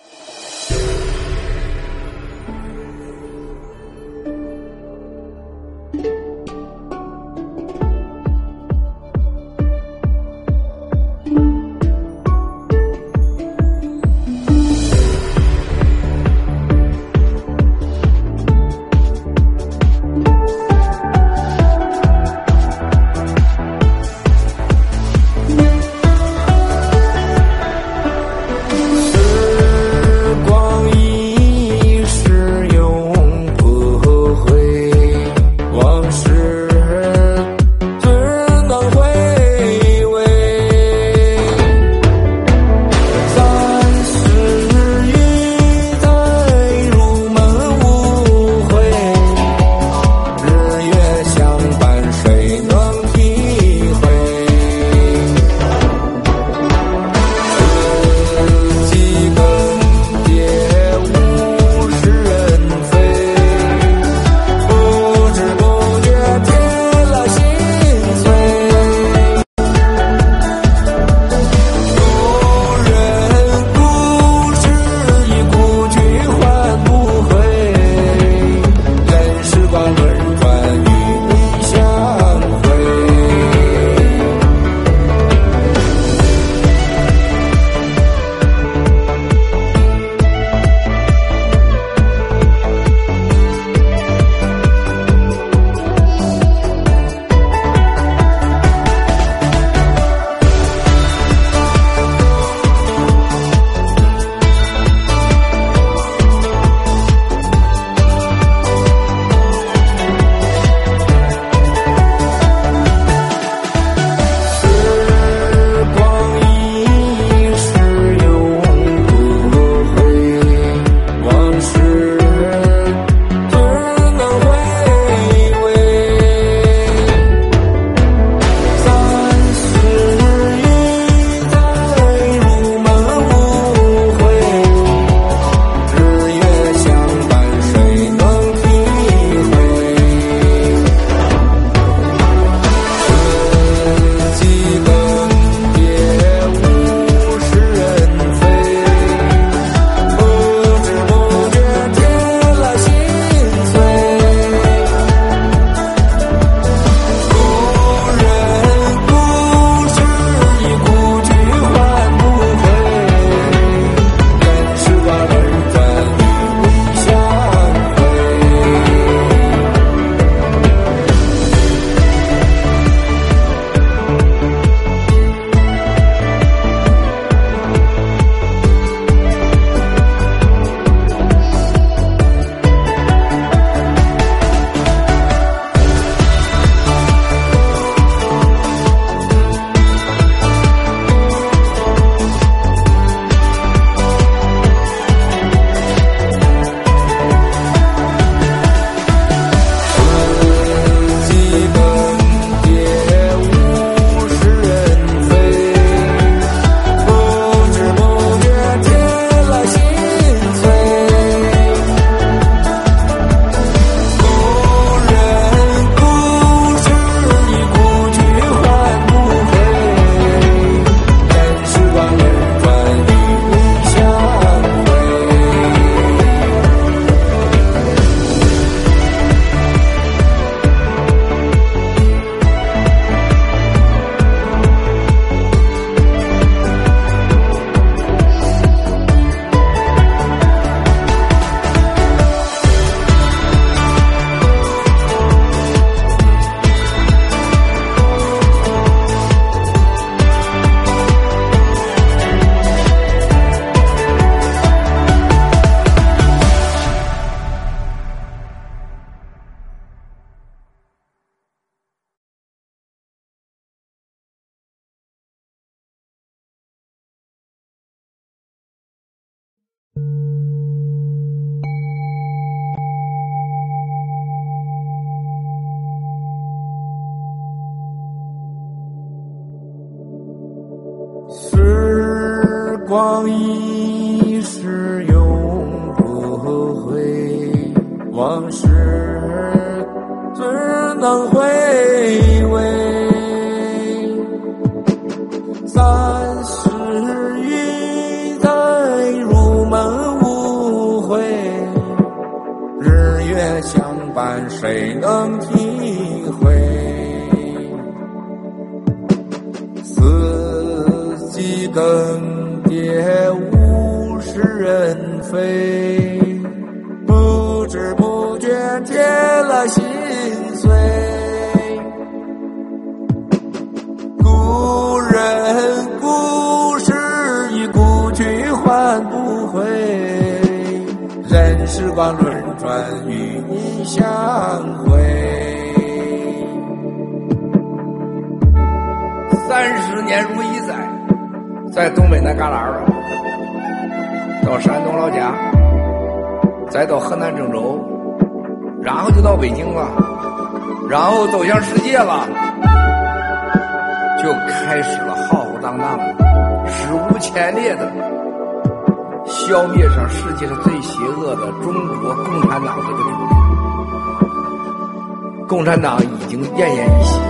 [365.69, 367.21] 共产党已经奄奄一息。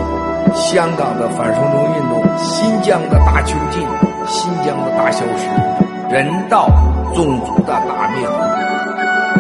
[0.55, 3.83] 香港的反送中运动，新疆的大囚禁，
[4.29, 6.69] 新疆的大消失，人道、
[7.17, 8.39] 种族的大灭亡，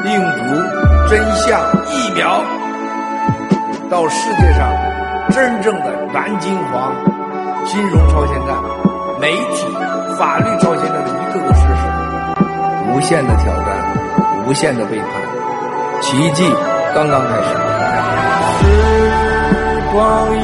[0.03, 2.43] 病毒、真相、疫苗，
[3.89, 4.69] 到世界上
[5.31, 6.93] 真正的蓝金黄、
[7.67, 8.57] 金融超限战、
[9.21, 9.69] 媒体、
[10.19, 11.61] 法律超限战的一个个事。
[11.63, 16.53] 实，无限的挑战，无限的背叛，奇迹
[16.93, 17.55] 刚刚开始。
[19.99, 20.39] 时光一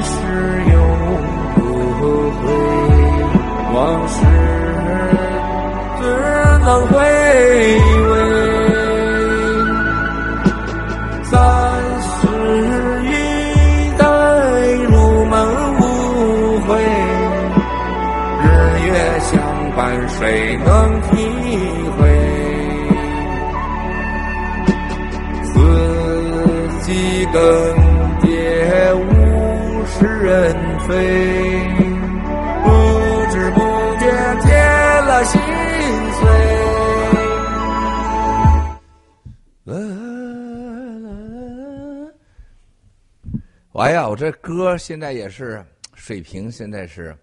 [0.00, 0.10] 逝
[0.72, 0.74] 永
[1.54, 1.60] 不
[2.40, 2.42] 回，
[3.74, 3.76] 往
[4.08, 4.16] 事
[6.00, 6.02] 只
[6.64, 6.96] 能回
[8.08, 8.10] 味。
[11.24, 11.30] 三
[12.00, 12.16] 十
[13.04, 13.12] 一
[13.98, 14.00] 代
[14.88, 14.92] 如
[15.26, 15.36] 梦
[15.78, 15.82] 无
[16.66, 16.70] 悔，
[18.40, 18.44] 日
[18.86, 18.88] 月
[19.20, 19.30] 相
[19.76, 20.66] 伴谁能
[21.02, 21.06] 体
[21.98, 22.00] 会？
[25.44, 25.52] 四
[26.86, 26.88] 季
[27.30, 27.36] 更
[30.88, 30.94] 飞，
[32.64, 32.70] 不
[33.30, 33.60] 知不
[34.00, 34.10] 觉
[34.40, 35.38] 添了心
[36.12, 36.22] 碎。
[43.74, 45.62] 哎呀，我这歌现在也是
[45.94, 47.14] 水平，现在是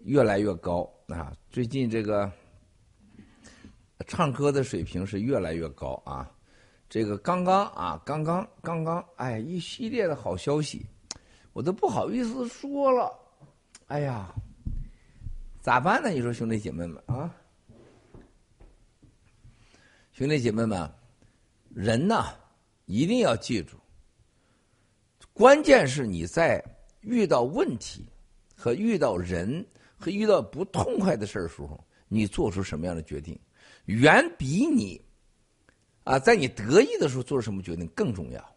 [0.00, 1.32] 越来越高啊！
[1.48, 2.30] 最近这个
[4.08, 6.28] 唱歌的水平是越来越高啊！
[6.88, 10.84] 这个刚刚啊，刚刚刚刚，哎，一系列的好消息，
[11.56, 13.10] 我都不好意思说了。
[13.86, 14.30] 哎呀，
[15.62, 16.10] 咋办呢？
[16.10, 17.34] 你说兄弟姐妹们啊，
[20.12, 20.92] 兄弟姐妹们，
[21.74, 22.34] 人呐，
[22.84, 23.78] 一定要记住，
[25.32, 26.62] 关键是你在
[27.00, 28.04] 遇到问题
[28.54, 29.66] 和遇到人
[29.96, 33.40] 和遇到不痛快的事儿的时候，你做出什么样的决定，
[33.86, 35.00] 远比你。
[36.04, 38.54] 啊，在你得意的时候做出什么决定更重要，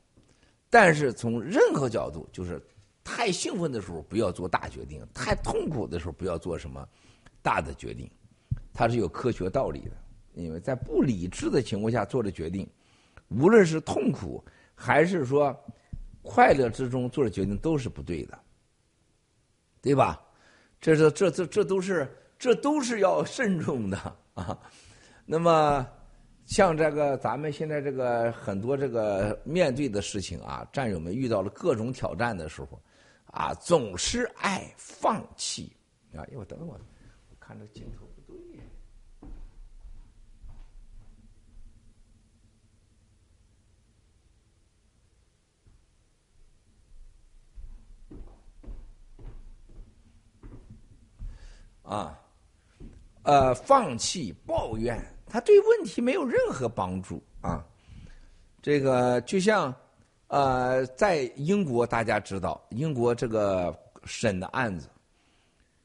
[0.70, 2.62] 但是从任何角度，就是
[3.12, 6.88] 太兴奋的时候不要做大决定，太痛苦的时候不要做什么
[7.42, 8.08] 大的决定，
[8.72, 9.92] 它是有科学道理的。
[10.36, 12.70] 因为在不理智的情况下做的决定，
[13.30, 14.46] 无论是痛苦
[14.76, 15.60] 还是说
[16.22, 18.40] 快乐之中做的决定都是不对的，
[19.82, 20.22] 对吧？
[20.80, 22.08] 这是这这这都是
[22.38, 23.98] 这都是要慎重的
[24.36, 24.58] 啊。
[25.26, 25.88] 那么。
[26.46, 32.82] 像这个，咱们现在这个很多这个面对的事情啊，战友们遇到了各种挑战的时候，
[33.32, 35.72] 啊，总是爱放弃
[36.16, 36.26] 啊！
[36.32, 36.80] 一会儿等等我，
[37.40, 38.60] 看这镜头不对。
[51.84, 52.20] 啊，
[53.24, 55.00] 呃，放弃抱怨。
[55.28, 57.64] 他对问题没有任何帮助啊！
[58.62, 59.74] 这个就像
[60.30, 64.88] 呃，在英国大家知道，英国这个审的案子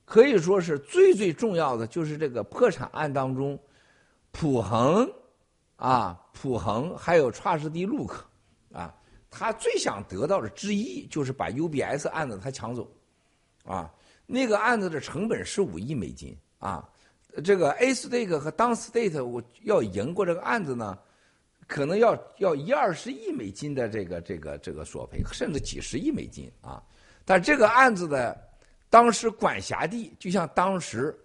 [0.05, 3.59] 可以说是最最重要的，就是这个破产案当中，
[4.33, 5.11] 普恒
[5.77, 8.23] 啊，普恒还有查士迪路克
[8.73, 8.95] 啊，
[9.31, 12.87] 他最想得到的之一就是把 UBS 案子他抢走
[13.65, 13.91] 啊。
[14.27, 16.89] 那个案子的成本十五亿美金啊。
[17.43, 20.97] 这个 A State 和 Down State 我要赢过这个案子呢，
[21.67, 26.83] 可能要要一二十亿美金的这个这个这个索赔，甚至几十亿美金啊。
[27.25, 28.37] 但这个案子的
[28.91, 31.17] 当时管辖地，就像当时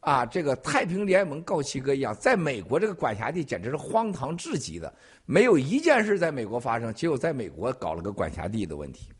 [0.00, 4.94] 啊这个太平联盟告七哥一样，在美国这个管辖地简直是荒唐至极的，
[5.26, 9.10] 没有一件事在美国发生，结果在美国搞了个管辖地的问题。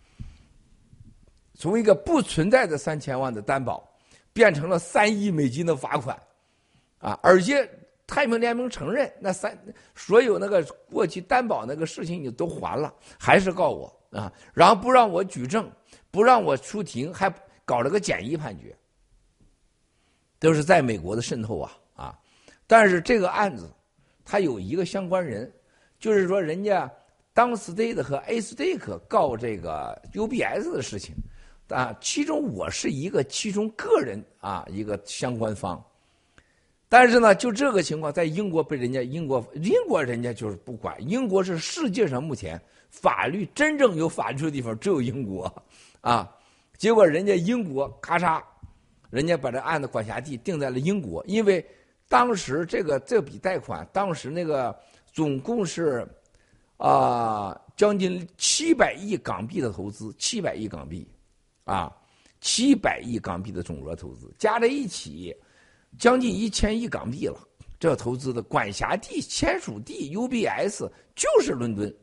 [1.56, 3.88] 从一个不存在的三千万的担保，
[4.32, 6.20] 变成了三亿美金的罚款，
[6.98, 7.16] 啊！
[7.22, 7.68] 而且
[8.06, 9.58] 太平联盟承认那三
[9.94, 14.32] 所有那个过去担保那个事情你都还了，还是告我啊！
[14.52, 15.70] 然后不让我举证，
[16.10, 17.32] 不让我出庭，还
[17.64, 18.76] 搞了个简易判决，
[20.38, 22.18] 都是在美国的渗透啊啊！
[22.66, 23.70] 但是这个案子，
[24.24, 25.52] 他有一个相关人，
[25.98, 26.90] 就是说人家
[27.32, 31.14] 当 State 和 A State 告这个 UBS 的事情。
[31.68, 35.82] 啊，其中我是一个其中个人啊一个相关方，
[36.94, 45.52] 但是呢，就这个情况，在英国被人家英国英国人家就是不管，英国是世界上目前法律真正有法律的地方只有英国，
[46.02, 46.32] 啊，
[46.76, 48.40] 结果人家英国咔嚓，
[49.10, 51.66] 人家把这案子管辖地定在了英国，因为
[52.08, 54.72] 当时这个这笔贷款，当时那个
[55.12, 56.06] 总共是
[56.76, 61.04] 啊将近七百亿港币的投资，七百亿港币。
[61.64, 61.92] 啊，
[62.40, 65.34] 七百亿港币的总额投资加在一起，
[65.98, 67.38] 将近一千亿港币了。
[67.78, 71.94] 这投资的管辖地、签署地 UBS 就是伦敦。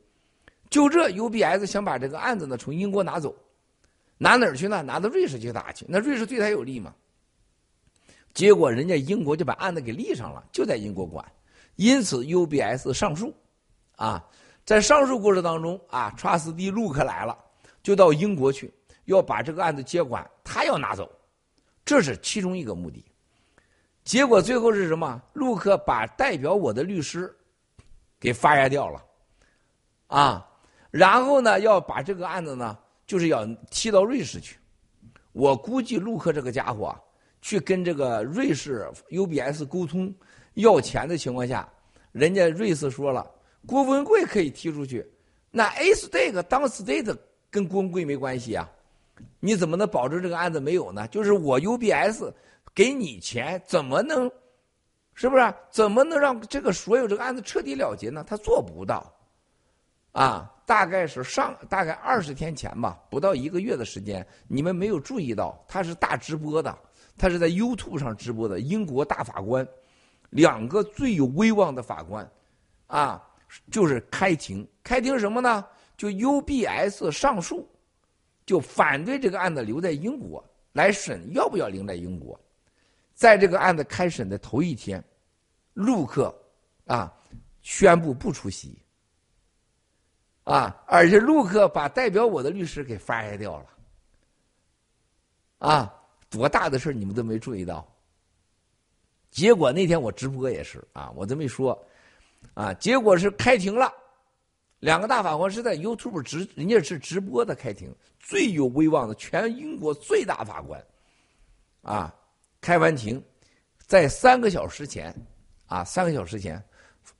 [0.70, 3.36] 就这 UBS 想把这个案子呢从英国拿走，
[4.18, 4.82] 拿哪儿去呢？
[4.82, 5.86] 拿到瑞士去打去。
[5.90, 6.94] 那瑞士对他有利吗？
[8.34, 11.26] 结果人家英国就把案子给立上了，就在英国管。
[11.76, 13.34] 因此 UBS 上诉，
[13.96, 14.24] 啊，
[14.64, 17.38] 在上诉过程当中啊，查斯蒂路克来了，
[17.84, 18.72] 就到英国去。
[19.06, 21.12] 要把这个案子接管，他要拿走，
[21.84, 23.04] 这是其中一个目的。
[24.04, 25.22] 结果最后是什么？
[25.34, 27.34] 陆克把代表我的律师
[28.20, 29.04] 给发押掉了，
[30.08, 30.48] 啊，
[30.90, 34.58] 然后呢，要把这个案子呢，就是要踢到瑞士去。
[35.34, 37.00] 我估计陆克这个家伙啊，
[37.42, 40.14] 去跟这个瑞士 UBS 沟通
[40.56, 41.68] 要钱的情况下，
[42.12, 43.30] 人家瑞士说了，
[43.66, 45.10] 郭文贵可以踢出去，
[45.52, 47.16] 那 A State 当 State
[47.50, 48.70] 跟郭文贵没关系啊。
[49.40, 51.08] 你怎么能保证这个案子没有呢？
[51.10, 52.34] 就是我 UBS
[52.74, 54.32] 给你钱，怎么能，
[55.14, 55.54] 是不是？
[55.70, 58.24] 怎么能让这个所有这个案子彻底了结呢？
[58.28, 59.14] 他做不到，
[60.12, 66.78] 啊，大概是上大概二十天前吧，不到一个月的时间，你们没有注意到，他是大直播的，
[67.18, 68.60] 他是在 YouTube 上直播的。
[68.60, 69.68] 英国大法官，
[70.30, 72.30] 两个最有威望的法官，
[72.88, 73.22] 啊，
[73.70, 75.66] 就是开庭，开庭什么呢？
[75.98, 77.68] 就 UBS 上诉。
[78.44, 80.44] 就反对这个案子留在英国
[80.74, 82.38] 来审，要不要留在英国？
[83.22, 85.04] 在这个案子开审的头一天，
[85.76, 86.36] 陆克
[86.88, 87.14] 啊
[87.62, 88.76] 宣布不出席
[90.44, 93.66] 啊，而且陆克把代表我的律师给发押掉了
[95.60, 95.94] 啊，
[96.32, 97.88] 多大的事你们都没注意到。
[99.30, 101.80] 结果那天我直播也是啊，我这么一说
[102.56, 103.94] 啊，结果是开庭了。
[104.80, 110.84] 两个大法官是在 YouTube 直，人家是直播的开庭，最有威望的，全英国最大法官，
[111.84, 112.16] 啊，
[112.62, 113.22] 开完庭，
[113.88, 115.14] 在三个小时前，
[115.66, 116.64] 啊，三个小时前，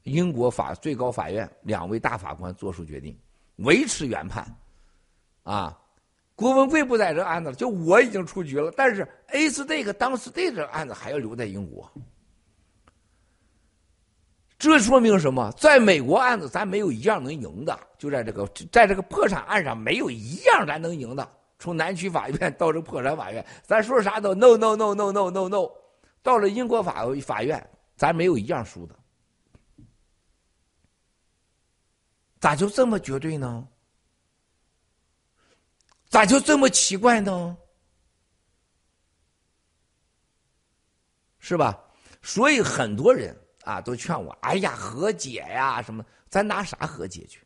[0.04, 3.20] 英国法最高法院两位大法官作出决定，
[3.58, 4.46] 维持原判，
[5.42, 5.78] 啊，
[6.36, 11.92] 郭文贵不在这案子了，就我已经出局了，但是 A Stake 当时这个案子还要留在英国。
[14.60, 15.52] 这说明什么？
[15.58, 17.76] 在美国案子，咱没有一样能赢的。
[17.98, 21.28] 就在这个，在这个破产案上，没有一样咱能赢的。
[21.62, 25.72] 从南区法院到这破产法院，咱说啥都 no no no no no no no。
[26.24, 28.96] 到了英国法法院，咱没有一样输的。
[32.40, 33.68] 咋就这么绝对呢？
[36.10, 37.56] 咋就这么奇怪呢？
[41.38, 41.80] 是吧？
[42.24, 43.38] 所以很多人。
[43.64, 46.04] 啊，都劝我，哎呀，和解呀，什么？
[46.28, 47.46] 咱拿啥和解去？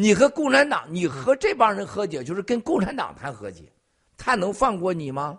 [0.00, 3.70] 你和共产党，你和这帮人和解，就是跟共产党谈和解，
[4.16, 5.38] 他能放过你吗？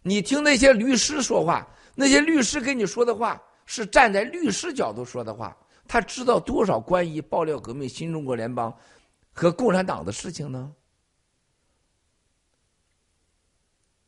[0.00, 5.54] 你听那些律师说话，那些律师跟你说的话是站在律师角度说的话，
[5.86, 8.74] 他知道多少关于爆料革命、新中国联邦
[9.34, 10.74] 和共产党的事情呢？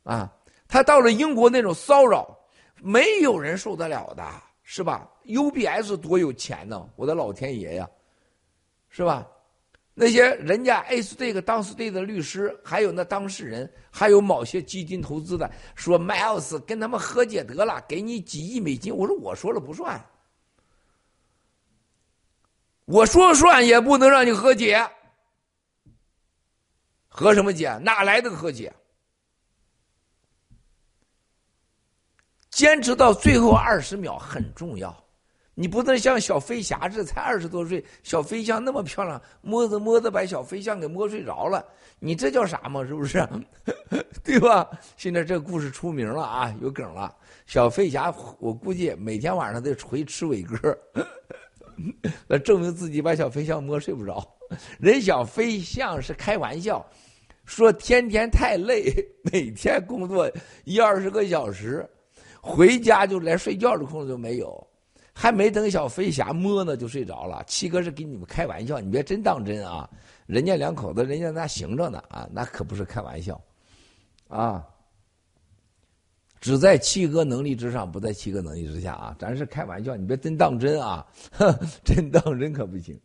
[0.05, 0.35] 啊？
[0.67, 2.35] 他到了英国那种骚扰，
[2.81, 4.25] 没有人受得了的，
[4.63, 7.91] 是吧？UBS 多有钱呢，我的老天爷呀，
[8.89, 9.27] 是吧？
[9.97, 18.93] 那些人家 A 是这个当时对的律师，还有那当事人，还有某些基金投资的，说 Miles 跟他们和解得了，给你几亿美金。
[18.93, 20.05] 我说我说了不算，
[22.87, 24.85] 我说算也不能让你和解，
[27.07, 27.79] 和什么解？
[27.79, 28.75] 哪来的和解？
[32.51, 35.04] 坚持到最后二十秒很重要。
[35.55, 41.65] 你不能像小飞侠这才二十多岁，小飞象那么漂亮，摸着摸着把小飞象给摸睡着了，
[42.01, 42.85] 你这叫啥嘛？
[42.85, 43.25] 是不是？
[44.25, 44.69] 对吧？
[44.97, 47.15] 现在这故事出名了啊，有梗了。
[47.47, 50.77] 小飞侠，我估计每天晚上得回吃伟哥，
[52.27, 54.27] 来证明自己把小飞象摸睡不着。
[54.79, 56.85] 人小飞象是开玩笑，
[57.45, 60.29] 说天天太累，每天工作
[60.65, 61.89] 一二十个小时，
[62.41, 64.67] 回家就连睡觉的空都没有。
[65.15, 67.43] 还没等小飞侠摸呢，就睡着了。
[67.47, 69.89] 七哥是给你们开玩笑，你别真当真啊！
[70.27, 73.41] 人家两口子，人家那行着呢啊，那可不是开玩笑，
[74.29, 74.67] 啊！
[76.41, 79.17] 只在七哥能力之上，不在七哥能力之下啊！
[79.19, 81.07] 咱是开玩笑，你别真当真啊！
[81.85, 83.01] 真当真可不行。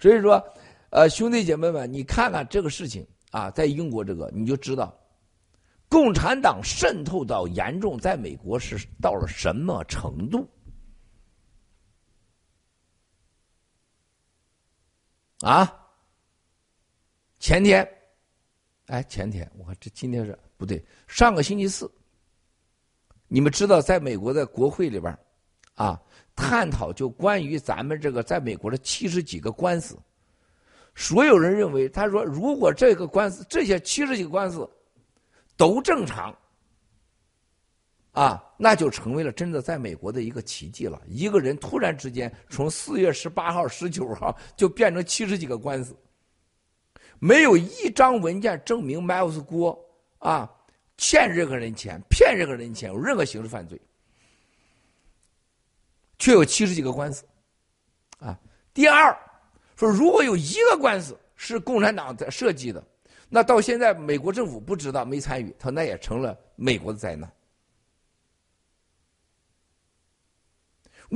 [0.00, 0.44] 所以说，
[0.90, 4.92] 呃，兄弟姐妹们，你看看这个事情啊，在英国这个，你就知道，
[5.88, 10.46] 共产党渗透到严重，在美国是到了什么程度。
[15.44, 15.70] 啊！
[17.38, 17.86] 前天，
[18.86, 21.90] 哎，前天，我看这今天是不对，上个星期四，
[23.28, 25.18] 你们知道，在美国的国会里边，
[25.74, 26.00] 啊，
[26.34, 29.98] 探讨就关于咱们这个在美国的七十几个官司，
[30.94, 34.66] 所有人认为，他说，如果这个官司这些七十几个官司
[35.58, 36.34] 都正常。
[38.12, 41.00] 啊，那就成为了真的在美国的一个奇迹了。
[41.06, 45.96] 一个人突然之间从四月十八号、十九号就变成七十几个官司，
[47.18, 49.78] 没有一张文件证明 Miles 郭
[50.18, 50.50] 啊
[50.96, 53.80] 欠任何人钱、骗任何人钱、有任何刑事犯罪，
[56.18, 57.24] 却有七十几个官司。
[58.20, 58.38] 啊，
[58.72, 59.16] 第二
[59.76, 62.82] 说，如果有一个官司是共产党在设计的，
[63.28, 67.28] 那到现在美国政府不知道、没参与，他那也成了美国的灾难。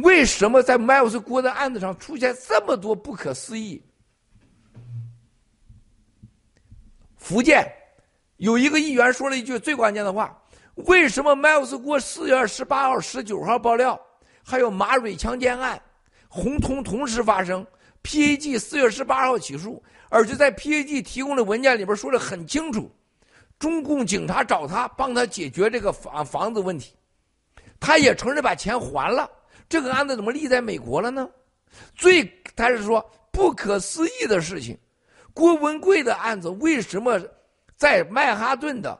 [0.02, 3.82] 为什么在麦尔斯郭的案子上出现这么多不可思议？
[7.16, 7.66] 福建
[8.36, 10.40] 有一个议员说了一句最关键的话：
[10.86, 14.00] 为什么麦尔斯郭四月十八号、十九号爆料，
[14.44, 15.80] 还有马蕊强奸案、
[16.28, 17.66] 红通同时发生
[18.02, 22.90] ？PAG 四月十八号起诉，而且在 PAG 提供的文件里边说的很清楚，
[23.58, 26.94] 中共警察找他帮他解决这个房房子问题，
[27.80, 29.28] 他也承认把钱还了。
[29.68, 31.28] 这个案子怎么立在美国了呢？
[31.94, 32.24] 最
[32.56, 34.76] 他是说不可思议的事情，
[35.34, 37.20] 郭文贵的案子为什么
[37.76, 38.98] 在曼哈顿的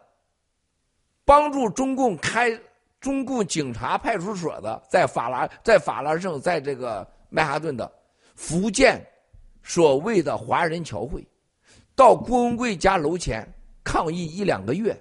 [1.25, 2.59] 帮助中共开
[3.01, 7.91] 中共警察派出所的，在法拉在法拉盛在这个曼哈顿的
[8.35, 9.05] 福建
[9.63, 11.27] 所谓的华人侨会，
[11.95, 13.47] 到郭文贵家楼前
[13.83, 14.97] 抗议一两个月，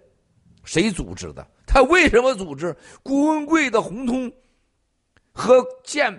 [0.63, 1.45] 谁组织的？
[1.65, 4.31] 他为什么组织郭文贵的红通？
[5.37, 6.11] 和建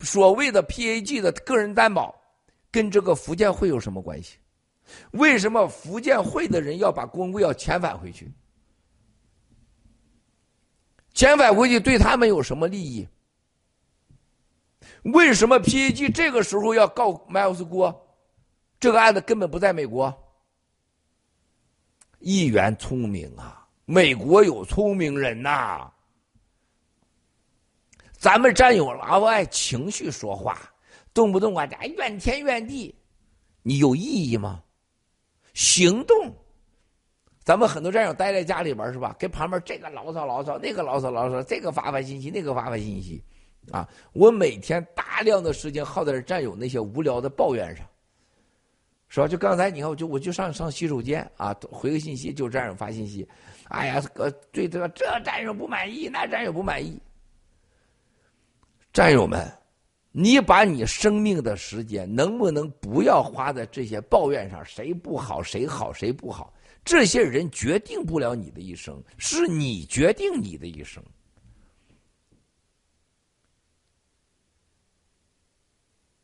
[0.00, 2.18] 所谓的 PAG 的个人担保，
[2.70, 4.38] 跟这个福建会有什么关系？
[5.10, 8.32] 为什么福建会的人要把郭文贵要遣返回去？
[11.14, 13.06] 遣返回去对他们有什么利益？
[15.02, 17.94] 为什么 PAG 这个时候要告麦尔斯郭？
[18.80, 20.12] 这个案子根本不在美国。
[22.20, 25.90] 议员聪明啊，美国有聪明人呐。
[28.24, 30.58] 咱们战友老爱情绪说话，
[31.12, 31.68] 动不动啊，
[31.98, 32.94] 怨天怨地，
[33.62, 34.62] 你有意义吗？
[35.52, 36.34] 行动。
[37.44, 39.14] 咱们很多战友待在家里边是吧？
[39.18, 43.22] 跟旁边这个牢骚牢骚，那个牢骚牢骚，这个发发信息，那个发发信息，
[43.70, 43.86] 啊！
[44.14, 47.86] 我每天大量的时间耗在战友那些无聊的抱怨上，
[49.08, 49.28] 是吧？
[49.28, 53.28] 就刚才你看，我就我就上上洗手间啊，回个信息就战友发信息，
[53.64, 56.98] 哎呀，呃，对这个这战友不满意，那战友不满意。
[58.94, 59.52] 战友们，
[60.12, 64.64] 你把你生命的时间能不能不要花在这些抱怨上？
[64.64, 66.54] 谁不好，谁好，谁不好？
[66.84, 71.02] 这些人决定不了你的一生，是你决定你的一生，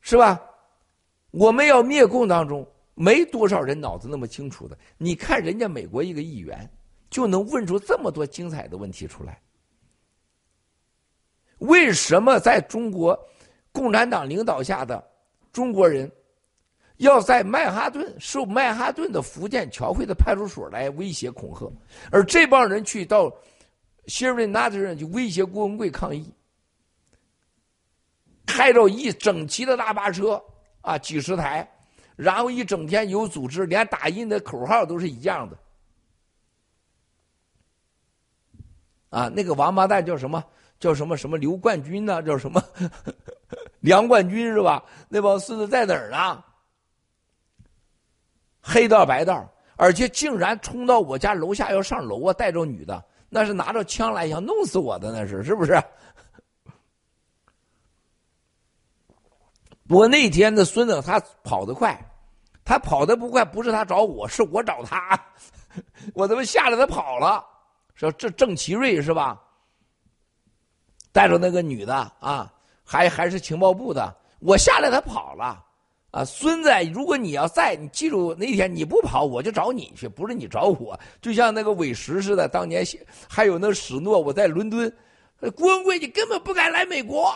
[0.00, 0.40] 是吧？
[1.32, 2.64] 我们要灭共当中，
[2.94, 4.78] 没多少人脑子那么清楚的。
[4.96, 6.70] 你看人家美国一个议员，
[7.10, 9.42] 就能问出这么多精彩的问题出来。
[11.60, 13.18] 为什么在中国
[13.72, 15.02] 共产党领导下的
[15.52, 16.10] 中国人
[16.96, 21.72] 要在曼哈顿受曼哈顿的福建侨汇的派出所来威胁恐吓，
[22.10, 23.32] 而这帮人去到
[24.06, 26.30] 希尔顿纳特人就威胁郭文贵抗议，
[28.46, 30.42] 开着一整齐的大巴车
[30.80, 31.66] 啊，几十台，
[32.16, 35.58] 然后一整天有组织，连打印的口号都是一样的。
[39.10, 40.44] 啊，那个王八蛋叫什么？
[40.80, 42.22] 叫什么什么刘冠军呢？
[42.22, 42.60] 叫什么
[43.80, 44.82] 梁冠军是吧？
[45.08, 46.42] 那帮孙子在哪儿呢？
[48.62, 52.32] 黑道白道，而且竟然冲到我家楼下要上楼啊！
[52.32, 55.82] 带着女的，那是拿着枪来想弄死我的，那是是不是？
[59.88, 61.98] 我那天的孙子他跑得快，
[62.64, 65.20] 他跑得不快，不是他找我，是我找他，
[66.14, 67.44] 我他妈吓得他跑了。
[67.94, 69.38] 说这郑奇瑞是吧？
[71.12, 72.52] 带着那个女的啊，
[72.84, 74.16] 还还是情报部的。
[74.40, 75.64] 我下来，他跑了。
[76.12, 80.98] 啊，孙子，如果你要在，你记住那天你不跑，我就找你去，不是你找我。
[81.22, 82.84] 就像那个韦石似的，当年
[83.28, 84.92] 还有那史诺，我在伦敦，
[85.54, 87.32] 郭文贵你根本不敢来美国，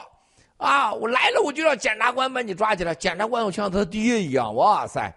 [0.56, 2.92] 啊，我来了我就让检察官把你抓起来。
[2.92, 5.14] 检察官我像他爹一样，哇塞，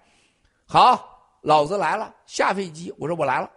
[0.67, 3.49] 好，老子来了，下飞机，我说我来了。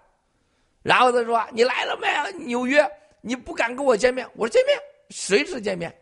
[0.82, 2.08] 然后他说：“你来了没？
[2.46, 2.90] 纽约，
[3.20, 4.78] 你不敢跟我见面。”我说：“见面，
[5.10, 5.94] 随时见面？”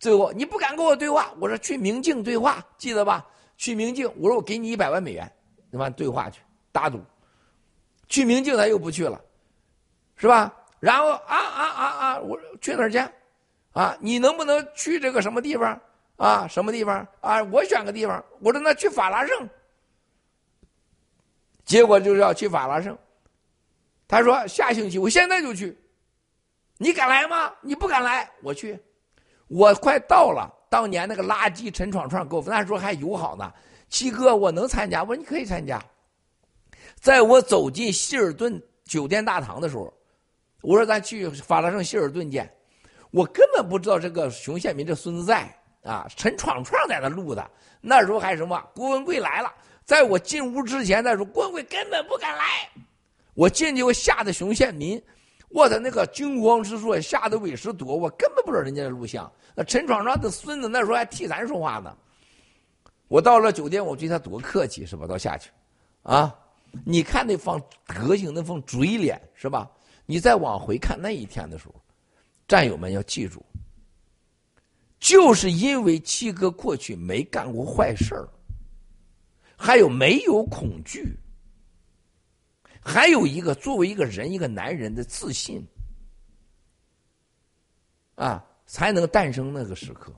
[0.00, 3.24] 最后你不敢跟我对话，我说：“去明镜对话，记得吧？
[3.56, 5.30] 去明镜，我说我给你一百万美元，
[5.70, 6.40] 你完对话去
[6.72, 7.00] 打赌。
[8.08, 9.20] 去明镜他又不去了，
[10.16, 10.52] 是吧？
[10.80, 12.98] 然后啊啊啊啊，我去哪儿去？
[13.72, 15.80] 啊，你能不能去这个什么地方？
[16.16, 17.06] 啊，什么地方？
[17.20, 18.22] 啊，我选个地方。
[18.40, 19.48] 我说那去法拉盛。
[21.64, 22.98] 结果就是要去法拉盛。
[24.08, 25.78] 他说：“下星期，我现在就去。
[26.82, 27.52] 你敢来吗？
[27.60, 28.76] 你不敢来，我去。
[29.46, 30.52] 我快到了。
[30.68, 33.52] 当年那个垃圾陈闯闯给我，那时候还友好呢。
[33.88, 35.02] 七哥，我能参加？
[35.02, 35.80] 我说你可以参加。
[36.98, 39.94] 在我走进希尔顿酒店大堂的时候，
[40.60, 42.52] 我说咱去法拉盛希尔顿见。
[43.12, 45.48] 我根本不知道这个熊宪民这孙子在
[45.84, 47.48] 啊，陈闯闯在那录的。
[47.80, 48.60] 那时候还什么？
[48.74, 49.52] 郭文贵来了。
[49.84, 52.44] 在我进屋之前，再说郭文贵根本不敢来。”
[53.34, 55.02] 我进去，我吓得熊宪民，
[55.52, 59.30] 我的那个惊慌失措，吓得韦石躲，我根本不知道人家的录像。
[59.54, 61.94] 那陈闯闯的孙子那时候还替咱说话呢。
[63.08, 65.06] 我到了酒店，我对他多客气是吧？
[65.06, 65.50] 到下去，
[66.02, 66.34] 啊，
[66.84, 69.70] 你看那方德行，那方嘴脸是吧？
[70.06, 71.74] 你再往回看那一天的时候，
[72.48, 73.44] 战友们要记住，
[74.98, 78.26] 就是因为七哥过去没干过坏事儿，
[79.56, 81.14] 还有没有恐惧。
[82.84, 85.64] 还有一个，作为一个人，一个男人的自信，
[88.16, 90.12] 啊，才能诞生那个时刻。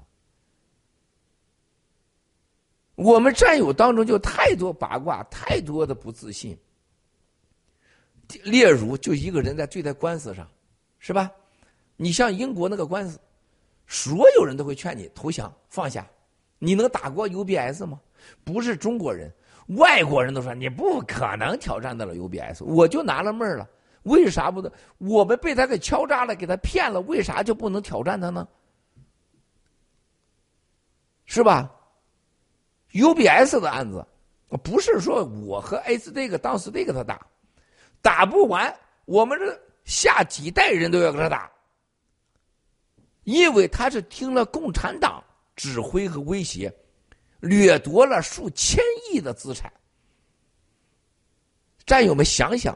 [2.95, 6.59] 我们战友当中就太多八卦，太多的不自信。
[8.45, 10.49] 例如，就一个人在对待官司上，
[10.99, 11.31] 是吧？
[11.97, 13.19] 你像英国那个官司，
[13.87, 16.09] 所有人都会劝你投降放下。
[16.59, 18.01] 你能打过 UBS 吗？
[18.43, 19.31] 不是中国人。
[19.69, 23.67] 外国人都说你不可能挑战得了 UBS，我就纳了闷了，
[24.03, 24.71] 为啥不能？
[24.99, 28.47] 我们被他给敲诈了，给他骗了，为啥就不能挑战他呢？
[31.25, 31.75] 是吧
[32.93, 34.07] ？UBS 的案子，
[34.63, 37.27] 不是说我和 A 斯这个当时这个他打，
[38.03, 38.75] 打不完，
[39.07, 41.51] 我们这下几代人都要跟他打，
[43.23, 45.25] 因为他是听了共产党
[45.57, 46.71] 指挥和威胁。
[47.41, 48.83] 掠夺了数千
[49.15, 49.73] 亿的资产，
[51.87, 52.75] 战友们想想，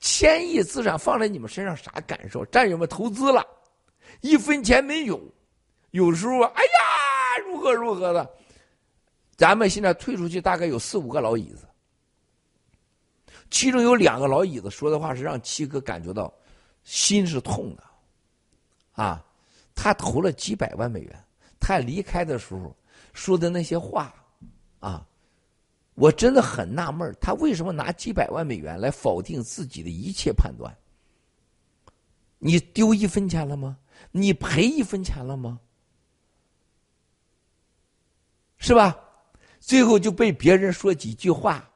[0.00, 2.44] 千亿资产放在你们身上啥感受？
[2.46, 3.46] 战友们投资了，
[4.20, 5.20] 一分钱没有，
[5.92, 8.28] 有时候哎呀，如何如何的，
[9.36, 11.68] 咱们现在退出去大概有四五个老椅子，
[13.50, 16.34] 其中有两个老椅子说的话是让七哥感觉到
[16.82, 17.84] 心是痛的，
[18.92, 19.24] 啊，
[19.76, 21.24] 他投了几百万美元，
[21.60, 22.74] 他离开的时候。
[23.14, 24.14] 说的那些话，
[24.78, 25.04] 啊，
[25.98, 30.72] 我真的很纳闷他为什么拿几百万美元来否定自己的一切判断？
[32.38, 33.76] 你丢一分钱了吗？
[34.12, 35.58] 你赔一分钱了吗？
[38.58, 38.96] 是吧？
[39.58, 41.68] 最后就被别人说几句话，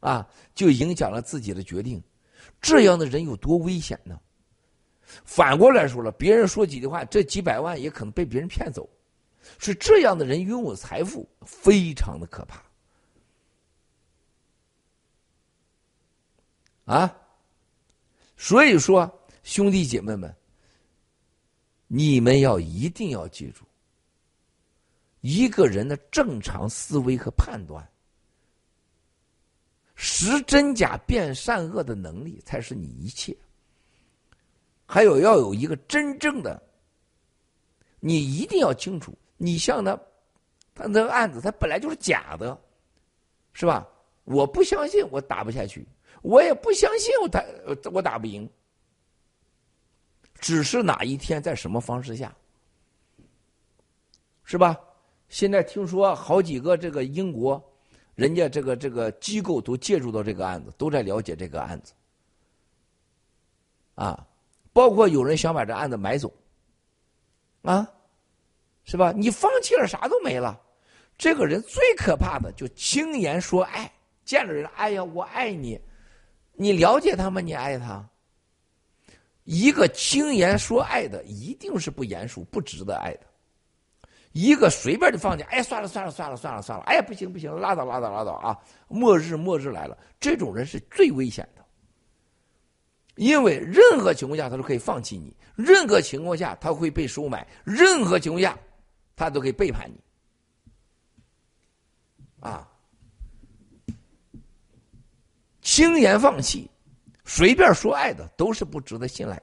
[0.00, 2.02] 啊，就影响了自己的决定。
[2.60, 4.18] 这样的人有多危险呢？
[5.24, 8.88] 反过来说了，别人说几句话，这几百万也可能被别人骗走。
[9.58, 12.67] 是这样的人拥有财富，非常的可怕。
[16.88, 17.14] 啊，
[18.38, 19.06] 所以说
[19.42, 20.34] 兄弟姐妹们，
[21.86, 23.62] 你们要一定要记住，
[25.20, 27.86] 一个人的正常思维和判断，
[29.96, 33.36] 识真假、辨善恶的能力才是你一切。
[34.86, 36.62] 还有要有一个真正的，
[38.00, 39.94] 你一定要清楚，你像他，
[40.74, 42.58] 他那个案子，他本来就是假的，
[43.52, 43.86] 是吧？
[44.24, 45.86] 我不相信，我打不下去，
[46.22, 47.44] 我也不相信我打
[47.92, 48.48] 我打不赢，
[50.34, 52.34] 只是哪一天在什么方式下，
[54.44, 54.78] 是吧？
[55.28, 57.62] 现在听说好几个这个英国，
[58.14, 61.92] 人家这个这个机构都介入到这个案子，都在了解这个案子，
[63.94, 64.26] 啊。
[64.70, 66.32] 包括有人想把这案子买走，
[67.62, 67.90] 啊，
[68.84, 69.10] 是吧？
[69.10, 70.60] 你放弃了，啥都没了。
[71.16, 73.92] 这个人最可怕的就轻言说爱，
[74.24, 75.80] 见了人，哎呀，我爱你，
[76.58, 77.40] 你了解他吗？
[77.40, 78.04] 你爱他？
[79.44, 83.20] 一个轻言说爱的，一定是不严肃、不值得爱的。
[84.32, 88.58] 一个随便就放弃，哎，算了算了算了算了算了，哎呀，不行不行，拉倒拉倒拉倒啊！
[88.88, 91.64] 末日末日来了，这种人是最危险的。
[93.14, 98.58] 因为任何情况下他都可以放弃你，任何情况下他会被收买，任何情况下
[99.16, 99.98] 他都可以背叛你，
[102.40, 102.68] 啊！
[105.68, 106.68] 轻言放弃，
[107.26, 109.42] 随便说爱的都是不值得信赖的。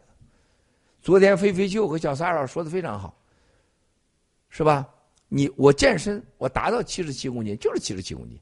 [0.99, 3.15] 昨天飞飞秀和小三儿说的非常好，
[4.49, 4.89] 是吧？
[5.27, 8.41] 你我健身，我达到七十七公斤，就是七十七公斤，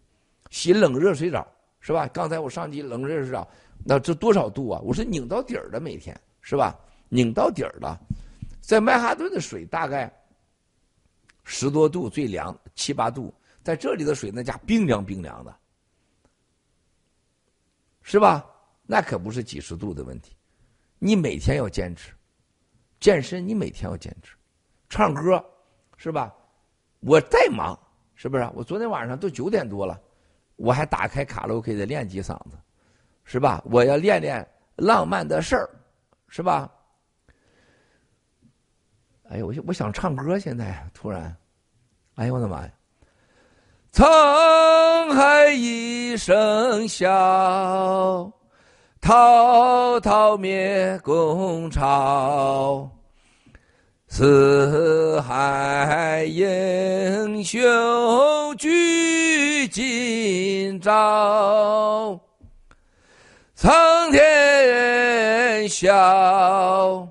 [0.49, 1.45] 洗冷热水澡，
[1.81, 2.07] 是吧？
[2.07, 3.45] 刚才我上去冷热水澡。
[3.83, 4.79] 那这多少度啊？
[4.81, 6.79] 我是拧到底儿的，每天是吧？
[7.09, 7.99] 拧到底儿的，
[8.61, 10.09] 在曼哈顿的水大概
[11.43, 15.53] 十多度最凉，七八度，在这里的水那家冰凉冰凉的，
[18.03, 18.45] 是吧？
[18.85, 20.35] 那可不是几十度的问题。
[20.99, 22.13] 你每天要坚持
[22.99, 24.35] 健身，你每天要坚持
[24.87, 25.43] 唱歌，
[25.97, 26.33] 是吧？
[26.99, 27.77] 我再忙，
[28.15, 28.47] 是不是？
[28.53, 29.99] 我昨天晚上都九点多了，
[30.55, 32.57] 我还打开卡拉 OK 的练几嗓子。
[33.25, 33.63] 是吧？
[33.65, 35.69] 我要练练浪漫的事儿，
[36.27, 36.69] 是吧？
[39.29, 41.33] 哎呦，我我想唱歌，现在突然，
[42.15, 42.73] 哎呦我的妈呀！
[43.93, 48.31] 沧海一声笑，
[48.99, 52.89] 滔滔灭共潮，
[54.07, 62.19] 四海英雄聚今朝。
[63.53, 67.07] 苍天笑，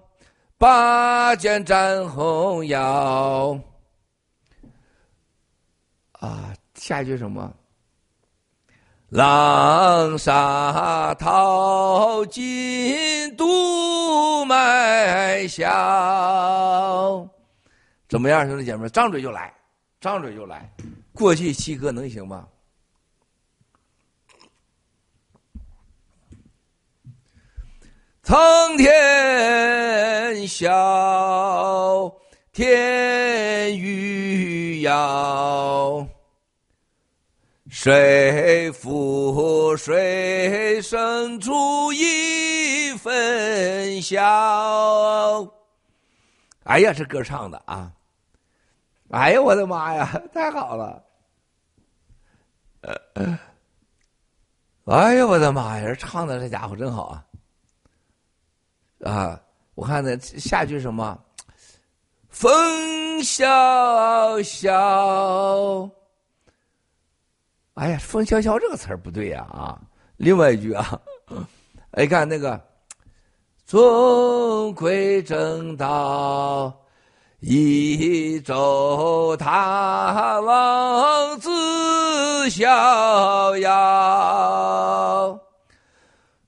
[0.59, 3.57] 拔剑斩红腰。
[6.19, 6.53] 啊，
[6.83, 7.55] 下一句什么？
[9.11, 15.65] 浪沙淘尽独卖笑。
[18.09, 18.89] 怎么样，兄弟姐妹？
[18.89, 19.55] 张嘴就来，
[20.01, 20.69] 张嘴就来。
[21.13, 22.49] 过去七哥能行吗？
[28.25, 32.13] 苍天笑，
[32.53, 36.05] 天欲遥，
[37.75, 44.23] 谁负谁胜出一分笑？
[46.65, 47.91] 哎呀，这歌唱的啊！
[49.11, 51.03] 哎呀，我的妈呀， 太好了！
[54.85, 57.05] 哎呀，我的妈呀，唱的这家伙真好
[59.01, 59.11] 啊！
[59.11, 59.41] 啊，
[59.75, 61.19] 我看那下句什么？
[62.29, 65.91] 风萧萧。
[67.75, 69.81] 哎呀，风萧萧这个词儿不对呀啊！
[70.19, 71.01] 另外一句啊，
[71.93, 72.61] 哎，看那个，
[73.67, 76.73] 终归正道，
[77.41, 85.41] 一走他浪自逍遥。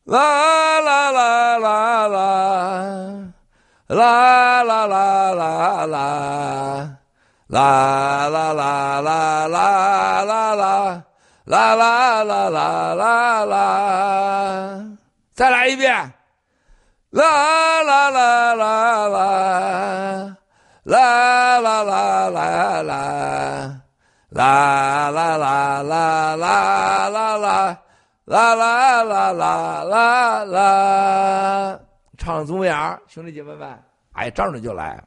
[0.05, 3.32] 啦啦啦啦啦，
[3.88, 6.98] 啦啦啦啦啦，
[7.48, 11.02] 啦啦啦啦啦啦啦，
[11.44, 14.96] 啦啦啦啦啦啦，
[15.34, 16.12] 再来一遍，
[17.10, 20.36] 啦啦啦啦啦，
[20.84, 23.80] 啦啦啦啦啦，
[24.30, 27.80] 啦啦啦啦啦啦啦。
[28.26, 31.78] 啦啦啦啦啦啦，
[32.16, 33.78] 唱怎么样，兄弟姐妹们？
[34.14, 34.98] 哎，张嘴就来，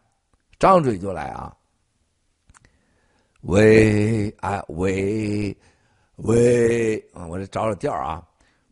[0.59, 1.51] 张嘴就来啊！
[3.41, 5.57] 喂哎喂
[6.17, 7.25] 喂啊！
[7.27, 8.23] 我这找找调啊！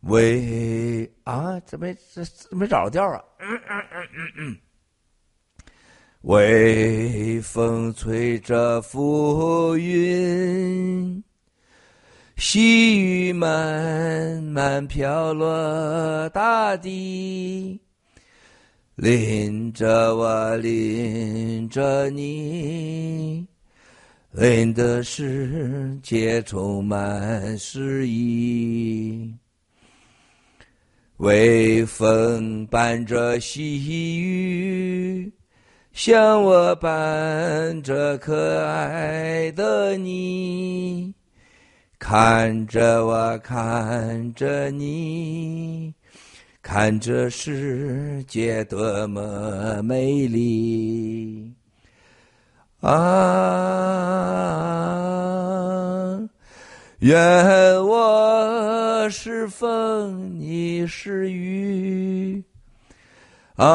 [0.02, 3.24] 喂啊，怎么这没找着调啊？
[3.38, 4.56] 嗯嗯嗯嗯嗯。
[6.22, 11.22] 微风吹着浮云。
[12.36, 17.80] 细雨慢慢飘落大地，
[18.96, 23.46] 淋着我，淋着你，
[24.38, 29.34] 淋的世界充满诗意。
[31.16, 35.32] 微风伴着细雨，
[35.94, 41.14] 像我伴着可爱的你。
[41.98, 45.94] 看着我，看着你，
[46.60, 51.55] 看这世界多么美丽
[52.86, 52.92] 啊！
[57.00, 62.44] 愿我是风，你是雨
[63.56, 63.66] 啊！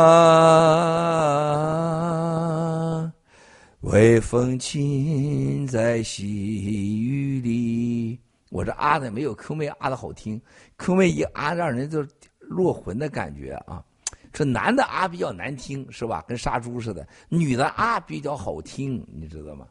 [3.82, 8.18] 微风轻在细雨里。
[8.50, 10.42] 我这啊的没有 Q 妹啊的好听
[10.78, 12.02] ，Q 妹一啊让人就
[12.40, 13.84] 落魂的感觉啊。
[14.32, 16.24] 这男的啊比较难听是吧？
[16.28, 17.08] 跟杀猪似的。
[17.30, 19.68] 女的啊比较好听，你知道吗？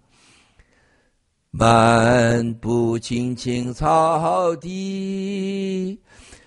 [1.50, 6.00] 漫步青青草地，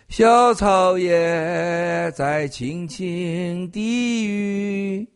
[0.08, 5.10] 小草也在轻轻低语，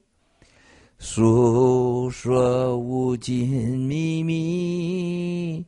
[0.97, 5.65] 诉说无尽秘密。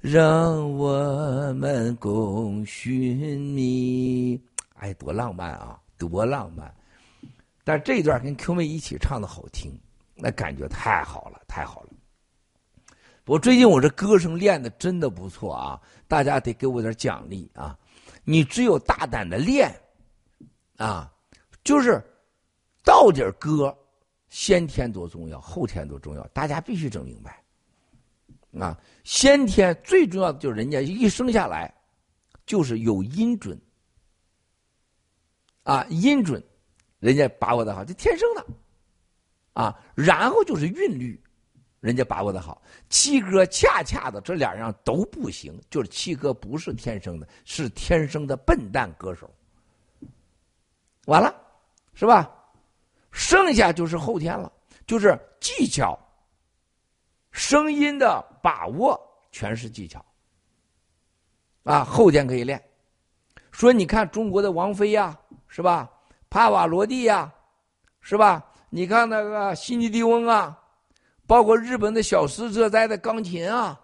[0.00, 4.38] 让我们共寻觅，
[4.74, 6.74] 哎，多浪漫啊，多浪漫！
[7.64, 9.72] 但这段跟 Q 妹一起唱的好听，
[10.14, 11.90] 那感觉太好了，太好了。
[13.26, 17.78] 我最近我这歌声练的真的不错啊，大家得给我点奖励啊！
[18.22, 19.74] 你只有大胆的练，
[20.76, 21.10] 啊，
[21.62, 22.02] 就是
[22.82, 23.74] 到底歌，
[24.28, 27.42] 先天多重要，后天多重要，大家必须整明白。
[28.60, 31.72] 啊，先天最重要的就是人家一生下来
[32.44, 33.58] 就是有音准，
[35.64, 36.42] 啊，音准，
[37.00, 38.46] 人家把握的好，这天生的，
[39.54, 41.20] 啊，然后就是韵律，
[41.80, 42.62] 人家把握的好。
[42.88, 49.28] 七哥恰恰的这两样都不行，就是七哥不是天生的，是天生的笨蛋歌手。
[51.06, 51.34] 完了，
[51.92, 52.30] 是吧？
[53.10, 54.50] 剩下就是后天了，
[54.86, 55.98] 就是技巧。
[57.30, 59.00] 声音的把握
[59.32, 60.04] 全是技巧，
[61.64, 62.62] 啊，后天可以练。
[63.50, 65.18] 说你看中国的王菲呀，
[65.54, 65.88] 是吧？
[66.28, 67.32] 帕瓦罗蒂呀，
[68.00, 68.44] 是吧？
[68.70, 70.58] 你看那个辛尼迪翁啊，
[71.28, 73.80] 包括日本的小室哲哉的钢琴啊，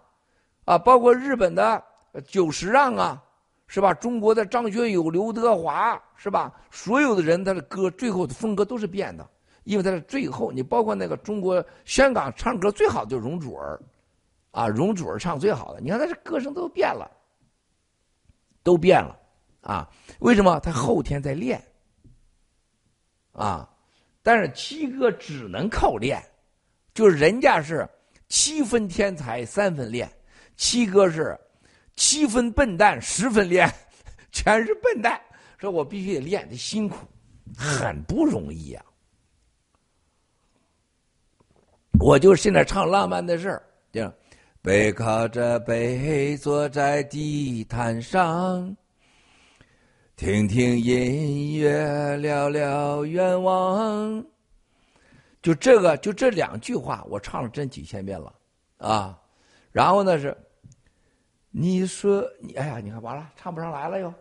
[0.65, 1.81] 啊，包括日本的
[2.27, 3.23] 久石让啊，
[3.67, 3.93] 是吧？
[3.93, 6.51] 中国的张学友、刘德华，是吧？
[6.71, 9.25] 所有的人他的歌最后的风格都是变的。
[9.63, 13.79] 因为他是最后，你包括那个中国香港唱歌最好的就是容祖儿，
[14.51, 15.79] 啊，容祖儿唱最好的。
[15.79, 17.09] 你看他这歌声都变了，
[18.61, 19.17] 都变了，
[19.61, 19.89] 啊，
[20.19, 20.59] 为什么？
[20.59, 21.63] 他后天在练，
[23.31, 23.69] 啊，
[24.23, 26.21] 但是七哥只能靠练，
[26.93, 27.87] 就是人家是
[28.27, 30.11] 七分天才三分练，
[30.57, 31.39] 七哥是
[31.95, 33.71] 七分笨蛋十分练，
[34.31, 35.21] 全是笨蛋。
[35.57, 37.05] 说我必须得练，得辛苦，
[37.55, 38.83] 很不容易呀。
[41.99, 44.11] 我就现在唱浪漫的事儿，就
[44.63, 48.75] 背靠着背坐在地毯上，
[50.21, 54.23] 听听音乐，聊聊愿望。
[55.41, 58.31] 就这个，就这两句话，我唱了真几千遍了
[58.77, 59.19] 啊！
[59.71, 60.37] 然后呢是，
[61.49, 64.13] 你说你哎呀，你看完了，唱不上来了又，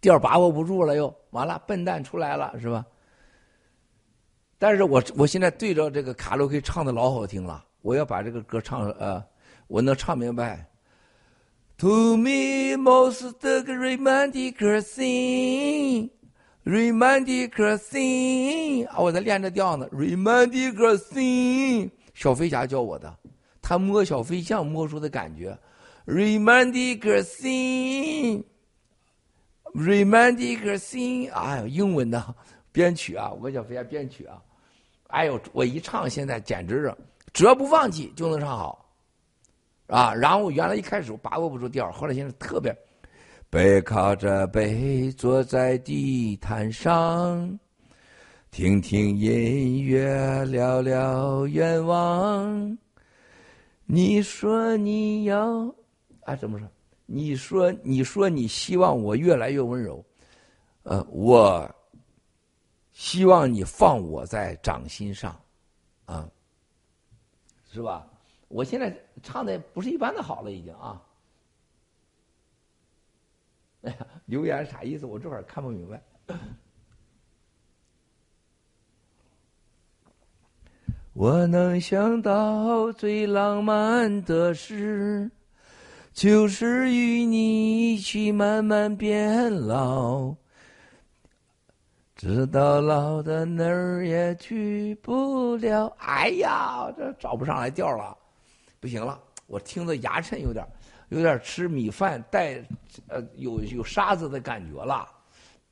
[0.00, 2.86] 调把握不住了又，完了，笨蛋出来了是吧？
[4.56, 9.20] 但是我我现在对着这个卡拉 OK 唱的老好听了，我要把这个歌唱呃，
[9.66, 10.64] 我能唱明白。
[11.78, 16.08] To me most the romantic thing,
[16.64, 19.86] romantic thing 啊，我在练着调呢。
[19.90, 23.14] romantic thing，小飞侠教我的，
[23.60, 25.58] 他摸小飞象摸出的感觉。
[26.06, 28.42] romantic thing，romantic
[30.78, 32.34] thing，哎呀，英文的
[32.72, 34.42] 编曲啊，我跟小飞侠编曲啊。
[35.08, 36.96] 哎呦，我一唱，现在简直是
[37.34, 38.85] 只要不放弃就能唱好，
[39.86, 40.14] 啊！
[40.14, 42.76] 然后原来一开始我把握不住调，后来现在特别，
[43.48, 47.58] 背靠着背坐在地毯上，
[48.50, 52.78] 听听音乐，聊聊愿望。
[53.84, 55.72] 你说你要
[56.24, 56.34] 啊？
[56.34, 56.68] 怎么说？
[57.06, 60.04] 你说你说你希望我越来越温柔，
[60.82, 61.70] 呃，我。
[62.98, 65.38] 希望你放我在掌心上，
[66.06, 66.26] 啊，
[67.70, 68.06] 是吧？
[68.48, 71.02] 我现在唱的不是一般的好了，已经啊。
[73.82, 75.06] 哎呀留言啥意思？
[75.06, 76.02] 我这会儿看不明白。
[81.12, 85.30] 我能想到最浪漫的事，
[86.12, 90.34] 就是与你一起慢慢变老，
[92.14, 95.86] 直到老的哪儿也去不了。
[95.98, 98.14] 哎呀，这找不上来调了，
[98.86, 100.64] 不行了，我听着牙碜，有点，
[101.08, 102.64] 有点吃米饭带
[103.08, 105.08] 呃有有沙子的感觉了。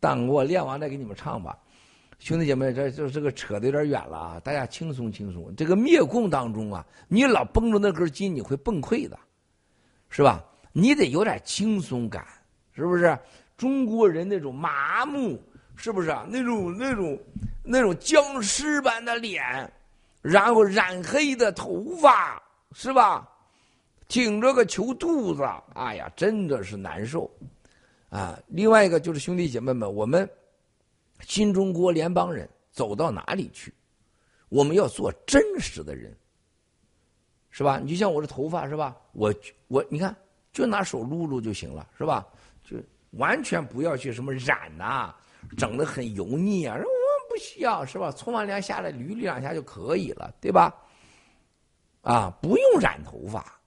[0.01, 1.57] 等我练完再给你们唱吧。
[2.19, 4.41] 兄弟姐妹，这就这个扯的有点远了啊！
[4.41, 5.55] 大家轻松轻松。
[5.55, 9.17] 这个灭共当中啊，你老绷着那根筋，你会崩溃的，
[10.09, 10.43] 是吧？
[10.73, 12.27] 你得有点轻松感，
[12.73, 13.17] 是不是？
[13.57, 15.41] 中国人那种麻木，
[15.77, 16.27] 是不是啊？
[16.29, 17.17] 那种那种
[17.63, 19.73] 那种僵尸般的脸，
[20.21, 22.43] 然后染黑的头发，
[22.75, 23.27] 是吧？
[24.07, 25.43] 挺着个球肚子，
[25.75, 27.31] 哎呀，真的是难受
[28.11, 28.39] 啊！
[28.49, 30.29] 另外一个就是兄弟姐妹们，我们。
[31.21, 33.73] 新中国联邦人走到哪里去？
[34.51, 36.15] 我们要做真实的人，
[37.51, 37.79] 是吧？
[37.83, 38.95] 你就像我这头发是吧？
[39.13, 39.33] 我
[39.69, 40.15] 我你看，
[40.53, 42.27] 就拿手撸撸就行了，是吧？
[42.63, 42.77] 就
[43.13, 45.15] 完全不要去什么染呐，
[45.57, 46.75] 整的很油腻啊！
[46.75, 46.89] 我们
[47.31, 48.13] 不需要是吧？
[48.13, 50.75] 冲完凉下来捋捋两下就可以了，对吧？
[52.05, 53.61] 啊，不用染头发，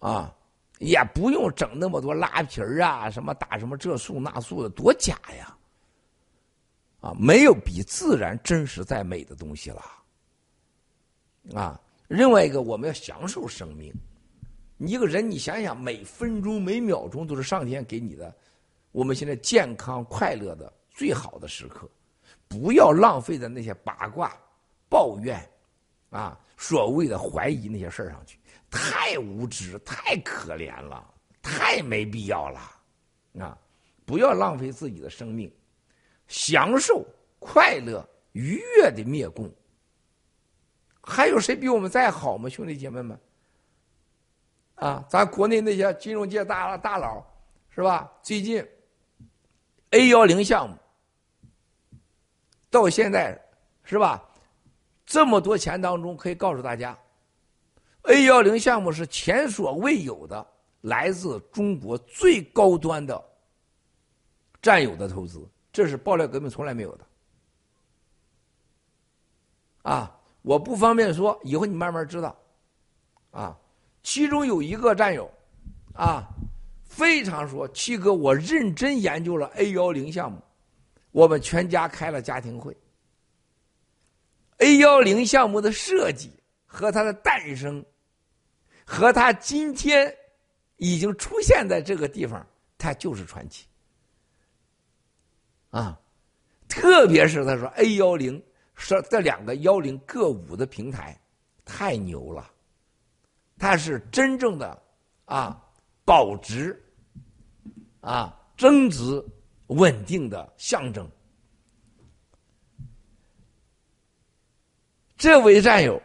[0.00, 0.34] 啊，
[0.78, 5.56] 也不用整那么多拉皮儿啊，什么打什么这素那素的，多假呀！
[7.00, 9.82] 啊，没有比自然真实再美的东西了。
[11.54, 13.94] 啊，另外一个，我们要享受生命。
[14.78, 18.34] 一个人，你想想，每分钟每秒钟都是上天给你的，
[18.90, 21.88] 我们现在健康快乐的最好的时刻，
[22.48, 24.36] 不要浪费在那些八卦、
[24.88, 25.48] 抱怨，
[26.10, 28.38] 啊，所谓的怀疑那些事儿上去，
[28.70, 32.60] 太无知，太可怜了，太没必要了。
[33.38, 33.58] 啊，
[34.04, 35.52] 不要浪费自己的生命。
[36.28, 37.06] 享受
[37.38, 39.48] 快乐愉悦的灭共，
[41.00, 42.48] 还有谁比我们再好吗？
[42.48, 43.20] 兄弟姐妹们，
[44.74, 47.24] 啊，咱国内那些金融界大大佬
[47.68, 48.10] 是吧？
[48.22, 48.66] 最近
[49.90, 50.76] A 幺零项目
[52.70, 53.40] 到现在
[53.84, 54.28] 是吧？
[55.06, 56.98] 这么多钱当中，可以告诉大家
[58.02, 60.46] ，A 幺零项目是前所未有的，
[60.80, 63.24] 来自中国最高端的
[64.60, 65.48] 战友的投资。
[65.72, 67.04] 这是爆料革命从来没有的，
[69.82, 70.12] 啊！
[70.40, 72.34] 我不方便说，以后你慢慢知道，
[73.30, 73.56] 啊！
[74.02, 75.30] 其中有一个战友，
[75.94, 76.26] 啊，
[76.84, 80.40] 非常说七哥，我认真研究了 A 幺零项目，
[81.12, 82.74] 我们全家开了家庭会。
[84.58, 86.32] A 幺零项目的设计
[86.64, 87.84] 和它的诞生，
[88.84, 90.14] 和它今天
[90.76, 92.46] 已经出现在这个地方，
[92.78, 93.66] 它就是传奇。
[95.70, 96.00] 啊，
[96.68, 98.42] 特别是他说 A 幺零
[98.74, 101.20] 是这两个幺零各五的平台，
[101.64, 102.50] 太牛了，
[103.58, 104.82] 它是真正的
[105.26, 105.62] 啊
[106.04, 106.82] 保值
[108.00, 109.22] 啊增值
[109.66, 111.06] 稳定的象征。
[115.26, 116.00] 这位战友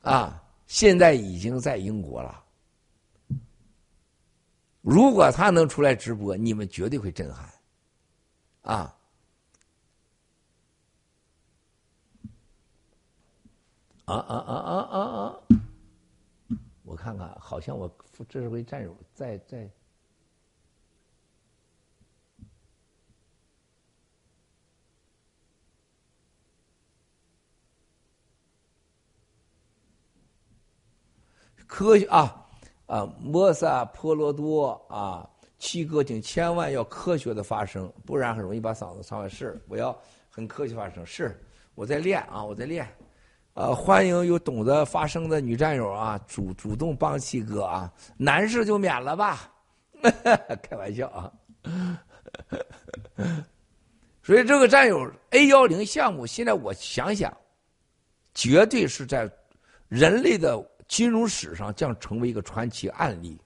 [0.00, 2.42] 啊，现在已经在英国了。
[4.80, 7.46] 如果他能出来直播，你们绝对会震撼
[8.62, 8.96] 啊！
[14.06, 15.36] 啊啊啊啊啊啊！
[16.82, 17.94] 我看看，好像我
[18.26, 19.70] 这是位战友在在。
[31.66, 32.46] 科学啊
[32.86, 35.28] 啊，摩萨婆罗多啊，
[35.58, 39.28] 七哥，请千万要科学的发声，不然很容易把嗓子唱坏。
[39.28, 39.96] 是，我要
[40.30, 41.04] 很科学发声。
[41.04, 41.38] 是，
[41.74, 42.86] 我在练啊，我在练。
[43.54, 49.50] 呃，欢迎有懂得发声的女战友啊，主主动帮七哥啊，男士就免了吧，
[50.62, 51.32] 开玩笑啊。
[54.22, 57.34] 所以这个战友 A 幺零项目，现在我想想，
[58.34, 59.30] 绝对是在
[59.88, 60.58] 人类的
[60.88, 63.40] 金融史上将成为一个传奇案例。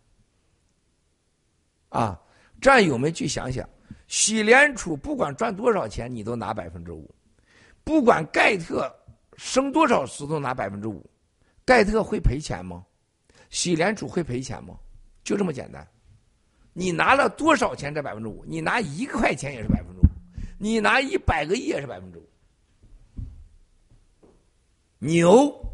[1.89, 2.21] 啊，
[2.61, 3.69] 战友们去想想，
[4.07, 7.12] 喜联储不管赚多少钱，你都拿百分之五，
[7.85, 8.95] 不管盖特。
[9.37, 11.09] 升多少次都拿百分之五，
[11.65, 12.85] 盖特会赔钱吗？
[13.49, 14.79] 喜联储会赔钱吗？
[15.25, 15.89] 就这么简单。
[16.75, 17.95] 你拿了多少钱？
[17.95, 20.03] 这百分之五，你拿一块钱也是百分之五，
[20.59, 22.29] 你拿一百个亿也是百分之五。
[24.99, 25.69] 牛，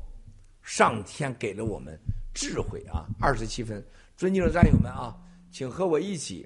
[0.67, 1.97] 上天给了我们
[2.35, 3.07] 智慧啊！
[3.21, 3.83] 二十七分，
[4.17, 5.17] 尊敬的战友们啊，
[5.53, 6.45] 请和我一起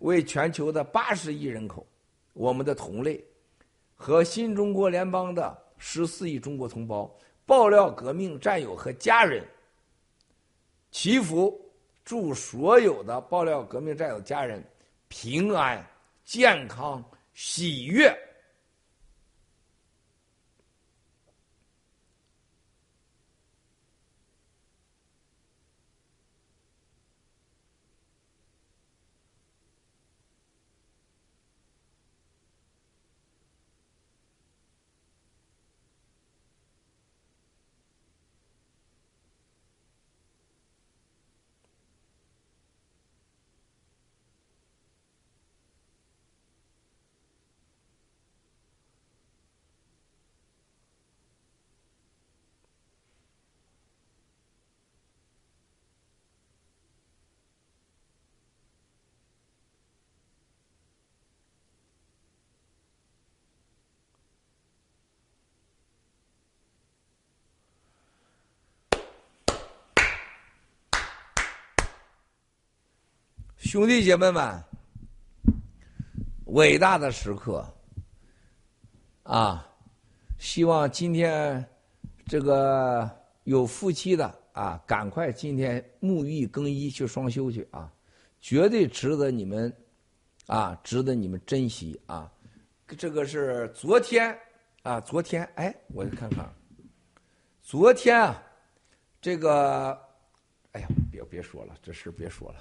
[0.00, 1.86] 为全球的八十亿人口，
[2.32, 3.24] 我们的同类
[3.94, 7.08] 和新中国联邦的十四亿中国同胞、
[7.46, 9.46] 爆料革命战友和家人
[10.90, 11.56] 祈福，
[12.04, 14.60] 祝所有的爆料革命战友家人
[15.06, 15.88] 平安、
[16.24, 17.02] 健康、
[17.32, 18.12] 喜悦。
[73.70, 74.60] 兄弟姐妹们，
[76.46, 77.64] 伟大的时刻
[79.22, 79.64] 啊！
[80.38, 81.64] 希望今天
[82.26, 83.08] 这个
[83.44, 87.88] 有夫妻的啊，赶快今天沐浴更衣去双休去啊！
[88.40, 89.72] 绝对值得你们
[90.48, 92.28] 啊，值得你们珍惜啊！
[92.98, 94.36] 这个是昨天
[94.82, 96.52] 啊，昨天哎，我看看，
[97.62, 98.42] 昨天啊，
[99.20, 99.96] 这个
[100.72, 102.58] 哎呀，别别说了，这事别说了。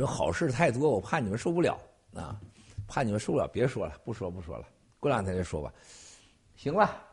[0.00, 1.78] 这好事太多，我怕你们受不了
[2.14, 2.40] 啊！
[2.88, 4.66] 怕你们受不了，别说了，不说不说了，
[4.98, 5.70] 过两天再说吧。
[6.56, 7.04] 行了，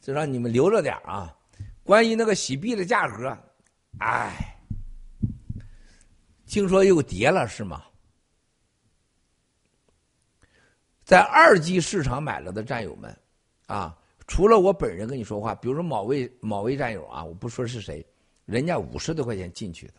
[0.00, 1.36] 就让你们留着点啊。
[1.82, 3.36] 关于那个洗币的价格，
[3.98, 4.56] 哎，
[6.46, 7.82] 听说又跌了是吗？
[11.02, 13.18] 在二级市场买了的战友们
[13.66, 13.98] 啊，
[14.28, 18.06] 除了我本人跟你说话，比如说某位某位战友啊，我不说是谁，
[18.44, 19.94] 人家五十多块钱进去的，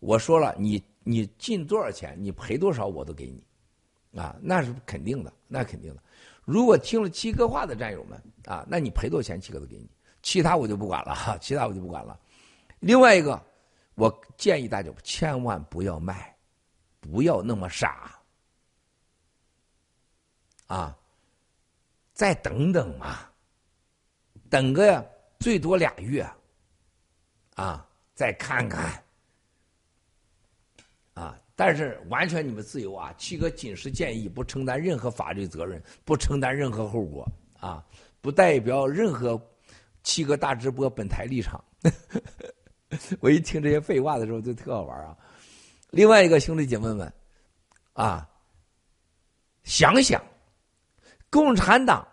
[0.00, 0.82] 我说了你。
[1.02, 6.02] 你进多少钱，你赔多少，我都给你，啊，那是肯定的，那肯定的。
[6.44, 9.88] 如果听了七哥话的战友们，啊，那你赔多少钱，七哥都给你，
[10.22, 12.20] 其他我就不管了哈，其他我就不管了。
[12.80, 13.42] 另外一个，
[13.94, 16.36] 我建议大家千万不要卖，
[17.00, 18.20] 不要那么傻，
[20.66, 20.96] 啊，
[22.12, 23.20] 再等等嘛，
[24.50, 25.04] 等个
[25.38, 26.30] 最多俩月，
[27.54, 29.02] 啊，再看看。
[31.60, 33.12] 但是完全你们自由啊！
[33.18, 37.84] 七哥仅是建议，不承担任何法律责任，不承担任何后果啊！
[38.22, 39.38] 不代表任何
[40.02, 41.62] 七哥大直播本台立场。
[43.20, 45.14] 我一听这些废话的时候，就特好玩啊！
[45.90, 47.12] 另外一个兄弟姐妹们
[47.92, 48.26] 啊，
[49.62, 50.24] 想想
[51.28, 52.08] 共产党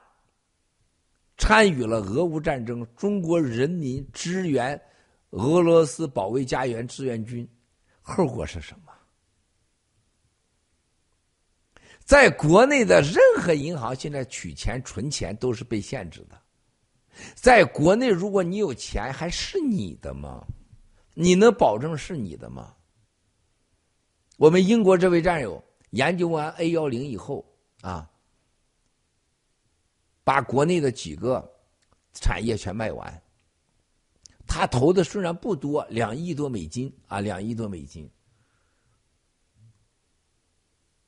[1.37, 4.77] 参与了俄乌战争，中国人民支援
[5.29, 7.49] 俄罗斯保卫家园志愿军，
[8.01, 8.86] 后果是什么？
[12.07, 16.41] 在国内的任何银行现在取钱存钱都是被限制的。
[17.35, 20.41] 在国内，如果你有钱，还是你的吗？
[21.13, 22.73] 你能保证是你的吗？
[24.37, 27.45] 我们英国这位战友研究完 A 幺零以后
[27.81, 28.09] 啊，
[30.23, 31.45] 把国内的几个
[32.13, 33.21] 产业全卖完。
[34.47, 38.09] 他投的虽然不多，两亿多美金啊，两亿多美金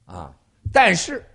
[0.04, 0.36] 啊。
[0.72, 1.26] 但是，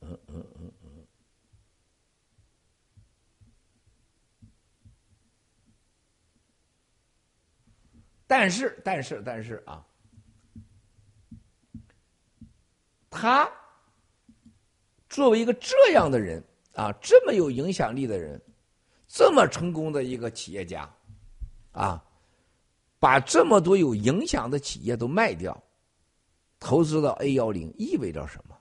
[0.00, 1.06] 嗯嗯嗯嗯，
[8.26, 9.86] 但是但是但是啊，
[13.08, 13.48] 他
[15.08, 16.42] 作为一个这样的人
[16.74, 18.40] 啊，这么有影响力的人，
[19.06, 20.92] 这么成功的一个企业家，
[21.72, 22.04] 啊。
[23.02, 25.60] 把这么多有影响的企业都卖掉，
[26.60, 28.56] 投资到 A 幺零意味着什么？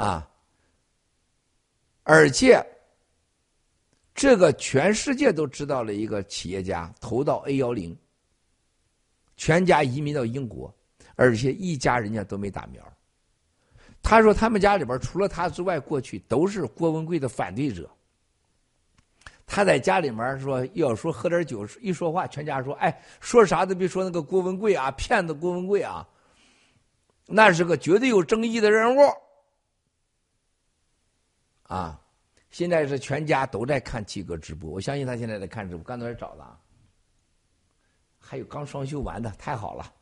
[0.00, 0.30] 啊！
[2.04, 2.64] 而且，
[4.14, 7.98] 这个全世界都知道了一个企业家投到 A 幺零，
[9.36, 10.72] 全家移民到英国，
[11.16, 12.80] 而且一家人家都没打苗。
[14.00, 17.90] 他说他们家里边除了他之外，过去都是郭文贵的反对者。
[19.46, 26.06] 他在家里面说要说喝点酒，一说话全家说：“哎，说啥都别说那个郭文贵啊，骗子郭文贵啊，
[27.26, 29.00] 那是个绝对有争议的人物。”
[31.64, 32.00] 啊，
[32.50, 35.84] 现在是全家都在看七哥直播，我相信他现在在看直播。
[35.84, 36.58] 刚才找的，
[38.18, 39.92] 还有刚双休完的，太好了，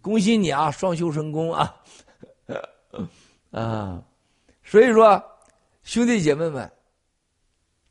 [0.00, 1.76] 恭喜你啊，双休成功啊！
[3.50, 4.02] 啊，
[4.62, 5.22] 所以说，
[5.82, 6.70] 兄弟姐妹们，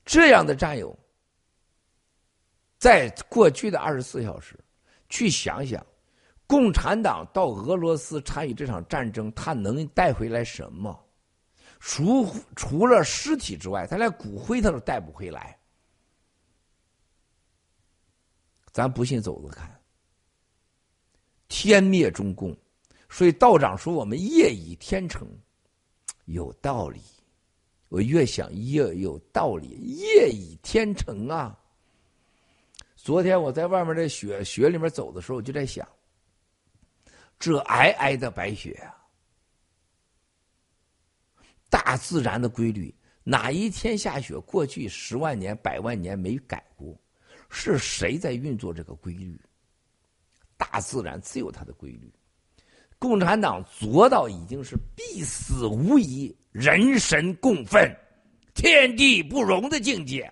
[0.07, 0.97] 这样的战友，
[2.79, 4.57] 在过去的二十四小时，
[5.09, 5.85] 去想想，
[6.47, 10.97] 共产党到俄罗斯参与这场战争，他能带回来什么？
[11.81, 12.25] 除
[12.55, 15.59] 除了尸体之外，他连骨灰他都带不回来。
[18.71, 19.77] 咱不信，走着看。
[21.49, 22.55] 天灭中共，
[23.09, 25.27] 所以道长说我们业已天成，
[26.25, 27.01] 有道理。
[27.89, 31.57] 我越想越有道理，夜已天成啊。
[32.95, 35.87] 昨天我在外面的雪雪里面走的时候，我就在想，
[37.39, 38.93] 这皑皑的白雪啊。
[41.69, 42.93] 大自然的规律，
[43.23, 44.37] 哪一天下雪？
[44.39, 46.97] 过去十万年、百万年没改过，
[47.49, 49.39] 是谁在运作这个规律？
[50.57, 52.11] 大自然自有它的规律。
[52.99, 57.95] 共产党做到已经是必死无疑、人神共愤、
[58.55, 60.31] 天地不容的境界。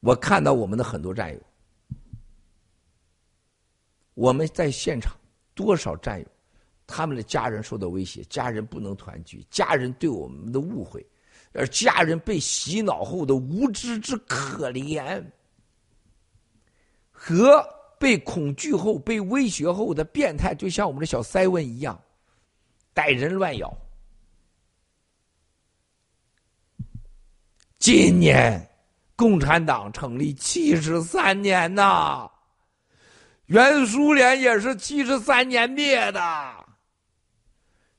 [0.00, 1.40] 我看到我们的很多战友。
[4.14, 5.14] 我们在现场
[5.52, 6.26] 多少战友，
[6.86, 11.04] 他们的家人受到威胁，家人不能团聚，家人对我们的误会，
[11.52, 15.22] 而家人被洗脑后的无知之可怜，
[17.18, 17.66] 和
[17.98, 21.98] 被恐惧后、被威胁后的变态，就像我们的小塞文一样，
[22.92, 23.74] 逮人乱咬。
[27.78, 28.68] 今年
[29.16, 32.30] 共产党成立七十三年呐。
[33.46, 36.66] 原苏联也是七十三年灭的。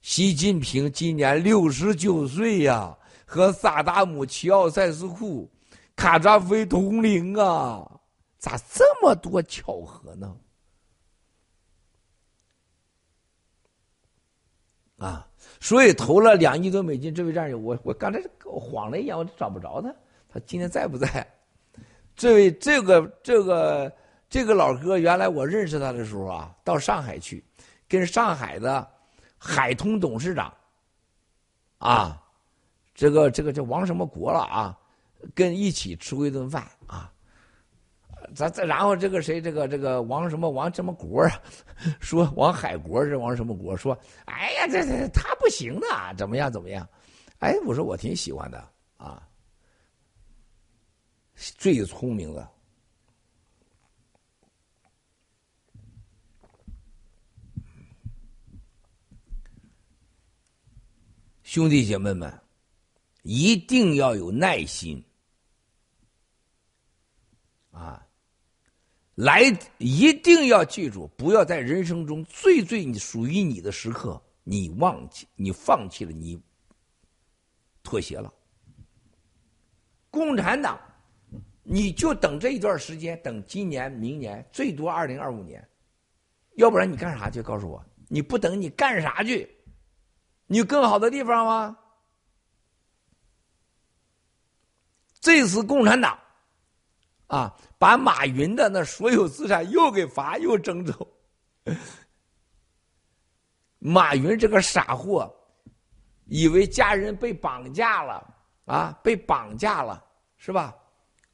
[0.02, 2.95] 习近平今年六十九岁呀，
[3.26, 5.49] 和萨达姆、齐奥塞斯库、
[5.95, 7.89] 卡扎菲同龄啊，
[8.38, 10.38] 咋这么多巧合呢？
[14.97, 15.27] 啊，
[15.59, 19.93] 所以投了两亿多美金，这位战友，我我刚才晃了一眼，我找不着他，
[20.30, 21.27] 他今天在不在？
[22.16, 23.91] 这位这个这个。
[24.30, 27.41] 这个老哥原来我认识他的时候啊，到上海去，
[27.88, 28.85] 跟上海的
[29.38, 30.53] 海通董事长，
[31.77, 32.22] 啊，
[32.93, 34.77] 这个这个叫王什么国了啊，
[35.33, 36.69] 跟一起吃过一顿饭，
[38.38, 41.41] 咱再然后这个谁这个这个王什么王什么国啊，
[41.99, 46.88] 说王海国是王什么国说，哎呀这这他不行的，怎么样怎么样？
[47.40, 49.27] 哎，我说我挺喜欢的啊，
[51.33, 52.48] 最聪明的。
[61.41, 62.32] 兄弟姐妹们，
[63.24, 65.03] 一定要有耐心
[67.72, 68.07] 啊！
[69.17, 69.41] 来，
[69.79, 76.39] 一定要记住，不要在人生中最最属于你的时刻，你忘记，你放弃了，你
[77.81, 78.31] 妥协了。
[80.11, 80.79] 共产党，
[81.63, 85.67] 你就等这一段时间，等今年、明年，最多二零二五年，
[86.57, 87.41] 要不然你干啥去？
[87.41, 89.49] 告诉我，你不等你干啥去？
[90.45, 91.75] 你有更好的地方吗？
[95.19, 96.19] 这次共产党
[97.27, 101.07] 啊，把马云的那所有资产又给罚又征走。
[103.80, 105.33] 马云这个傻货，
[106.25, 110.03] 以为家人被绑架了啊，被绑架了
[110.38, 110.75] 是吧？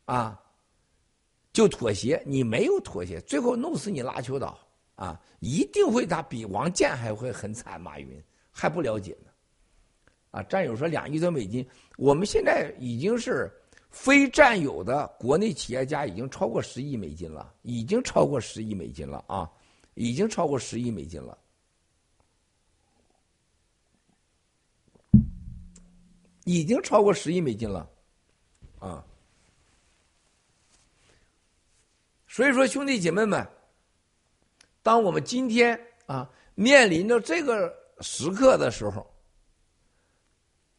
[0.05, 0.39] 啊，
[1.51, 4.59] 就妥协，你没有妥协，最后弄死你拉球岛
[4.95, 5.19] 啊！
[5.39, 8.23] 一定会他比王健还会很惨，马云。
[8.55, 9.31] 还不了解呢，
[10.30, 10.43] 啊！
[10.43, 13.51] 战友说两亿多美金，我们现在已经是
[13.93, 19.49] 非占有的国内企业家已经超过十亿美金了，已经超过十亿美金了啊！
[19.93, 21.38] 已经超过十亿美金了，
[26.43, 27.89] 已经超过十亿美金了，
[28.80, 29.05] 啊！
[32.27, 33.47] 所以说，兄弟姐妹们，
[34.81, 37.81] 当我们今天啊面临着这个。
[38.01, 39.07] 时刻的时候，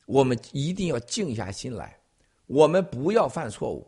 [0.05, 1.99] 我们一定要静下心来，
[2.47, 3.87] 我们不要犯错误，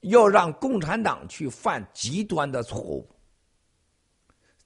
[0.00, 3.08] 要让共产党去犯极端的错误。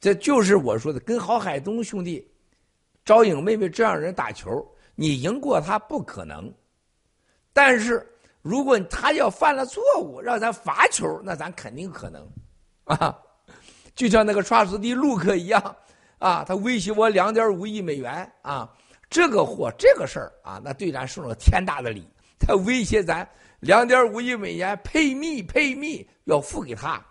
[0.01, 2.31] 这就是我说的，跟郝海东兄弟、
[3.05, 6.52] 招颖妹妹这样人打球，你赢过他不可能。
[7.52, 8.07] 但是
[8.43, 12.28] 如果他要犯了错误，让咱罚球，那咱肯定可能
[12.85, 13.19] 啊。
[13.94, 15.77] 就像那个刷斯蒂·卢克一样。
[16.19, 18.73] 啊，他威胁我两点五亿美元啊，
[19.11, 22.09] 这个货这个事儿啊，那对咱受了天大的礼。
[22.42, 23.28] 他威胁咱
[23.60, 27.04] 两点五亿美元配密配密要付给他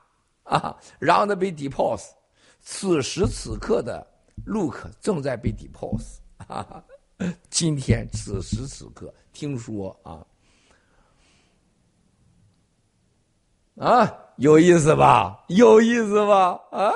[0.44, 2.10] 啊，然后呢被 depose。
[2.60, 4.06] 此时此刻的
[4.46, 6.84] Look 正在被 depose 啊，
[7.50, 10.26] 今天此时此刻听说啊。
[13.78, 15.44] 啊，有意思吧？
[15.48, 16.62] 有意思吧？
[16.72, 16.92] 啊，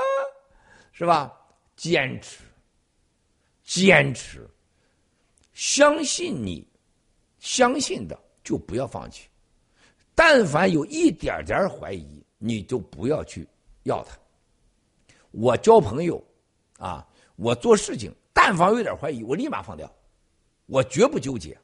[0.92, 1.34] 是吧？
[1.76, 2.44] 坚持，
[3.64, 4.48] 坚持，
[5.54, 6.68] 相信你，
[7.40, 9.28] 相信的就不要放弃。
[10.16, 13.46] 但凡有一点点怀疑，你就不要去
[13.84, 14.18] 要他。
[15.32, 16.24] 我交朋友，
[16.78, 19.92] 啊，我做事情，但凡有点怀疑，我立马放掉，
[20.68, 21.58] 我绝不纠结。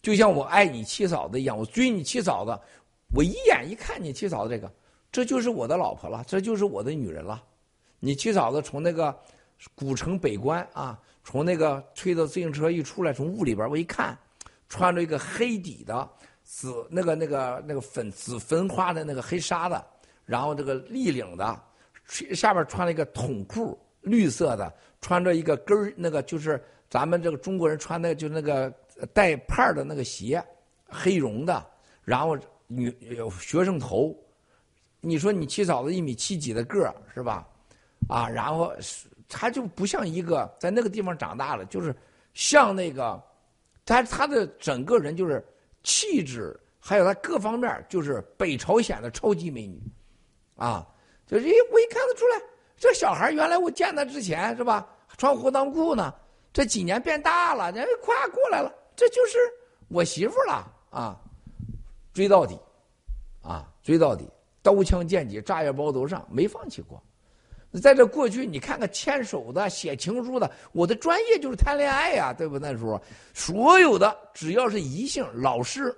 [0.00, 2.58] 就像我爱你七嫂子一样，我追你七嫂子。
[3.14, 4.72] 我一眼一看你七嫂子这个，
[5.12, 7.42] 这就是我的老婆了，这就是我的女人了。
[8.00, 9.14] 你七嫂子从那个
[9.74, 14.18] 古城北关啊，从那个推着自行车一出来，从屋里边我一看，
[14.68, 16.08] 穿着一个黑底的
[16.42, 19.84] 紫那个那个那个粉紫粉花的那个黑纱的，
[20.24, 21.62] 然后这个立领的，
[22.34, 28.72] 下边穿了一个筒裤绿色的，穿着一个跟儿那个就是咱们这个中国人穿的就那个
[29.12, 30.42] 带帕的那个鞋，
[30.88, 31.64] 黑绒的，
[32.04, 32.38] 然后。
[32.66, 34.16] 女有学生头，
[35.02, 37.46] 你说你七嫂子一米七几的个儿是吧？
[38.08, 38.72] 啊，然后
[39.28, 41.94] 她就不像一个在那个地方长大了，就是
[42.32, 43.22] 像那个，
[43.84, 45.44] 他他的整个人就是
[45.82, 49.80] 气质，还有他各方面就是北朝鲜的超级美女，
[50.56, 50.86] 啊，
[51.26, 52.42] 就是我一看得出来，
[52.76, 56.14] 这小孩原来我见他之前是吧，穿护裆裤呢，
[56.52, 59.38] 这几年变大了，人家夸过来了，这就是
[59.88, 61.20] 我媳妇了啊。
[62.12, 62.56] 追到底，
[63.42, 64.30] 啊，追到底，
[64.62, 67.02] 刀枪剑戟炸药包头上，没放弃过。
[67.80, 72.58] 在这过去，你看看牵手的、写情书的，我的专业就是谈恋爱呀，对不？
[72.58, 73.00] 那时候，
[73.32, 75.94] 所有的只要是异性老师，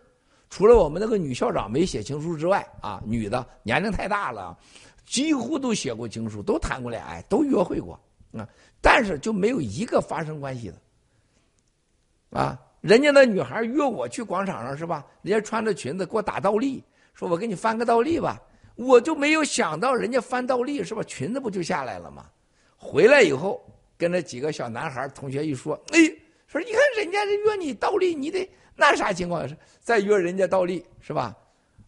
[0.49, 4.57] 除了我们那个女校长没写情书之外，啊，女的年龄太大了，
[5.05, 8.01] 几乎都写过情书，都谈过恋爱，都约会过
[8.33, 8.49] 啊，
[8.81, 12.59] 但是就没有一个发生关系的，啊。
[12.83, 15.05] 人家那女孩约我去广场上是吧？
[15.23, 18.41] 人家穿着裙子给我打倒立，说我给你翻个倒立吧。
[18.77, 21.03] 我就没有想到人家翻倒立是吧？
[21.03, 22.31] 裙子不就下来了吗？
[22.77, 23.61] 回来以后
[23.97, 25.99] 跟那几个小男孩同学一说，哎，
[26.47, 31.37] 说你看人家约你倒立，你得那啥情况是再约人家倒立是吧？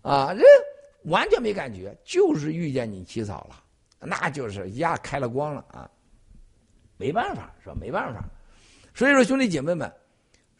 [0.02, 0.42] 啊，人
[1.04, 3.62] 完全没感觉，就是遇见你七嫂了，
[4.00, 5.90] 那就是一下开了光了啊。
[6.96, 7.76] 没办法是吧？
[7.80, 8.24] 没办法，
[8.94, 9.92] 所以说兄弟姐妹们。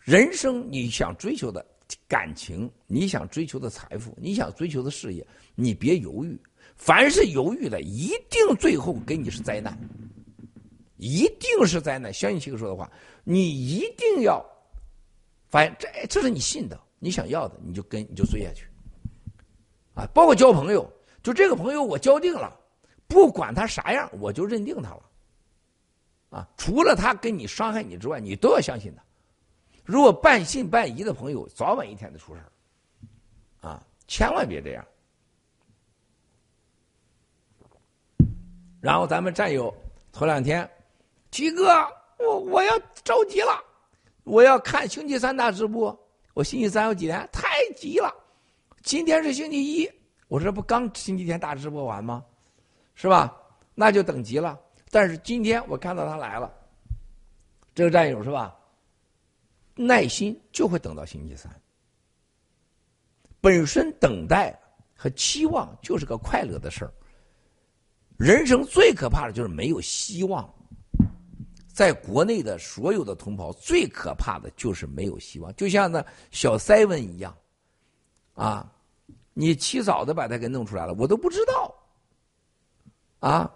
[0.00, 1.62] 人生你想追求的
[2.08, 5.26] 感情，你想追求的财富，你想追求的事业，
[5.61, 6.39] 你别犹豫。
[6.77, 9.77] 凡是犹豫的，一定最后给你是灾难，
[10.97, 12.15] 一定是灾难。
[12.15, 12.89] 相信七哥说的话，
[13.25, 14.41] 你一定要
[15.51, 18.65] 发现这这是你信的，你想要的，你就跟你就追下去。
[19.95, 20.89] 啊，包括交朋友，
[21.20, 22.57] 就这个朋友我交定了，
[23.09, 25.03] 不管他啥样，我就认定他了。
[26.31, 29.03] 啊，除了他跟你伤害你之外，你都要相信他。
[29.85, 32.41] 如果半信半疑的朋友，早晚一天得出事
[33.61, 34.87] 儿，啊，千万别这样。
[38.81, 39.74] 然后咱们战友
[40.12, 40.68] 头两天，
[41.31, 41.68] 七哥，
[42.18, 43.62] 我我要着急了，
[44.24, 45.97] 我要看星期三大直播。
[46.34, 47.28] 我星期三有几天？
[47.32, 48.15] 太急了。
[48.82, 49.90] 今天是星期一，
[50.28, 52.24] 我这不刚星期天大直播完吗？
[52.94, 53.36] 是吧？
[53.74, 54.58] 那就等急了。
[54.90, 56.52] 但是今天我看到他来了，
[57.74, 58.57] 这个战友是吧？
[59.74, 61.50] 耐心就会等到星期三。
[63.40, 64.58] 本身等待
[64.97, 66.92] 和期望就是个快乐的事儿。
[68.18, 70.47] 人生最可怕的就是没有希望。
[71.72, 75.55] 在国内的所有的同胞，最可怕的就是没有希望。
[75.55, 77.32] 就像那小塞文一样，
[78.34, 78.68] 啊，
[79.32, 81.74] 你起早的把他给弄出来了，我都不知道。
[83.20, 83.50] 啊，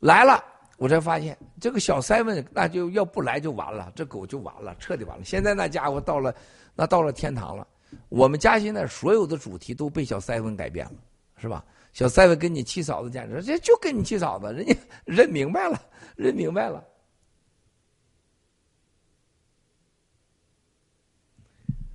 [0.00, 0.44] 来了。
[0.76, 5.24] 我才发现，这个小塞文那就要不来就完了，这狗就完了，彻底完了。
[5.24, 6.34] 现在那家伙到了，
[6.74, 7.66] 那到了天堂了。
[8.08, 10.94] 我们家现在所有的主题都被小塞文改变了，
[11.36, 11.64] 是吧？
[11.94, 15.80] 小塞文跟你七嫂子简直，这就跟你七嫂子，人家 认明白了，
[16.16, 16.84] 认明白了。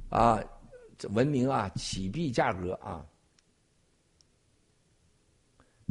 [0.09, 0.41] 啊，
[0.97, 3.05] 这文明啊，起币价格啊。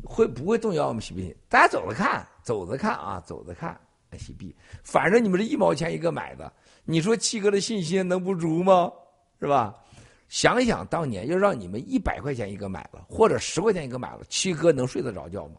[0.04, 1.36] 会不会动摇我们洗币？
[1.48, 3.78] 大家走着看，走着看啊，走着看
[4.18, 4.56] 洗币。
[4.82, 6.50] 反正你们这一毛钱一个买的，
[6.84, 8.90] 你说七哥的信心能不足吗？
[9.38, 9.84] 是吧？
[10.28, 15.56] 想想当年要让你们一百块钱一个买了，或者十块钱一个买了，七哥能睡得着觉吗？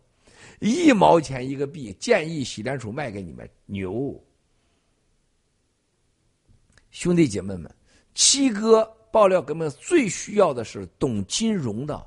[0.60, 4.14] 一毛钱一个币，建议洗联储卖给你们牛。
[6.92, 7.74] 兄弟姐妹们，
[8.14, 12.06] 七哥爆料，哥们最需要的是懂金融的、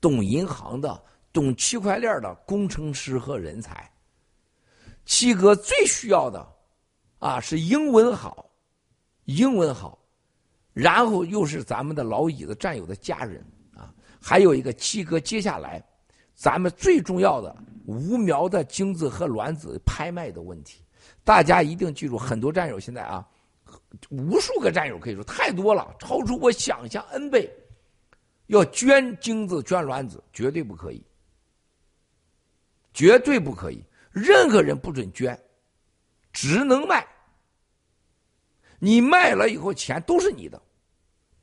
[0.00, 1.02] 懂银行的、
[1.32, 3.90] 懂区块链的工程师和人才。
[5.04, 6.46] 七哥最需要的，
[7.18, 8.50] 啊，是英文好，
[9.24, 9.98] 英文好，
[10.74, 13.42] 然后又是咱们的老椅子战友的家人
[13.74, 15.82] 啊，还有一个七哥，接下来
[16.34, 20.84] 咱们最重要的无苗的精子和卵子拍卖的问题，
[21.22, 23.26] 大家一定记住，很多战友现在啊。
[24.10, 27.48] 无数个战友可以说太多了，超出我想象 n 倍。
[28.48, 31.02] 要捐精子、捐卵子，绝对不可以，
[32.92, 35.38] 绝对不可以，任何人不准捐，
[36.32, 37.06] 只能卖。
[38.78, 40.60] 你卖了以后，钱都是你的。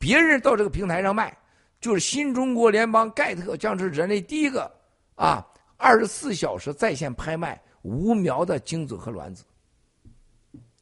[0.02, 1.38] 别人到这个平台上卖，
[1.80, 4.70] 就是新中国联邦盖特将是人类第一个
[5.14, 5.46] 啊，
[5.78, 9.44] 二十四小时在线拍卖无苗的精子和卵子。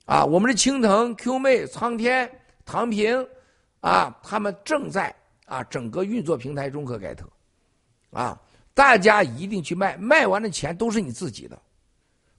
[0.05, 2.31] 啊，我们的青藤、Q 妹、苍天、
[2.65, 3.27] 唐平，
[3.81, 5.13] 啊，他们正在
[5.45, 7.27] 啊整个运作平台中和盖特，
[8.11, 8.41] 啊，
[8.73, 11.61] 大家一定去卖，卖完的钱都是你自己的，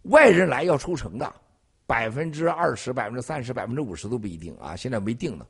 [0.04, 1.30] 外人来要抽成的，
[1.86, 5.46] 百分之二十、百分之三十、百分之五十都不一定啊，现在没定呢，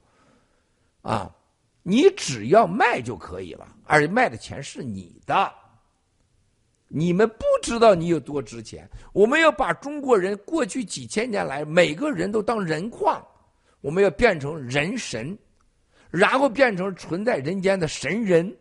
[1.02, 1.34] 啊，
[1.82, 5.52] 你只要卖就可以了，而卖的钱是你的。
[6.92, 8.88] 你们不知道你有多值钱。
[9.12, 13.24] 我们要把中国人过去几千年来每个人都当人矿，
[13.80, 15.38] 我们要变成人神，
[16.10, 18.56] 然后变成存在人间的神人。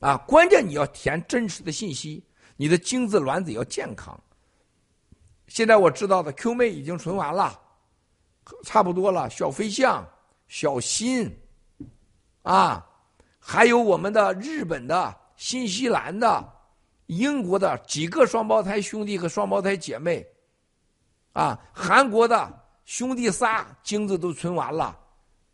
[0.00, 2.22] 啊，关键你要填真实的信息，
[2.56, 4.18] 你的精子卵子要健康。
[5.46, 7.58] 现在我知道的 Q 妹已经存完了，
[8.64, 9.30] 差不多了。
[9.30, 10.06] 小飞象、
[10.48, 11.30] 小新，
[12.42, 12.84] 啊，
[13.38, 15.16] 还有我们的日本的。
[15.38, 16.52] 新西兰的、
[17.06, 20.26] 英国的几个双胞胎兄弟和双胞胎姐妹，
[21.32, 24.98] 啊，韩国的兄弟仨精子都存完了，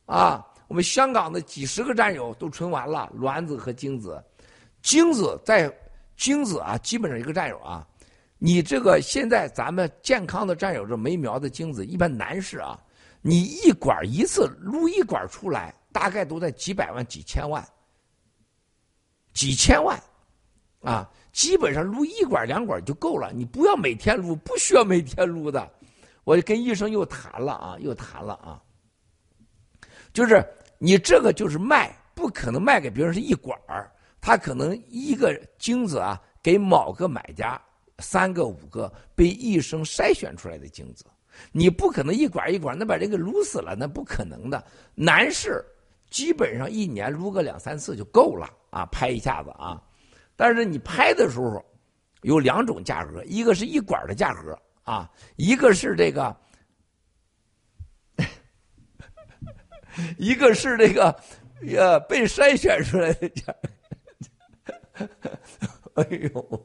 [0.06, 4.24] 啊，我们香港的几十个战友都存完了卵子和精子，
[4.80, 5.70] 精子在
[6.16, 7.86] 精子啊，基本上一个战友啊，
[8.38, 12.82] 你这个现在咱们健康的战友这没苗的精子，一般男士啊，
[13.26, 17.66] 你一管一次撸一管出来，大概都在几百万、几千万。
[19.32, 19.98] 几千万，
[20.82, 23.32] 啊，基本上撸一管两管就够了。
[23.32, 25.72] 你不要每天撸，不需要每天撸的。
[26.24, 28.62] 我就跟医生又谈了啊，又谈了啊。
[30.12, 30.46] 就是
[30.78, 37.58] 你这个就是卖，不可能卖给别人是一管儿，他可能一个精子啊，给某个买家
[38.00, 41.06] 三个五个被医生筛选出来的精子，
[41.52, 44.62] 你不可能一管一管，那把人给撸死了，那不可能的。
[44.94, 45.64] 男士
[46.10, 48.48] 基本上一年撸个两三次就够了。
[48.70, 49.80] 啊，拍一下子啊！
[50.34, 51.64] 但是你拍的时候
[52.22, 56.36] 有两种价格，一个是一管的价格啊，一个是这个，
[60.18, 61.16] 一个是这个
[61.68, 63.54] 呃被筛选出来的价。
[65.94, 66.04] 哎
[66.34, 66.64] 呦，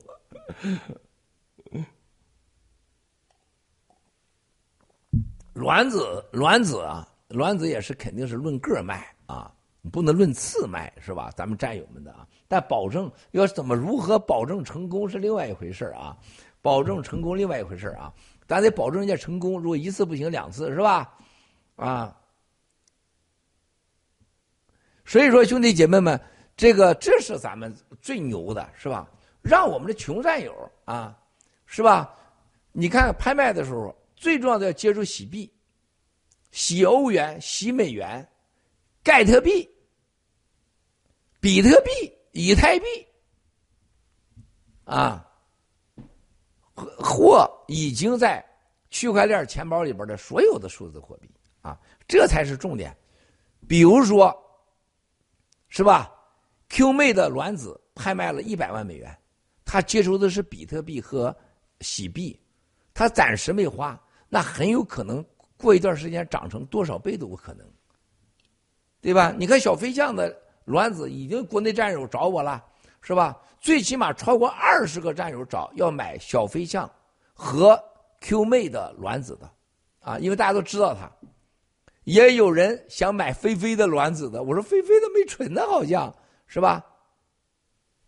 [5.59, 9.53] 卵子卵子啊，卵子也是肯定是论个卖啊。
[9.91, 11.31] 不能论次卖是吧？
[11.35, 16.15] 咱们战友们的啊，但保证要怎么如何保证成功是另外一回事啊，
[16.61, 18.13] 保证成功另外一回事啊，
[18.45, 19.59] 咱得保证人家成功。
[19.59, 21.13] 如果一次不行，两次是吧？
[21.77, 22.15] 啊，
[25.05, 26.19] 所以说兄弟姐妹们，
[26.57, 29.09] 这个这是咱们最牛的是吧？
[29.41, 31.17] 让我们的穷战友啊，
[31.65, 32.13] 是吧？
[32.73, 35.51] 你看拍卖的时候，最重要的要接触洗币、
[36.51, 38.27] 洗欧元、洗美元。
[39.01, 39.67] 盖特币、
[41.39, 41.89] 比特币、
[42.33, 42.85] 以太币，
[44.83, 45.25] 啊，
[46.75, 48.45] 或已经在
[48.89, 51.29] 区块链钱包里边的所有的数字货币
[51.61, 52.95] 啊，这才是重点。
[53.67, 54.37] 比如说，
[55.69, 56.13] 是吧
[56.67, 59.17] ？Q 妹的卵子拍卖了一百万美元，
[59.63, 61.35] 他接收的是比特币和
[61.79, 62.39] 洗币，
[62.93, 65.25] 他暂时没花，那很有可能
[65.57, 67.65] 过一段时间涨成多少倍都有可能。
[69.01, 69.33] 对吧？
[69.37, 70.35] 你看小飞象的
[70.65, 72.61] 卵子已经国内战友找我了，
[73.01, 73.37] 是吧？
[73.61, 76.89] 最起码超过二十个战友找要买小飞象
[77.33, 77.81] 和
[78.19, 79.49] Q 妹的卵子的，
[80.01, 81.09] 啊，因为大家都知道他，
[82.03, 84.43] 也有人想买菲菲的卵子的。
[84.43, 86.13] 我说菲菲的没纯呢，好像
[86.45, 86.85] 是吧？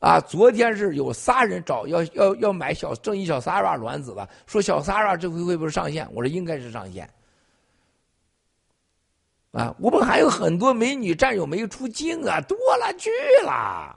[0.02, 6.06] 啊，昨天是有仨人找要要要买小正义小 Sara 卵子的，说小 Sara 这回会不会上线？
[6.12, 7.08] 我说应该是上线。
[9.52, 13.12] 啊，我们还有很多美女战友没出镜啊，多了去
[13.44, 13.96] 了，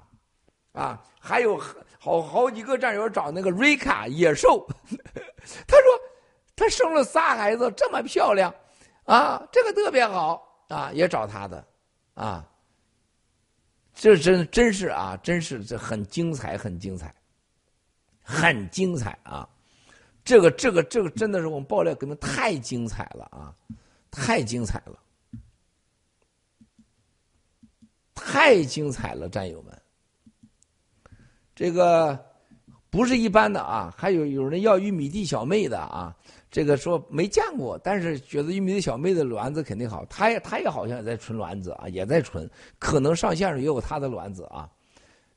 [0.72, 1.58] 啊，还有
[1.98, 4.66] 好好几个战友找那个瑞卡野兽，
[5.66, 6.00] 他说
[6.54, 8.54] 他生了仨孩子，这么漂亮，
[9.04, 10.42] 啊，这个特别好。
[10.68, 11.64] 啊，也找他的，
[12.14, 12.44] 啊，
[13.94, 17.14] 这真真是啊，真是这很精彩，很精彩，
[18.22, 19.48] 很精彩啊！
[20.24, 23.54] 这个这个这个真的是我们爆料可能太精彩了啊，
[24.10, 24.98] 太精彩了，
[28.14, 29.80] 太精彩了，战友们。
[31.54, 32.18] 这个
[32.90, 36.16] 不是一般的啊，还有有人要玉米地小妹的啊，
[36.54, 44.70] 这个说没见过，但是觉得玉米地小妹的卵子肯定好，她也她也好像也在存卵子啊，也在存，可能上线上也有她的卵子啊。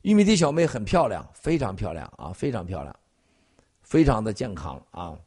[0.02, 2.94] 玉米地小妹很漂亮，非常漂亮啊，非常漂亮，
[3.82, 5.18] 非常的健康啊，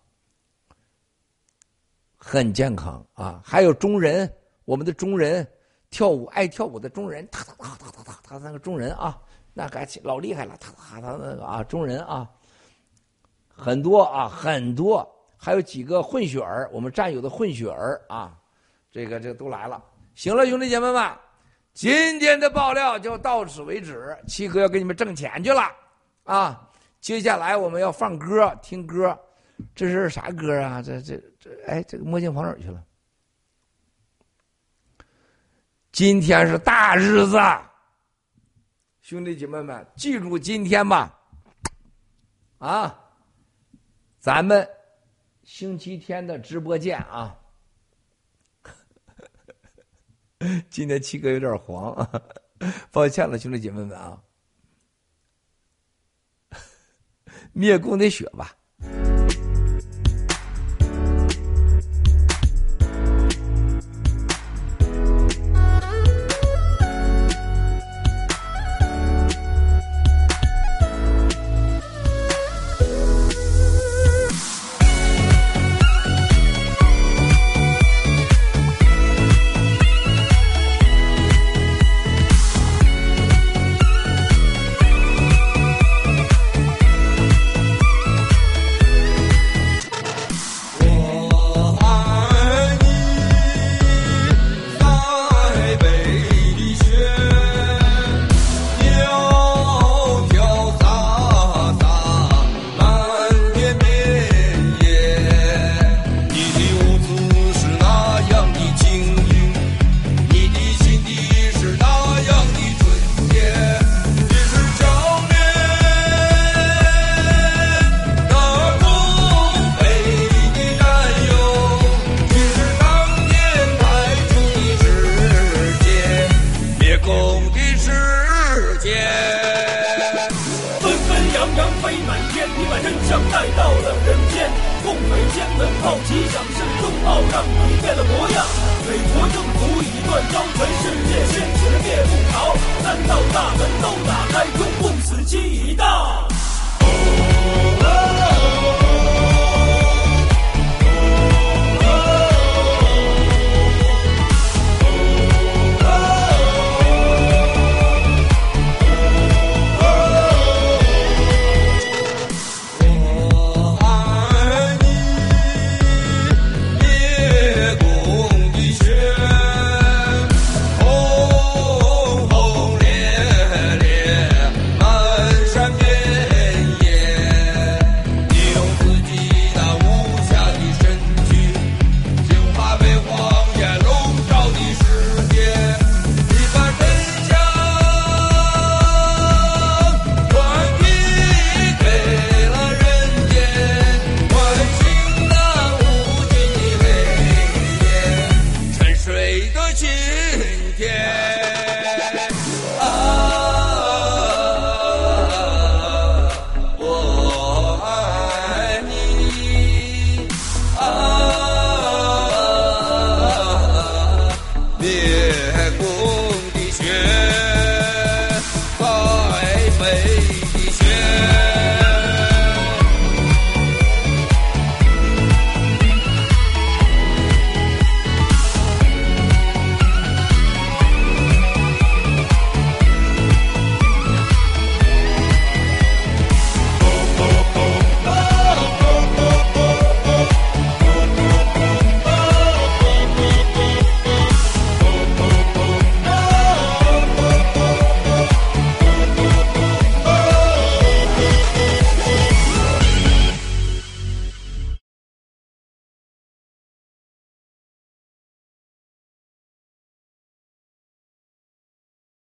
[2.15, 3.41] 很健康啊。
[3.43, 5.45] 还有中人，我们的中人
[5.89, 9.21] 跳舞爱跳舞的中人，他他他他他他那个中人啊。
[9.53, 12.31] 那个老厉害了，他他他那个啊，中人啊，
[13.49, 15.05] 很多啊，很多，
[15.43, 18.37] 还有几个混血儿，我们战友的混血儿啊，
[18.91, 19.83] 这个这个都来了。
[20.13, 21.11] 行了，兄弟姐妹们，
[21.73, 24.15] 今天的爆料就到此为止。
[24.27, 25.63] 七哥要给你们挣钱去了
[26.25, 26.69] 啊！
[26.99, 29.17] 接下来我们要放歌，听歌，
[29.73, 30.79] 这是啥歌啊？
[30.79, 32.83] 这这这，哎，这个墨镜跑哪儿去了？
[35.91, 37.39] 今天是大日子。
[39.01, 41.19] 兄弟姐妹们，记住今天吧，
[42.59, 42.95] 啊，
[44.19, 44.69] 咱们
[45.53, 47.37] 星期天的直播见啊！
[50.71, 51.93] 今天七哥有点黄，
[52.89, 54.23] 抱歉了，兄弟姐妹们啊，
[57.51, 58.55] 灭共的血吧。